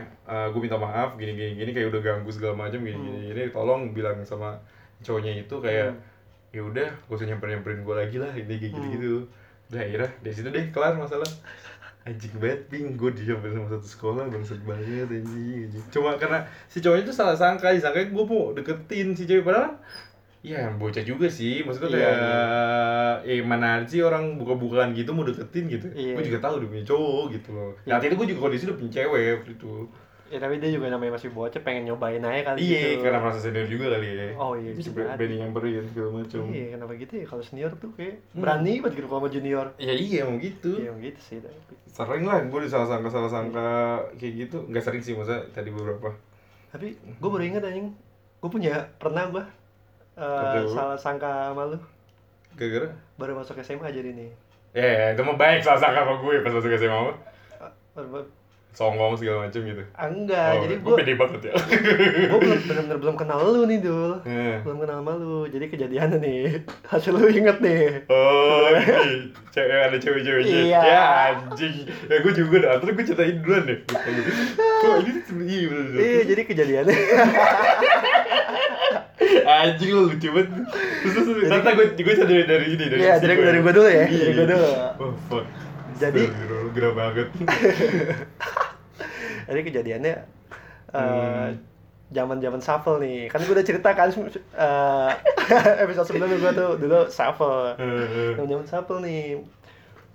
gue 0.51 0.59
minta 0.59 0.75
maaf 0.75 1.15
gini 1.15 1.33
gini 1.33 1.53
gini 1.55 1.71
kayak 1.71 1.89
udah 1.89 2.01
ganggu 2.03 2.29
segala 2.29 2.53
macam 2.59 2.81
gini 2.81 2.93
gini 2.95 3.17
Hmm. 3.17 3.29
gini 3.31 3.43
tolong 3.49 3.81
bilang 3.91 4.21
sama 4.23 4.61
cowoknya 5.01 5.33
itu 5.37 5.57
kayak 5.59 5.91
Hmm. 5.91 6.13
ya 6.53 6.63
udah 6.63 6.87
gak 6.87 7.11
usah 7.13 7.27
nyamperin 7.27 7.59
nyamperin 7.59 7.83
gue 7.83 7.95
lagi 7.97 8.17
lah 8.17 8.31
ini 8.31 8.55
kayak 8.55 8.71
gitu 8.71 8.79
Hmm. 8.79 8.93
gitu 8.93 9.13
udah 9.67 9.81
akhirnya 9.81 10.11
dari 10.21 10.35
situ 10.35 10.49
deh 10.49 10.65
kelar 10.71 10.95
masalah 10.95 11.27
anjing 12.05 12.37
banget 12.37 12.61
ping 12.69 12.95
gue 12.95 13.11
dijamperin 13.11 13.57
sama 13.57 13.69
satu 13.71 13.89
sekolah 13.89 14.23
bangsat 14.29 14.61
banget 14.63 15.09
anjing, 15.09 15.67
anjing 15.67 15.85
cuma 15.89 16.15
karena 16.15 16.39
si 16.67 16.79
cowoknya 16.79 17.03
itu 17.03 17.13
salah 17.13 17.35
sangka 17.35 17.73
disangka 17.73 18.07
gue 18.07 18.25
mau 18.25 18.53
deketin 18.53 19.13
si 19.13 19.25
cewek 19.25 19.43
padahal 19.43 19.75
ya 20.41 20.69
bocah 20.71 21.01
juga 21.01 21.25
sih 21.27 21.65
maksudnya 21.65 21.89
Iya, 21.91 22.05
kayak 22.05 22.19
eh 23.25 23.41
mana 23.43 23.81
ada 23.81 23.89
sih 23.89 23.99
orang 23.99 24.37
buka-bukaan 24.37 24.93
gitu 24.93 25.11
mau 25.11 25.25
deketin 25.25 25.65
gitu 25.67 25.89
Iya. 25.91 26.15
gue 26.15 26.25
juga 26.29 26.39
tahu 26.39 26.61
dia 26.61 26.69
punya 26.69 26.85
cowok 26.85 27.25
gitu 27.33 27.49
loh 27.51 27.73
Iya. 27.83 27.91
nah 27.91 28.05
itu 28.05 28.15
gue 28.15 28.27
juga 28.29 28.41
kondisi 28.43 28.65
udah 28.69 28.77
punya 28.77 28.93
cewek 28.95 29.25
waktu 29.35 29.51
itu 29.57 29.73
Ya 30.35 30.43
tapi 30.43 30.59
dia 30.59 30.67
juga 30.67 30.91
namanya 30.91 31.15
masih 31.15 31.31
bocah 31.31 31.63
pengen 31.63 31.87
nyobain 31.87 32.19
aja 32.19 32.43
kali 32.43 32.59
iya 32.59 32.99
gitu. 32.99 33.07
karena 33.07 33.23
merasa 33.23 33.39
senior 33.39 33.71
juga 33.71 33.87
kali 33.95 34.07
ya 34.11 34.29
Oh 34.35 34.59
iya, 34.59 34.75
bisa 34.75 34.91
Coba 34.91 34.99
jadi. 35.07 35.19
Benny 35.23 35.35
nyamperin 35.39 35.85
segala 35.87 36.09
macam 36.11 36.43
Iya, 36.51 36.67
kenapa 36.75 36.93
gitu 36.97 37.13
ya? 37.15 37.25
Kalau 37.25 37.43
senior 37.43 37.71
tuh 37.79 37.91
kayak 37.95 38.15
Hmm. 38.35 38.43
berani 38.43 38.73
banget 38.77 38.95
gitu 38.95 39.07
kalau 39.07 39.21
sama 39.23 39.31
junior. 39.31 39.67
ya 39.79 39.93
iya 39.95 40.19
emang 40.27 40.39
gitu 40.39 40.71
Iya, 40.75 40.91
emang 40.91 41.03
gitu 41.05 41.21
sih. 41.23 41.37
Tapi. 41.39 41.73
sering 41.87 42.25
lah 42.25 42.39
gue 42.43 42.61
disalah 42.61 42.89
sangka 42.89 43.09
salah 43.09 43.31
sangka 43.31 43.69
kayak 44.19 44.35
gitu 44.41 44.57
nggak 44.67 44.83
sering 44.83 44.99
sih 45.01 45.15
masa 45.15 45.39
tadi 45.49 45.71
beberapa 45.71 46.11
Tapi 46.69 46.87
gue 46.99 47.31
baru 47.31 47.45
inget 47.45 47.63
anjing. 47.63 47.95
Gue 48.43 48.51
punya 48.51 48.75
pernah 48.99 49.31
gue 49.31 49.45
Apa 50.15 50.59
uh, 50.61 50.67
salah 50.69 50.99
sangka 50.99 51.31
sama 51.49 51.71
lu. 51.71 51.79
gara-gara 52.53 52.91
Baru 53.15 53.33
masuk 53.35 53.55
SMA 53.61 53.87
jadi 53.89 54.11
nih. 54.11 54.31
ya 54.73 55.11
itu 55.11 55.23
mah 55.23 55.35
baik 55.35 55.63
salah 55.63 55.79
sangka 55.79 56.03
sama 56.03 56.19
gue 56.19 56.35
pas 56.41 56.51
masuk 56.51 56.75
SMA 56.75 57.15
baru, 57.95 58.27
songong 58.75 59.15
segala 59.15 59.47
macam 59.47 59.63
gitu 59.63 59.83
enggak, 59.95 60.51
jadi 60.67 60.75
gue 60.83 60.95
pede 60.99 61.15
banget 61.15 61.41
ya 61.47 61.55
gue 62.31 62.39
belum 62.43 62.61
benar-benar 62.67 62.99
belum 62.99 63.17
kenal 63.17 63.39
lu 63.45 63.63
nih 63.71 63.79
dul. 63.79 64.13
Eh. 64.27 64.59
Belum 64.65 64.79
kenal 64.83 64.99
sama 65.01 65.13
lu. 65.15 65.47
Jadi 65.47 65.65
kejadiannya 65.71 66.19
nih. 66.19 66.43
Hasil 66.91 67.13
lu 67.15 67.29
inget 67.31 67.59
nih. 67.61 68.07
Oh, 68.11 68.75
cewek 69.55 69.79
ada 69.91 69.97
cewek-ceweknya. 70.01 70.57
Iya. 70.67 70.81
Ya 70.83 71.03
anjing. 71.31 71.75
Ya 72.11 72.17
gue 72.21 72.33
juga 72.35 72.57
dah. 72.65 72.73
Terus 72.83 72.93
gue 72.97 73.05
ceritain 73.13 73.37
duluan 73.45 73.63
deh. 73.69 73.79
Kok 73.85 74.95
ini 75.05 75.11
iya 75.47 75.67
bener. 75.71 75.95
Iya, 76.01 76.23
jadi 76.27 76.43
kejadiannya. 76.49 76.97
Anjing 79.45 79.91
lu 79.93 80.03
lucu 80.11 80.29
banget. 80.33 80.49
Terus 81.05 81.13
terus 81.13 81.27
terus. 81.29 81.51
Tata 81.53 81.71
gue 81.77 81.87
gue 81.95 82.15
cerita 82.15 82.27
dari 82.27 82.45
dari 82.49 82.67
ini 82.75 82.85
dari. 82.89 83.01
Iya, 83.05 83.15
dari 83.21 83.35
dari 83.39 83.59
gue 83.61 83.73
dulu 83.73 83.89
ya. 83.89 84.05
Iya. 84.09 84.25
Dari 84.25 84.33
gue 84.35 84.47
dulu. 84.49 84.71
Oh 85.01 85.13
fuck. 85.31 85.45
Jadi- 85.95 86.27
gerah 86.75 86.91
banget. 86.91 87.29
Jadi 89.45 89.61
kejadiannya 89.63 90.15
eh 90.89 91.01
Hmm. 91.47 91.59
zaman-zaman 92.07 92.59
shuffle 92.59 92.99
nih. 92.99 93.27
Kan 93.27 93.43
gue 93.43 93.53
udah 93.53 93.63
cerita 93.63 93.91
kan 93.91 94.09
eh, 94.09 95.11
episode 95.83 96.07
sebelumnya 96.07 96.37
gue 96.37 96.53
tuh 96.53 96.71
dulu 96.77 97.01
shuffle. 97.09 97.75
Eh. 97.75 98.33
Zaman-zaman 98.35 98.65
shuffle 98.65 99.01
nih. 99.01 99.43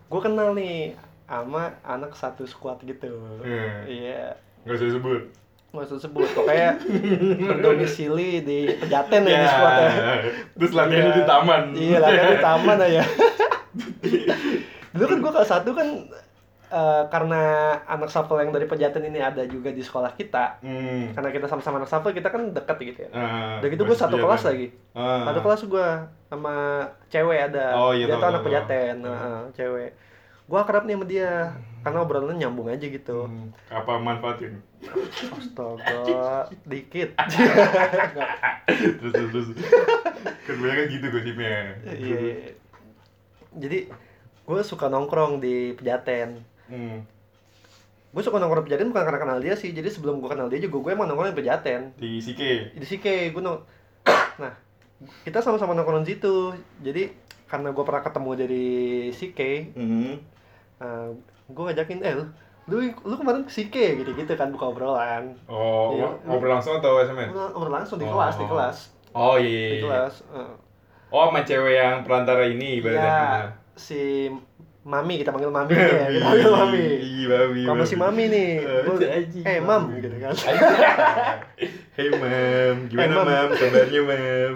Gue 0.06 0.20
kenal 0.20 0.52
nih 0.52 0.96
sama 1.26 1.78
anak 1.82 2.13
satu 2.13 2.42
squad 2.44 2.82
gitu 2.82 3.06
Hmm. 3.39 3.86
iya 3.86 4.34
Nggak 4.62 4.76
usah 4.76 4.88
disebut. 4.89 5.22
nggak 5.70 5.86
usah 5.86 6.00
sebut 6.02 6.26
pokoknya 6.34 6.82
berdomisili 7.46 8.42
di 8.42 8.60
pejaten 8.74 9.22
ya, 9.22 9.30
di 9.30 9.46
ya 9.46 10.13
Terus 10.58 10.74
latihannya 10.74 11.06
Iya. 11.06 11.13
di 11.13 11.24
taman. 11.24 11.62
iya 11.72 11.98
latihan 12.00 12.30
di 12.34 12.42
taman 12.42 12.78
aja 12.80 13.04
dulu 14.94 15.06
kan 15.06 15.18
gua 15.22 15.32
kelas 15.32 15.50
satu 15.52 15.70
kan 15.72 15.88
eh, 16.70 17.04
karena 17.08 17.42
anak 17.84 18.08
sapel 18.08 18.40
yang 18.40 18.50
dari 18.50 18.64
pejaten 18.64 19.02
ini 19.02 19.20
ada 19.20 19.42
juga 19.44 19.70
di 19.70 19.80
sekolah 19.80 20.14
kita 20.14 20.58
Hmm. 20.60 21.12
karena 21.12 21.30
kita 21.30 21.46
sama-sama 21.46 21.78
anak 21.78 21.88
sapel 21.88 22.12
kita 22.12 22.28
kan 22.28 22.50
deket 22.50 22.78
gitu 22.84 23.00
ya 23.02 23.10
Ah, 23.12 23.58
udah 23.58 23.68
gitu 23.68 23.84
gue 23.84 23.98
satu 23.98 24.16
kelas 24.16 24.40
kan? 24.40 24.50
lagi 24.50 24.68
Ah. 24.92 25.26
satu 25.26 25.40
kelas 25.40 25.62
gue 25.66 25.88
sama 26.28 26.56
cewek 27.08 27.40
ada 27.44 27.66
Oh, 27.76 27.92
iya, 27.92 28.06
dia 28.06 28.14
tahu, 28.14 28.22
tuh 28.22 28.30
anak 28.30 28.42
pejaten 28.44 28.96
tahu. 29.00 29.10
Heeh, 29.10 29.40
cewek 29.54 29.92
gue 30.46 30.58
akrab 30.58 30.84
nih 30.84 30.96
sama 30.96 31.06
dia 31.06 31.32
karena 31.80 32.00
obrolannya 32.00 32.36
nyambung 32.40 32.68
aja 32.68 32.82
gitu 32.84 33.18
Hmm. 33.24 33.50
Apa 33.68 33.98
manfaatin? 33.98 34.62
astaga 35.32 36.00
dikit 36.64 37.12
terus 38.96 39.12
terus 39.12 39.30
terus. 39.32 39.48
Kan 40.42 40.56
banyak 40.58 40.76
kan 40.76 40.86
gitu 40.88 41.06
gosipnya. 41.10 41.56
iya 41.86 42.18
iya. 42.18 42.36
jadi 43.52 43.80
gue 44.44 44.62
suka 44.64 44.88
nongkrong 44.88 45.38
di 45.38 45.74
pejaten 45.74 46.42
Hmm. 46.70 47.02
gue 48.10 48.22
suka 48.22 48.38
nongkrong 48.38 48.64
pejaten 48.64 48.90
bukan 48.90 49.04
karena 49.04 49.20
kenal 49.20 49.38
dia 49.38 49.54
sih 49.54 49.70
jadi 49.70 49.86
sebelum 49.86 50.18
gue 50.18 50.26
kenal 50.28 50.48
dia 50.48 50.58
juga 50.58 50.78
gue 50.80 50.92
emang 50.94 51.06
nongkrong 51.06 51.30
di 51.30 51.40
pejaten 51.40 51.94
Di 51.94 52.18
Sike. 52.18 52.74
di 52.74 52.82
Sike 52.84 53.30
gue 53.30 53.38
nong 53.40 53.62
nah 54.42 54.54
kita 55.22 55.40
sama-sama 55.40 55.74
nongkrong 55.74 56.02
di 56.02 56.14
situ 56.14 56.54
jadi 56.80 57.14
karena 57.46 57.70
gue 57.70 57.84
pernah 57.84 58.02
ketemu 58.02 58.32
dari 58.36 58.68
Sike 59.12 59.74
Hmm. 59.74 60.18
uh, 60.78 61.10
gue 61.48 61.64
ngajakin 61.64 62.02
eh 62.02 62.14
lu 62.14 62.26
lu, 63.02 63.14
kemarin 63.16 63.42
ke 63.42 63.52
Sike 63.52 63.98
gitu 63.98 64.10
gitu 64.12 64.34
kan 64.36 64.50
buka 64.50 64.70
obrolan 64.70 65.34
Oh, 65.46 65.90
Iya. 65.92 66.10
ngobrol 66.24 66.50
langsung 66.52 66.78
atau 66.78 66.98
SMS? 67.00 67.30
Ngobrol 67.30 67.50
ngobrol 67.52 67.74
langsung 67.76 67.98
di 67.98 68.06
Oh. 68.06 68.14
kelas 68.14 68.34
di 68.36 68.46
kelas 68.46 68.78
Oh 69.12 69.36
iya. 69.36 69.50
iya, 69.50 69.68
di 69.68 69.76
iya. 69.76 69.86
kelas 69.86 70.14
uh. 70.30 70.54
Oh, 71.10 71.26
sama 71.26 71.42
cewek 71.42 71.74
yang 71.76 72.02
perantara 72.02 72.46
ini 72.46 72.78
ya 72.78 72.94
ibaratnya. 72.94 73.58
si 73.74 74.30
Mami 74.89 75.13
kita 75.15 75.30
panggil 75.30 75.47
Mami 75.47 75.69
ya 75.71 76.10
kita 76.10 76.25
panggil 76.25 76.49
Mami 76.52 76.82
Iya, 76.97 77.28
Mami. 77.30 77.62
sama 77.63 77.84
si 77.86 77.95
Mami 77.95 78.23
nih 78.25 78.49
anjing, 78.89 79.43
eh. 79.45 79.60
Mam 79.60 79.84
gitu 79.93 80.17
kan 80.17 80.34
Hei 81.93 82.08
mam, 82.12 82.75
gimana 82.88 83.06
Eh, 83.06 83.15
Mam. 83.15 83.47
Kabarnya 83.52 84.02
mam? 84.02 84.54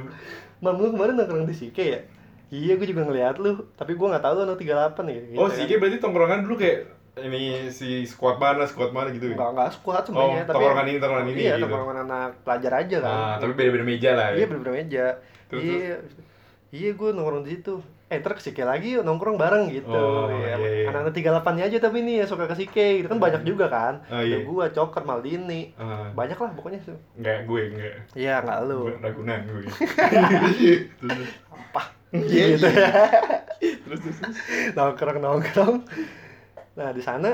Mam 0.59 0.75
lu 0.75 0.87
kemarin 0.89 1.13
nongkrong 1.15 1.45
di 1.45 1.53
Sike 1.53 1.85
ya 1.85 1.99
iya 2.49 2.73
gue 2.73 2.85
juga 2.85 3.01
ngeliat 3.03 3.37
lu 3.37 3.49
tapi 3.73 3.93
gue 3.93 4.07
nggak 4.07 4.21
tahu 4.21 4.33
lu 4.35 4.41
anak 4.43 4.57
38 4.57 5.05
gitu, 5.07 5.25
gitu 5.27 5.37
Oh, 5.37 5.45
kan. 5.45 5.55
Sike 5.55 5.73
berarti 5.75 5.97
tongkrongan 5.97 6.39
dulu 6.41 6.55
kayak 6.55 6.79
ini 7.15 7.41
si 7.69 8.01
squad 8.03 8.37
mana, 8.37 8.65
squad 8.65 8.89
mana 8.89 9.09
gitu 9.09 9.29
ya? 9.29 9.33
Enggak, 9.33 9.49
enggak 9.53 9.69
squad 9.71 10.01
Oh, 10.01 10.05
sebenarnya, 10.07 10.43
tapi 10.43 10.53
tongkrongan 10.55 10.85
ini, 10.87 10.97
tongkrongan 10.97 11.27
ini 11.27 11.39
Iya, 11.39 11.51
gitu. 11.51 11.61
tongkrongan 11.63 11.97
anak 12.03 12.29
pelajar 12.41 12.71
aja 12.75 12.97
kan. 12.99 13.09
Ah, 13.11 13.35
tapi 13.37 13.51
beda-beda 13.53 13.81
meja 13.83 14.11
lah 14.11 14.27
Iya, 14.29 14.37
ya. 14.39 14.45
bener-bener 14.47 14.73
meja. 14.75 15.05
Terus, 15.45 15.61
iya. 15.63 15.95
Iya, 16.69 16.89
gue 16.91 17.09
nongkrong 17.11 17.43
di 17.43 17.51
situ. 17.51 17.75
Eh, 18.13 18.21
ntar 18.21 18.37
ke 18.37 18.45
Sike 18.45 18.61
lagi 18.61 18.93
yuk, 18.93 19.01
nongkrong 19.01 19.35
bareng 19.35 19.73
gitu. 19.73 19.89
Oh, 19.89 20.29
Iya, 20.29 20.53
iya, 20.55 20.69
iya. 20.85 20.87
Anak-anak 20.87 21.13
38-nya 21.17 21.63
aja 21.65 21.77
tapi 21.81 21.97
nih 21.99 22.15
yang 22.21 22.29
suka 22.29 22.45
ke 22.45 22.53
Sike 22.53 23.01
gitu 23.01 23.07
kan 23.09 23.17
banyak 23.17 23.41
juga 23.41 23.65
kan. 23.67 24.05
Oh, 24.07 24.21
iya. 24.21 24.37
Ada 24.37 24.45
gua, 24.45 24.65
Coker, 24.69 25.01
Maldini. 25.01 25.73
Ah, 25.73 26.13
Banyak 26.13 26.37
lah 26.37 26.53
pokoknya 26.53 26.79
tuh. 26.85 26.97
enggak 27.17 27.49
gue 27.49 27.61
enggak. 27.73 27.95
Iya, 28.13 28.45
enggak 28.45 28.59
lu. 28.69 28.79
Gue 28.85 29.01
Ragunan 29.01 29.39
gue. 29.43 29.65
Apa? 31.49 31.81
gitu. 32.13 32.69
terus, 33.81 33.99
terus. 33.99 34.17
Nongkrong-nongkrong. 34.77 35.75
Nah, 36.73 36.89
di 36.93 37.01
sana 37.01 37.33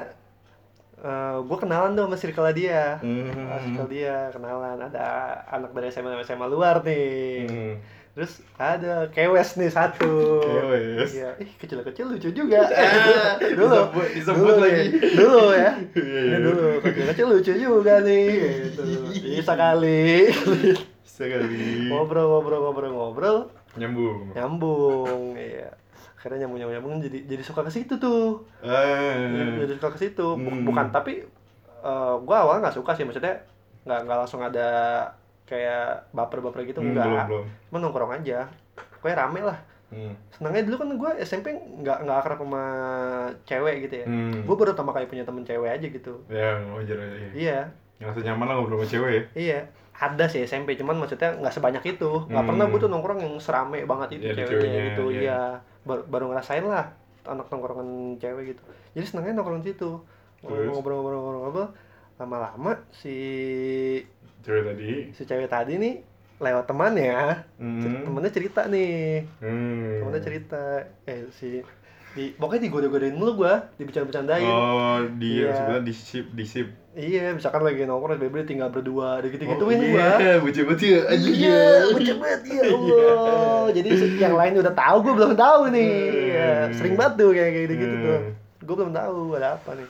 eh 1.00 1.38
gue 1.40 1.58
kenalan 1.58 1.96
tuh 1.96 2.08
sama 2.08 2.16
circle 2.16 2.52
dia. 2.52 3.00
Hmm. 3.00 3.32
Sama 3.32 3.60
circle 3.62 3.88
dia 3.90 4.16
kenalan 4.32 4.80
ada 4.80 5.06
anak 5.48 5.72
dari 5.72 5.92
SMA 5.92 6.24
SMA 6.24 6.48
luar 6.48 6.84
nih. 6.84 7.48
Hmm. 7.48 7.74
Terus 8.20 8.34
ada 8.54 9.08
kewes 9.10 9.56
nih 9.56 9.72
satu. 9.72 10.44
Kewes. 10.44 11.16
Iya, 11.16 11.40
ih 11.40 11.48
kecil-kecil 11.56 12.04
lucu 12.10 12.36
juga. 12.36 12.68
Ah, 12.70 13.40
dulu. 13.40 13.72
disebut- 13.88 14.12
disebut 14.12 14.44
dulu 14.44 14.54
lagi. 14.60 14.76
nih, 14.76 14.88
Dulu 15.16 15.40
ya. 15.50 15.72
Iya, 15.96 16.20
Ini 16.20 16.28
iya. 16.28 16.38
dulu 16.44 16.66
kecil-kecil 16.84 17.26
lucu 17.30 17.54
juga 17.54 17.94
nih. 18.02 18.28
Gitu. 18.68 18.82
Bisa 19.32 19.56
kali. 19.56 20.28
Sekali. 21.02 21.88
ngobrol 21.88 22.28
ngobrol 22.30 22.60
ngobrol 22.62 22.92
ngobrol 22.92 23.38
Nyambung. 23.74 24.36
nyambung. 24.36 25.22
Iya. 25.34 25.72
Akhirnya 26.14 26.44
nyambung 26.44 26.60
nyambung 26.60 26.76
nyambung 26.76 26.96
jadi 27.02 27.20
jadi 27.26 27.44
suka 27.46 27.64
ke 27.64 27.72
situ 27.72 27.96
tuh. 27.96 28.44
Ah. 28.60 29.64
Jadi 29.64 29.80
suka 29.80 29.96
ke 29.96 30.00
situ. 30.02 30.28
Hmm. 30.36 30.68
Bukan 30.68 30.92
tapi 30.92 31.24
eh, 31.80 32.16
gua 32.20 32.38
awalnya 32.44 32.68
nggak 32.68 32.76
suka 32.76 32.92
sih 32.94 33.08
maksudnya 33.08 33.48
nggak 33.84 34.00
nggak 34.04 34.18
langsung 34.18 34.44
ada 34.44 34.68
kayak 35.50 35.84
baper-baper 36.12 36.62
gitu 36.64 36.80
Hmm, 36.80 36.94
enggak. 36.94 37.10
belum, 37.26 37.26
belum. 37.28 37.46
Cuma 37.66 37.78
nongkrong 37.82 38.12
aja. 38.16 38.46
Pokoknya 38.94 39.18
rame 39.20 39.42
lah. 39.44 39.60
Hmm. 39.90 40.14
senangnya 40.30 40.70
dulu 40.70 40.76
kan 40.78 40.90
gue 40.94 41.12
SMP 41.20 41.50
nggak 41.50 42.06
nggak 42.06 42.18
akrab 42.20 42.38
sama 42.38 42.62
cewek 43.42 43.90
gitu 43.90 43.96
ya 43.96 44.06
Hmm. 44.06 44.46
gue 44.46 44.54
baru 44.54 44.70
pertama 44.70 44.94
kali 44.94 45.10
punya 45.10 45.26
temen 45.26 45.42
cewek 45.42 45.66
aja 45.68 45.82
gitu 45.82 46.14
Ya, 46.30 46.62
wajar 46.70 46.94
aja. 46.96 47.18
Iya. 47.18 47.30
iya 47.34 47.60
Ngerasa 47.98 48.22
nyaman 48.22 48.46
lah 48.46 48.56
ngobrol 48.56 48.78
sama 48.78 48.86
cewek 48.88 49.10
ya. 49.10 49.24
iya 49.34 49.60
ada 49.92 50.30
sih 50.30 50.46
SMP 50.46 50.78
cuman 50.78 50.94
maksudnya 50.96 51.34
nggak 51.36 51.50
sebanyak 51.52 51.82
itu 51.90 52.06
nggak 52.24 52.38
Hmm. 52.38 52.50
pernah 52.54 52.66
gue 52.70 52.80
tuh 52.80 52.88
nongkrong 52.88 53.18
yang 53.20 53.34
serame 53.36 53.82
banget 53.84 54.10
itu 54.14 54.24
ada 54.24 54.38
ceweknya 54.38 54.54
ceweknya, 54.54 54.82
gitu 54.86 55.04
iya. 55.10 55.20
iya 55.20 55.40
baru, 55.82 56.02
baru 56.06 56.26
ngerasain 56.30 56.64
lah 56.64 56.86
anak 57.26 57.50
nongkrongan 57.50 57.90
cewek 58.16 58.44
gitu 58.48 58.62
jadi 58.94 59.06
senangnya 59.08 59.34
nongkrong 59.36 59.66
situ 59.66 59.90
ngobrol-ngobrol-ngobrol 60.44 61.74
lama-lama 62.16 62.78
si 62.92 63.16
Cewek 64.40 64.64
tadi. 64.66 64.92
si 65.12 65.22
cewek 65.24 65.48
tadi 65.48 65.74
nih 65.76 65.96
lewat 66.40 66.66
temannya 66.66 67.44
Hmm. 67.56 67.84
temennya 68.02 68.32
cerita 68.32 68.64
nih 68.66 69.28
Hmm. 69.38 70.00
temennya 70.00 70.24
cerita 70.24 70.64
eh 71.04 71.28
si 71.30 71.60
di 72.10 72.34
pokoknya 72.34 72.66
digoda-godain 72.66 73.14
mulu 73.14 73.38
gua 73.38 73.70
dibercanda-bercandain 73.76 74.42
Oh, 74.42 74.98
di 75.14 75.44
Iya. 75.44 75.54
sebenarnya 75.54 75.84
di 75.84 75.94
sip, 75.94 76.26
di 76.32 76.42
sip. 76.44 76.68
iya 76.92 77.30
misalkan 77.30 77.62
lagi 77.62 77.84
nongkrong 77.84 78.18
bebe 78.18 78.42
tinggal 78.44 78.68
berdua 78.68 79.22
gitu 79.22 79.38
Oh, 79.42 79.52
gituin 79.54 79.78
iya, 79.78 79.94
gua 80.18 80.42
bocah-bocah 80.42 80.88
ya, 80.90 81.02
anjing 81.06 81.36
iya 81.36 81.54
ya. 81.54 81.94
bocah 81.94 82.18
banget 82.18 82.42
ya 82.50 82.62
Allah 82.74 83.66
jadi 83.70 83.90
yang 84.18 84.34
lain 84.34 84.54
udah 84.58 84.74
tahu 84.74 84.98
gua 85.02 85.14
belum 85.16 85.34
tahu 85.36 85.62
nih 85.70 85.92
Hmm. 85.94 86.32
ya, 86.32 86.50
sering 86.74 86.96
banget 86.96 87.14
tuh 87.18 87.30
kayak 87.30 87.52
gitu 87.60 87.74
gitu 87.78 87.96
Hmm. 87.96 88.26
tuh 88.58 88.66
gua 88.66 88.76
belum 88.80 88.92
tahu 88.92 89.20
ada 89.36 89.50
apa 89.54 89.72
nih 89.76 89.88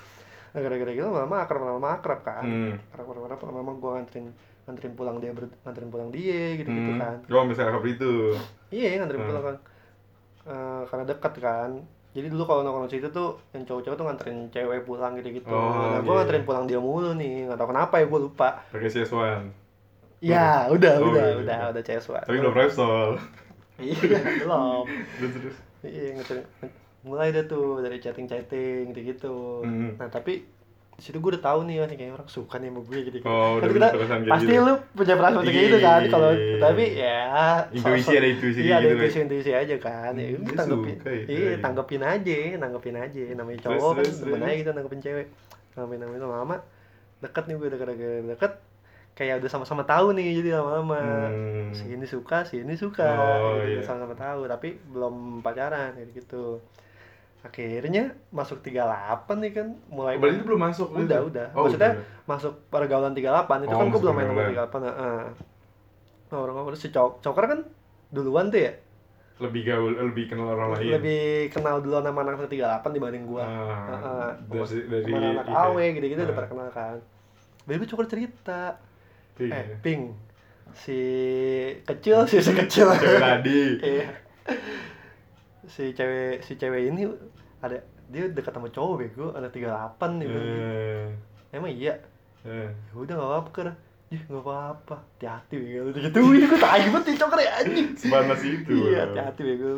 nah 0.49 0.59
gara-gara 0.59 0.89
gitu 0.89 1.05
lama-lama 1.05 1.35
akrab 1.39 1.61
lama 1.61 1.89
akrab 1.93 2.19
kan 2.21 2.43
Hmm. 2.43 2.73
akrab 2.89 3.05
akrab 3.07 3.23
akrab 3.27 3.39
lama-lama 3.49 3.71
gua 3.77 3.91
nganterin 3.97 4.33
nganterin 4.65 4.93
pulang 4.93 5.17
dia 5.17 5.31
ber, 5.33 5.45
nganterin 5.61 5.89
pulang 5.89 6.09
dia 6.09 6.41
gitu 6.55 6.69
gitu 6.69 6.91
Hmm. 6.93 7.01
kan 7.01 7.17
Oh, 7.25 7.41
misalnya 7.41 7.73
kabar 7.73 7.89
itu. 7.89 8.13
Iya, 8.69 9.01
nganterin 9.01 9.21
Hmm. 9.21 9.29
pulang 9.29 9.43
kan. 9.43 9.57
Eh, 10.45 10.81
karena 10.85 11.03
dekat 11.05 11.33
kan. 11.37 11.71
Jadi 12.09 12.27
dulu 12.29 12.43
kalau 12.43 12.61
nongkrong 12.61 12.89
situ 12.89 13.09
tuh 13.09 13.37
yang 13.53 13.65
cowok-cowok 13.65 13.97
tuh 13.97 14.05
nganterin 14.05 14.37
cewek 14.49 14.81
pulang 14.81 15.13
gitu-gitu. 15.15 15.49
Oh, 15.49 15.73
nah, 15.93 16.01
gue 16.01 16.09
iya. 16.09 16.17
nganterin 16.21 16.45
pulang 16.45 16.65
dia 16.65 16.77
mulu 16.77 17.13
nih. 17.13 17.45
Nggak 17.45 17.57
tahu 17.57 17.69
kenapa 17.69 17.95
ya 18.01 18.05
gue 18.09 18.19
lupa. 18.19 18.49
Pakai 18.69 18.89
CS1. 18.89 19.41
Ya, 20.19 20.67
udah, 20.67 20.93
Oh, 20.99 21.09
udah, 21.13 21.25
iya, 21.25 21.37
udah, 21.39 21.59
iya. 21.63 21.71
udah 21.71 21.81
CS 21.81 22.05
Tapi 22.11 22.37
belum 22.37 22.53
Repsol. 22.53 23.09
Iya, 23.79 23.97
belum. 24.41 24.83
Terus. 25.37 25.55
Iya, 25.81 26.05
nganterin 26.13 26.45
mulai 27.01 27.29
deh 27.29 27.43
tuh 27.43 27.79
dari 27.79 27.97
chatting-chatting 27.97 28.89
gitu-gitu. 28.89 29.63
Hmm. 29.63 29.95
Nah, 29.95 30.07
tapi 30.07 30.43
di 30.91 31.01
situ 31.01 31.15
gue 31.15 31.31
udah 31.31 31.39
tahu 31.41 31.63
nih, 31.63 31.79
oh, 31.79 31.87
nih 31.87 31.95
kayak 31.95 32.11
orang 32.13 32.27
suka 32.27 32.59
nih 32.59 32.67
sama 32.67 32.81
gue 32.83 32.99
gitu. 33.01 33.17
Oh, 33.23 33.55
kan 33.55 33.67
punya 33.67 33.87
kita 33.87 34.27
pasti 34.27 34.51
gitu. 34.51 34.61
lu 34.61 34.73
punya 34.91 35.13
perasaan 35.15 35.41
kayak 35.41 35.63
gitu 35.63 35.77
kan 35.79 36.01
kalau 36.05 36.29
Iya. 36.29 36.57
tapi 36.59 36.83
ya 36.93 37.19
Intuisi, 37.71 38.11
ada 38.13 38.27
intuisi 38.27 38.59
iya 38.59 38.67
kayak 38.67 38.75
ada 38.75 38.83
gitu, 38.83 38.95
intuisi 38.99 39.17
intuisi 39.21 39.51
aja 39.53 39.75
kan 39.77 40.11
ya 40.13 40.27
udah 40.29 40.43
dia 40.43 40.57
tanggepin 40.59 40.95
ya, 40.97 41.11
iya 41.23 41.39
iya. 41.39 41.55
tanggepin 41.57 42.03
aja 42.03 42.35
nanggepin 42.59 42.95
aja 42.97 43.21
namanya 43.33 43.59
cowok 43.61 43.91
kan 43.95 44.41
aja 44.43 44.53
gitu 44.53 44.69
nanggepin 44.69 44.99
cewek 44.99 45.27
nanggepin 45.71 45.97
nanggepin 45.97 46.21
lama-lama 46.21 46.55
deket 47.19 47.43
nih 47.47 47.55
gue 47.55 47.67
udah 47.69 47.79
gara-gara 47.79 48.17
deket 48.27 48.53
kayak 49.15 49.35
udah 49.39 49.49
sama-sama 49.49 49.83
tahu 49.85 50.11
nih 50.11 50.27
jadi 50.37 50.49
lama-lama 50.59 50.99
Hmm. 51.31 51.71
si 51.71 51.87
ini 51.87 52.03
suka 52.03 52.43
si 52.43 52.59
ini 52.59 52.75
suka 52.75 53.07
Oh, 53.07 53.55
gitu, 53.57 53.79
iya. 53.79 53.87
sama-sama 53.87 54.15
tahu 54.15 54.47
tapi 54.47 54.75
belum 54.85 55.15
pacaran 55.39 55.95
gitu 56.11 56.59
akhirnya 57.39 58.03
masuk 58.29 58.59
38 58.59 58.83
nih 59.39 59.51
kan 59.53 59.67
mulai 59.87 60.13
Oh, 60.13 60.19
berarti 60.19 60.35
itu 60.35 60.45
belum 60.45 60.61
masuk 60.61 60.87
udah 60.91 61.01
gitu? 61.01 61.29
udah 61.29 61.47
Oh, 61.49 61.63
maksudnya 61.63 61.91
udah. 61.93 62.05
masuk 62.27 62.53
pergaulan 62.67 63.13
38 63.13 63.23
itu 63.63 63.71
Oh, 63.71 63.79
kan 63.79 63.87
gue 63.87 64.01
belum 64.01 64.13
main 64.13 64.27
nomor 64.27 64.43
pergaulan. 64.45 64.67
38 64.67 64.87
heeh 64.91 65.23
ngobrol-ngobrol 66.29 66.75
si 66.75 66.89
cok 66.89 67.11
coker 67.19 67.45
kan 67.47 67.59
duluan 68.09 68.47
tuh 68.47 68.61
ya 68.61 68.73
lebih 69.39 69.63
gaul, 69.63 69.95
lebih 69.95 70.27
kenal 70.27 70.51
orang 70.51 70.75
lain. 70.75 70.91
lebih 70.93 71.23
kenal 71.47 71.79
dulu 71.79 72.03
nama 72.03 72.19
anak 72.21 72.43
38 72.43 72.59
dibanding 72.91 73.23
gua 73.23 73.41
Ah, 73.41 73.87
Heeh. 73.87 74.29
dari 74.45 74.83
dari 74.85 75.09
sama 75.09 75.31
anak 75.31 75.45
iya. 75.47 75.63
awe 75.63 75.85
gitu-gitu 75.89 76.19
udah 76.19 76.27
Ah. 76.27 76.37
pada 76.37 76.47
kenal 76.47 76.67
kan 76.69 76.97
Baby 77.63 77.85
coker 77.85 78.05
cerita 78.05 78.61
Iya. 79.37 79.55
eh 79.55 79.65
ping 79.79 80.11
si 80.75 80.99
kecil 81.81 82.27
si 82.27 82.37
si 82.37 82.51
kecil 82.51 82.91
Cewek 82.91 83.17
tadi. 83.17 83.61
iya 83.95 84.11
si 85.69 85.93
cewek 85.93 86.41
si 86.41 86.53
cewek 86.53 86.89
ini 86.89 87.05
ada 87.59 87.77
dia 88.05 88.25
dekat 88.27 88.51
sama 88.51 88.67
cowok 88.67 88.95
bego. 88.97 89.25
Anak 89.31 89.53
38 89.53 89.61
nih 90.17 90.25
bilang 90.25 90.43
gitu. 90.43 90.59
Eh, 90.59 91.07
emang 91.51 91.69
iya? 91.69 91.93
Eh. 92.41 92.69
ya 92.71 92.93
udah 92.95 93.13
gak 93.15 93.29
apa-apa 93.29 93.49
kan 93.51 93.65
ya 94.09 94.19
gak 94.25 94.41
apa-apa. 94.41 94.95
Hati-hati 95.15 95.55
bego. 95.55 95.79
Gitu 95.91 96.17
ini 96.17 96.45
gue 96.45 96.57
tai 96.57 96.85
banget 96.85 97.03
nih 97.05 97.17
coker 97.17 97.39
ya 97.39 97.51
anjing 97.55 97.87
Sepanas 97.93 98.41
itu. 98.41 98.73
iya 98.85 99.05
hati-hati 99.05 99.41
bego. 99.43 99.69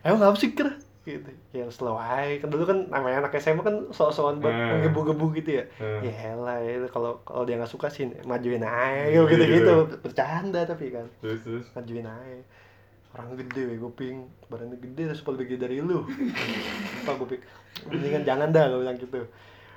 Emang 0.00 0.22
apa 0.24 0.36
sih 0.36 0.50
ker? 0.50 0.70
Gitu. 1.02 1.30
Ya 1.52 1.68
slow 1.68 1.94
aja. 1.94 2.34
Kan 2.38 2.48
dulu 2.48 2.64
kan 2.64 2.78
namanya 2.88 3.22
anak 3.22 3.36
SMA 3.36 3.60
kan 3.60 3.76
sok-sokan 3.90 4.40
buat 4.40 4.50
Hmm. 4.50 4.80
menggebu-gebu 4.80 5.26
gitu 5.36 5.50
ya. 5.58 5.64
Hmm. 5.76 6.00
ya 6.00 6.12
elah 6.32 6.58
ya 6.58 6.82
kalau 6.88 7.20
kalau 7.22 7.44
dia 7.44 7.54
nggak 7.54 7.68
suka 7.68 7.86
sih 7.86 8.08
majuin 8.22 8.58
aja 8.58 9.14
gitu 9.22 9.44
gitu 9.44 9.72
bercanda 10.00 10.64
tapi 10.64 10.90
kan. 10.90 11.06
Terus 11.20 11.40
terus. 11.42 11.66
majuin 11.72 12.02
aja 12.02 12.42
orang 13.16 13.32
gede 13.34 13.62
gue 13.74 13.92
ping 13.92 14.16
badannya 14.46 14.76
gede 14.78 15.02
terus 15.08 15.24
lebih 15.24 15.46
gede 15.48 15.58
dari 15.58 15.76
lu. 15.80 16.04
Apa 17.00 17.16
gue 17.16 17.28
ping 17.30 17.42
mendingan 17.88 18.22
jangan 18.22 18.48
dah 18.50 18.64
gue 18.66 18.78
bilang 18.78 18.96
gitu. 18.96 19.20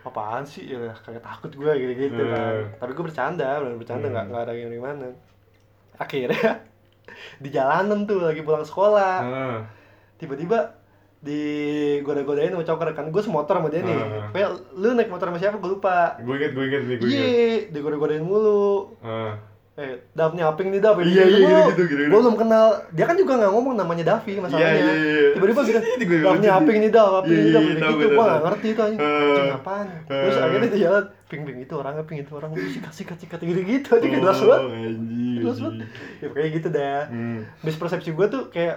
Apaan 0.02 0.44
sih? 0.44 0.64
Ya 0.66 0.92
kagak 0.98 1.22
takut 1.22 1.48
gue 1.50 1.72
gitu 1.74 1.94
gitu 1.98 2.24
kan. 2.26 2.54
Hmm. 2.60 2.72
tapi 2.78 2.92
gue 2.94 3.04
bercanda 3.04 3.50
bener 3.58 3.76
bercanda 3.76 4.06
nggak 4.06 4.24
Hmm. 4.24 4.32
nggak 4.32 4.44
ada 4.44 4.54
yang 4.54 4.72
gimana. 4.72 5.08
Akhirnya 5.96 6.52
di 7.44 7.50
jalanan 7.50 8.04
tuh 8.04 8.20
lagi 8.22 8.42
pulang 8.42 8.64
sekolah. 8.64 9.16
Ah, 9.20 9.58
tiba-tiba 10.16 10.76
di 11.20 11.42
goda-godain 12.00 12.48
sama 12.50 12.64
coker 12.64 12.92
kan 12.94 13.08
gue 13.08 13.20
semotor 13.20 13.56
sama 13.56 13.68
dia 13.68 13.84
nih 13.84 13.92
Ah. 13.92 14.32
kayak 14.32 14.50
lu 14.74 14.96
naik 14.96 15.08
motor 15.08 15.28
sama 15.28 15.36
siapa? 15.38 15.60
Gue 15.60 15.72
lupa. 15.74 16.16
Gue 16.18 16.36
inget, 16.38 16.52
gue 16.54 16.64
inget 16.66 16.82
nih, 16.82 16.96
gue 16.96 17.08
inget. 17.08 17.20
iya 17.20 17.58
di 17.68 17.80
goda-godain 17.82 18.24
mulu. 18.24 18.96
Ah, 19.00 19.36
eh 19.80 19.96
Dav 20.12 20.32
nyaping 20.34 20.70
nih 20.70 20.82
Dav 20.82 21.00
Iya, 21.00 21.08
iya, 21.08 21.24
gitu-gitu, 21.24 21.72
gitu-gitu. 21.88 22.10
gue 22.10 22.20
belum 22.20 22.36
kenal 22.36 22.66
dia 22.92 23.06
kan 23.06 23.16
juga 23.16 23.34
nggak 23.38 23.48
ngomong 23.50 23.74
namanya 23.74 24.04
Davi 24.10 24.36
masalahnya 24.38 24.68
Iya, 24.70 24.76
iya, 24.76 24.92
iya. 24.92 25.30
tiba-tiba 25.32 25.62
gitu 25.64 25.80
gue 25.80 26.20
Dav 26.20 26.34
lucu 26.34 26.44
nyaping 26.44 26.78
nih 26.78 26.92
Dav 26.92 27.12
Iya, 27.22 27.32
nih 27.32 27.48
Dav 27.50 27.64
iya, 27.64 27.76
tahu, 27.78 27.94
gitu 27.94 28.06
gue 28.10 28.20
nggak 28.22 28.42
ngerti 28.44 28.68
itu 28.68 28.82
anjing 28.82 29.00
Eh. 29.00 29.24
anjing 29.24 29.56
apaan 29.56 29.88
terus 30.06 30.36
Eh. 30.36 30.44
akhirnya 30.44 30.68
dia 30.68 30.82
jalan 30.82 31.04
ping 31.26 31.42
ping 31.44 31.60
itu 31.62 31.74
orang 31.74 31.94
ping 32.04 32.20
itu 32.20 32.32
orang 32.34 32.52
sikat 32.58 32.92
sikat 32.92 33.18
sikat 33.18 33.40
gitu 33.42 33.60
gitu 33.62 33.88
aja 33.90 34.04
kayak 34.04 34.20
jelas 34.20 34.40
banget 34.42 34.62
anjing. 34.68 35.38
jelas 35.40 35.58
banget 35.58 35.76
ya 36.18 36.28
kayak 36.30 36.50
gitu 36.52 36.68
dah 36.70 37.00
Hmm. 37.08 37.40
mispersepsi 37.62 38.10
gue 38.12 38.28
tuh 38.28 38.44
kayak 38.50 38.76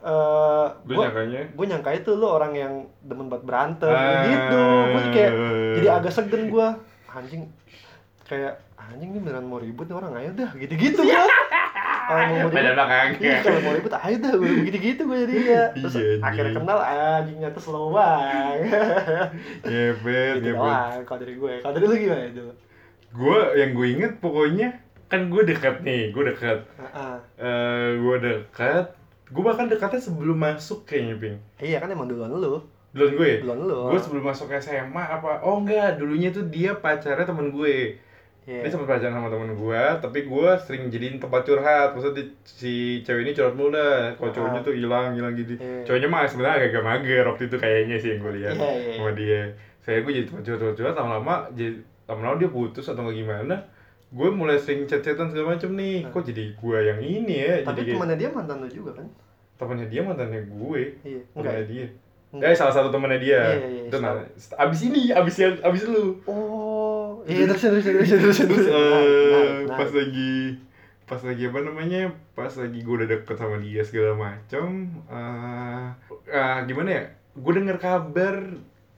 eh 0.00 0.66
Lu 0.82 0.96
gua- 0.96 1.06
nyangkanya? 1.06 1.40
gue 1.52 1.66
nyangka 1.66 1.90
itu 1.94 2.10
lu 2.10 2.26
orang 2.26 2.52
yang 2.54 2.72
demen 3.00 3.28
buat 3.28 3.42
berantem 3.42 3.92
Ah. 3.92 4.24
gitu 4.24 4.60
gue 4.88 5.02
kayak 5.12 5.32
jadi 5.76 5.88
agak 5.94 6.10
segen 6.10 6.48
gue 6.48 6.66
anjing 7.06 7.42
kayak 8.24 8.54
anjing 8.90 9.10
nih 9.10 9.20
beneran 9.20 9.44
mau 9.44 9.56
ribut 9.56 9.86
nih 9.86 9.96
orang 9.96 10.12
ayo 10.18 10.30
dah 10.34 10.50
gitu 10.54 10.74
gitu 10.74 11.00
gue 11.00 11.24
kalau 12.10 12.26
mau 12.26 12.36
ribut 12.42 12.52
belakangnya. 12.74 13.18
iya 13.22 13.36
kalau 13.40 13.60
mau 13.60 13.72
ribut 13.72 13.94
ayo 13.94 14.16
dah 14.18 14.32
gue 14.34 14.50
gitu 14.66 14.78
gitu 14.78 15.02
gue 15.04 15.18
jadi 15.24 15.34
ya 15.38 15.62
terus 15.78 15.94
Iya, 15.94 16.18
akhirnya 16.20 16.52
kenal 16.52 16.78
anjing 16.78 17.38
nyata 17.38 17.60
slow 17.60 17.88
banget 17.90 18.66
Ngepet, 19.70 20.34
gitu 20.38 20.50
doang 20.52 21.00
kalau 21.04 21.18
dari 21.18 21.34
gue 21.36 21.54
kalau 21.60 21.72
dari 21.72 21.84
lu 21.84 21.94
gimana 21.96 22.24
itu 22.26 22.44
Gue 23.10 23.38
yang 23.58 23.74
gue 23.74 23.86
inget 23.90 24.12
pokoknya 24.18 24.68
kan 25.10 25.26
gue 25.26 25.42
dekat 25.42 25.82
nih, 25.82 26.14
gue 26.14 26.22
dekat. 26.22 26.62
Heeh. 26.78 27.14
Eh, 27.34 27.98
gue 27.98 28.16
dekat. 28.22 28.94
Gue 29.26 29.42
bahkan 29.42 29.66
dekatnya 29.66 29.98
sebelum 29.98 30.38
masuk 30.38 30.86
kayaknya, 30.86 31.18
Ping. 31.18 31.36
iya 31.58 31.82
kan 31.82 31.90
emang 31.90 32.06
duluan 32.06 32.30
lu 32.30 32.62
Duluan 32.94 33.18
gue. 33.18 33.42
duluan 33.42 33.66
lu 33.66 33.90
Gue 33.90 33.98
sebelum 33.98 34.30
masuk 34.30 34.54
SMA 34.54 35.02
apa? 35.02 35.42
Oh 35.42 35.58
enggak, 35.58 35.98
dulunya 35.98 36.30
tuh 36.30 36.46
dia 36.46 36.78
pacarnya 36.78 37.26
temen 37.26 37.50
gue. 37.50 37.98
Iya. 38.50 38.66
Dia 38.66 38.70
sempat 38.74 38.88
pacaran 38.90 39.14
sama 39.14 39.28
temen 39.30 39.54
gue, 39.54 39.82
tapi 40.02 40.18
gue 40.26 40.48
sering 40.66 40.82
jadiin 40.90 41.16
tempat 41.16 41.46
curhat. 41.46 41.94
Maksudnya 41.94 42.18
di- 42.18 42.34
si 42.42 42.72
cewek 43.06 43.22
ini 43.22 43.30
curhat 43.30 43.54
mulu 43.54 43.70
dah. 43.70 44.10
Kalau 44.18 44.34
cowoknya 44.34 44.60
tuh 44.60 44.74
hilang, 44.74 45.14
hilang 45.14 45.38
gitu. 45.38 45.54
Iya. 45.54 45.86
Cowoknya 45.86 46.08
mah 46.10 46.26
sebenarnya 46.26 46.66
agak 46.66 46.82
mager 46.82 47.24
waktu 47.24 47.42
itu 47.46 47.56
kayaknya 47.56 47.96
sih 47.96 48.08
yang 48.10 48.20
gue 48.20 48.32
lihat 48.42 48.54
Iya, 48.58 48.70
iya, 48.74 48.92
sama 48.98 49.10
dia. 49.14 49.40
Saya 49.78 50.02
gue 50.02 50.12
jadi 50.12 50.26
tempat 50.26 50.42
curhat, 50.42 50.74
curhat, 50.74 50.94
lama-lama 50.98 51.34
jadi 51.54 51.78
lama-lama 52.10 52.36
dia 52.36 52.50
putus 52.50 52.90
atau 52.90 53.06
nggak 53.06 53.16
gimana. 53.16 53.54
Gue 54.10 54.28
mulai 54.34 54.58
sering 54.58 54.90
chat-chatan 54.90 55.30
segala 55.30 55.54
macem 55.54 55.70
nih. 55.78 56.10
Kok 56.10 56.26
jadi 56.26 56.44
gue 56.50 56.78
yang 56.82 56.98
ini 56.98 57.34
ya? 57.38 57.54
tapi 57.62 57.86
jadi 57.86 57.94
temannya 57.94 58.16
dia 58.18 58.30
mantan 58.34 58.58
lu 58.58 58.66
juga 58.66 58.98
kan 58.98 59.06
temannya 59.54 59.86
dia 59.86 60.02
mantannya 60.02 60.42
gue. 60.42 60.82
iya 61.06 61.20
Temannya 61.30 61.52
enggak 61.54 61.66
dia. 61.70 61.86
Enggak. 62.30 62.48
Eh 62.50 62.56
salah 62.56 62.74
satu 62.74 62.88
temannya 62.90 63.20
dia. 63.20 63.38
Iya, 63.38 63.46
iya, 63.54 63.68
iya, 63.70 63.82
Itu 63.86 63.96
nah, 64.00 64.18
abis 64.58 64.80
ini, 64.88 65.02
abis 65.12 65.34
yang 65.36 65.54
abis 65.60 65.82
lu. 65.86 66.18
Oh, 66.24 66.49
iya 67.30 67.44
terus 67.46 67.62
terus 67.62 67.84
terus 67.84 68.08
terus 68.08 68.20
Terus 68.20 68.38
terus. 68.42 68.66
eh, 68.66 68.76
Nah, 69.30 69.44
nah, 69.64 69.76
pas 69.76 69.90
lagi 69.90 70.34
pas 71.04 71.20
lagi 71.20 71.42
apa 71.44 71.58
namanya? 71.60 72.00
Pas 72.32 72.52
lagi 72.52 72.78
gue 72.78 72.94
udah 72.96 73.08
deket 73.08 73.36
sama 73.36 73.56
dia 73.58 73.82
segala 73.82 74.12
macam. 74.14 74.66
eh 75.08 75.86
ah, 76.30 76.58
gimana 76.62 76.90
ya? 76.90 77.04
Gue 77.32 77.52
denger 77.52 77.78
kabar 77.78 78.34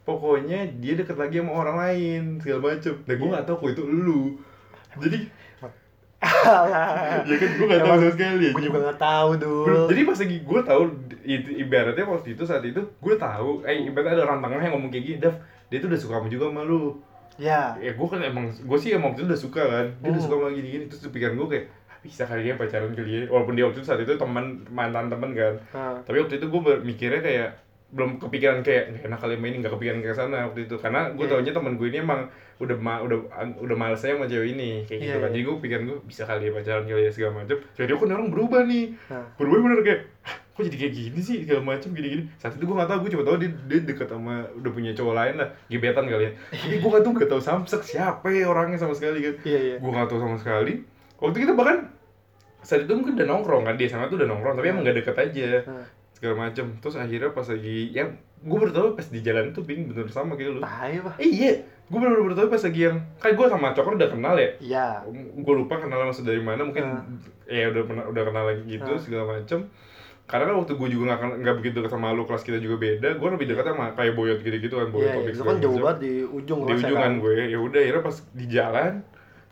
pokoknya 0.03 0.59
dia 0.77 0.93
deket 0.95 1.15
lagi 1.15 1.39
sama 1.39 1.53
orang 1.55 1.77
lain 1.79 2.23
segala 2.39 2.61
macem. 2.71 2.95
Dan 3.03 3.15
gue 3.15 3.27
Iya. 3.27 3.35
gak 3.35 3.47
tau 3.47 3.57
kok 3.57 3.71
itu 3.71 3.83
lu. 3.85 4.23
Jadi 4.99 5.19
ya 7.27 7.35
kan 7.35 7.51
gue 7.51 7.67
gak 7.67 7.81
tau 7.81 7.97
sama 7.97 8.11
sekali. 8.11 8.47
Gue 8.51 8.63
juga 8.63 8.79
gak 8.87 9.01
tahu 9.01 9.31
dul. 9.37 9.65
Bener, 9.65 9.81
Jadi 9.89 10.01
pas 10.05 10.19
lagi 10.19 10.37
gue 10.39 10.61
tahu 10.63 10.83
itu 11.23 11.49
ibaratnya 11.57 12.05
waktu 12.05 12.29
itu 12.31 12.43
saat 12.43 12.63
itu 12.63 12.79
gue 12.79 13.15
tahu 13.17 13.63
eh 13.63 13.77
ibaratnya 13.83 14.15
ada 14.17 14.25
orang 14.27 14.41
tengah 14.41 14.61
yang 14.61 14.75
ngomong 14.75 14.91
kayak 14.91 15.05
gini, 15.05 15.17
Dav, 15.19 15.35
dia 15.67 15.79
tuh 15.79 15.89
udah 15.89 15.99
suka 15.99 16.15
sama 16.17 16.29
juga 16.29 16.45
sama 16.47 16.63
lu. 16.63 16.99
Ya. 17.43 17.75
Ya 17.77 17.91
gue 17.91 18.07
kan 18.07 18.23
emang 18.23 18.47
gue 18.47 18.79
sih 18.79 18.91
emang 18.91 19.11
waktu 19.11 19.21
itu 19.21 19.29
udah 19.29 19.41
suka 19.41 19.63
kan. 19.65 19.87
Dia 19.99 20.09
udah 20.09 20.15
Hmm. 20.15 20.23
suka 20.23 20.35
sama 20.37 20.49
gini-gini 20.53 20.85
terus 20.87 21.03
pikiran 21.05 21.35
gue 21.35 21.49
kayak 21.49 21.65
"Ah, 21.85 21.99
bisa 21.99 22.23
kali 22.23 22.43
ya 22.45 22.55
pacaran 22.55 22.93
kali 22.93 23.11
ya. 23.13 23.21
Walaupun 23.27 23.53
dia 23.53 23.65
waktu 23.65 23.79
itu 23.79 23.89
saat 23.89 24.01
itu 24.01 24.15
teman 24.15 24.45
mantan 24.69 25.07
teman 25.09 25.31
kan. 25.33 25.55
Nah, 25.73 25.99
Tapi 26.01 26.17
waktu 26.17 26.39
itu 26.39 26.47
gue 26.47 26.61
mikirnya 26.81 27.19
kayak 27.21 27.51
belum 27.93 28.17
kepikiran 28.19 28.63
kayak 28.63 28.89
nggak 28.91 29.05
enak 29.05 29.21
kali 29.21 29.37
sama 29.37 29.47
ini 29.47 29.57
nggak 29.59 29.69
kepikiran 29.71 29.99
ke 30.01 30.09
sana 30.11 30.49
waktu 30.49 30.65
itu 30.65 30.81
karena 30.81 31.13
gue 31.13 31.29
Iya. 31.29 31.33
taunya 31.37 31.53
teman 31.53 31.77
gue 31.77 31.87
ini 31.87 31.99
emang 32.01 32.25
udah 32.57 32.77
ma 32.79 32.95
udah 32.99 33.19
udah 33.59 33.77
males 33.77 34.01
saya 34.01 34.17
sama 34.17 34.25
cewek 34.25 34.49
ini 34.51 34.81
kayak 34.83 34.97
gitu 34.99 35.11
Iya, 35.11 35.17
kan 35.19 35.29
iya. 35.29 35.35
jadi 35.35 35.45
gue 35.45 35.57
pikiran 35.61 35.83
gue 35.85 35.99
bisa 36.03 36.23
kali 36.25 36.49
ya 36.49 36.53
pacaran 36.55 36.85
kali 36.87 37.03
ya 37.03 37.13
segala 37.13 37.33
macam 37.37 37.59
jadi 37.77 37.91
kan 37.93 38.09
orang 38.11 38.29
berubah 38.31 38.61
nih 38.65 38.85
nah. 39.07 39.27
berubah 39.37 39.59
bener 39.61 39.81
kayak 39.83 40.01
"Hah, 40.25 40.37
kok 40.53 40.63
jadi 40.63 40.77
kayak 40.79 40.95
gini 40.95 41.19
sih? 41.19 41.37
Segala 41.43 41.65
macam 41.65 41.89
gini 41.91 42.09
gini 42.09 42.23
saat 42.37 42.53
itu 42.53 42.63
gue 42.63 42.73
gak 42.73 42.85
tau 42.85 43.01
gue 43.01 43.09
cuma 43.09 43.25
tau 43.25 43.37
dia, 43.37 43.49
dia 43.67 43.81
deket 43.81 44.05
sama 44.05 44.45
udah 44.53 44.71
punya 44.71 44.93
cowok 44.93 45.15
lain 45.15 45.35
lah. 45.37 45.49
Gebetan 45.67 46.05
kali 46.05 46.25
ya. 46.29 46.33
Tapi 46.51 46.75
gue 46.77 46.91
gak 46.91 47.03
tau 47.03 47.13
gak 47.13 47.29
tau 47.29 47.41
samsek 47.41 47.83
siapa 47.83 48.27
ya 48.29 48.45
orangnya 48.47 48.77
sama 48.77 48.93
sekali 48.93 49.25
kan. 49.25 49.35
Iya 49.43 49.61
iya. 49.61 49.77
gue 49.81 49.91
gak 49.91 50.09
tau 50.09 50.21
sama 50.21 50.37
sekali. 50.37 50.85
Waktu 51.17 51.37
kita 51.41 51.53
bahkan 51.53 51.89
saat 52.61 52.85
itu 52.85 52.93
mungkin 52.93 53.17
udah 53.17 53.27
nongkrong 53.27 53.63
kan. 53.65 53.75
Dia 53.75 53.89
sama 53.89 54.07
tuh 54.07 54.21
udah 54.21 54.29
nongkrong 54.29 54.55
tapi 54.55 54.69
emang 54.69 54.85
gak 54.85 54.97
deket 54.99 55.17
aja. 55.17 55.49
Segala 56.13 56.35
macam 56.39 56.65
terus 56.79 56.95
akhirnya 56.95 57.33
pas 57.33 57.49
lagi 57.49 57.91
ya 57.91 58.05
gue 58.43 58.59
baru 58.59 58.73
tau 58.75 58.89
pas 58.93 59.07
di 59.07 59.23
jalan 59.23 59.55
tuh 59.55 59.63
ping 59.63 59.87
bener 59.87 60.11
sama 60.11 60.35
kayak 60.35 60.59
lu. 60.59 60.61
Tai 60.61 60.99
eh 61.17 61.31
iya. 61.31 61.53
Gue 61.87 61.97
baru 61.97 62.25
baru 62.25 62.35
tau 62.35 62.49
pas 62.49 62.61
lagi 62.61 62.81
yang 62.85 62.99
kan 63.17 63.33
gue 63.33 63.47
sama 63.47 63.73
Cokro 63.73 63.97
udah 63.97 64.11
kenal 64.11 64.35
ya? 64.37 64.51
Iya. 64.61 64.87
gue 65.39 65.55
lupa 65.55 65.79
kenalnya 65.79 66.09
maksud 66.09 66.25
dari 66.25 66.43
mana 66.43 66.61
mungkin 66.61 66.85
Ah. 66.85 67.03
ya 67.47 67.69
udah 67.69 67.83
pernah 67.85 68.05
udah 68.07 68.23
kenal 68.23 68.45
lagi 68.47 68.63
gitu 68.67 68.91
Ah. 68.91 68.99
segala 68.99 69.25
macem 69.33 69.67
karena 70.25 70.45
kan 70.45 70.57
waktu 70.57 70.73
gue 70.75 70.89
juga 70.89 71.15
kenal- 71.15 71.37
nggak 71.37 71.57
begitu 71.57 71.75
dekat 71.77 71.93
sama 71.93 72.11
lu 72.11 72.25
kelas 72.25 72.43
kita 72.43 72.57
juga 72.57 72.77
beda 72.79 73.09
gue 73.13 73.29
lebih 73.31 73.47
dekat 73.49 73.65
sama 73.67 73.93
kayak 73.93 74.13
boyot 74.13 74.39
gitu 74.39 74.57
gitu 74.59 74.75
kan 74.75 74.89
boyot 74.89 75.05
Iya, 75.05 75.15
topik 75.15 75.29
itu 75.29 75.37
segala 75.37 75.51
kan 75.51 75.59
jauh 75.61 75.79
banget 75.79 75.99
di 75.99 76.13
ujung 76.25 76.59
di 76.59 76.65
kelasnya 76.65 76.87
ujungan 76.87 77.03
kan. 77.05 77.13
gue 77.19 77.33
ya 77.45 77.59
udah 77.59 77.81
akhirnya 77.81 78.03
pas 78.03 78.17
di 78.31 78.45
jalan 78.47 78.93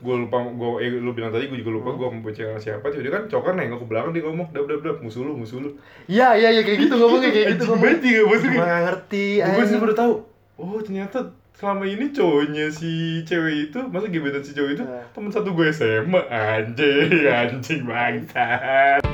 gue 0.01 0.14
lupa 0.16 0.37
gue 0.41 0.71
eh 0.79 0.91
lu 0.95 1.11
bilang 1.11 1.29
tadi 1.29 1.45
gue 1.47 1.59
juga 1.59 1.73
lupa 1.75 1.89
Hmm. 1.91 1.99
gue 1.99 2.07
mau 2.11 2.23
bicara 2.23 2.57
siapa 2.57 2.87
tiba 2.89 3.11
kan 3.11 3.23
cokar 3.27 3.53
nengok 3.53 3.79
ke 3.79 3.87
belakang 3.87 4.11
dia 4.11 4.23
ngomong 4.23 4.49
dap 4.49 4.64
dap 4.64 4.81
dap 4.81 4.97
musuh 4.99 5.21
lu 5.21 5.33
musuh 5.35 5.59
lu 5.59 5.71
Iya 6.07 6.33
iya 6.35 6.49
iya 6.51 6.62
kayak 6.62 6.79
gitu 6.81 6.95
ngomongnya 6.97 7.29
kayak 7.29 7.47
gitu 7.51 7.62
Anjing 7.62 7.68
ngomong. 7.68 7.85
banget 7.85 8.01
ya, 8.01 8.11
Gue 8.16 8.29
maksudnya 8.31 8.57
nggak 8.57 8.83
ngerti. 8.83 9.27
gue 9.45 9.64
sih 9.66 9.77
baru 9.77 9.95
tahu 9.95 10.12
oh 10.57 10.81
ternyata 10.81 11.18
selama 11.53 11.85
ini 11.85 12.09
cowoknya 12.09 12.66
si 12.71 12.91
cewek 13.23 13.68
itu 13.68 13.79
masa 13.85 14.09
gebetan 14.09 14.41
si 14.41 14.53
cowok 14.53 14.71
itu 14.73 14.83
Nah. 14.83 15.05
teman 15.11 15.29
satu 15.29 15.53
gue 15.53 15.66
SMA 15.68 16.23
anjing 16.25 17.29
anjing 17.43 17.81
bangsat 17.85 19.05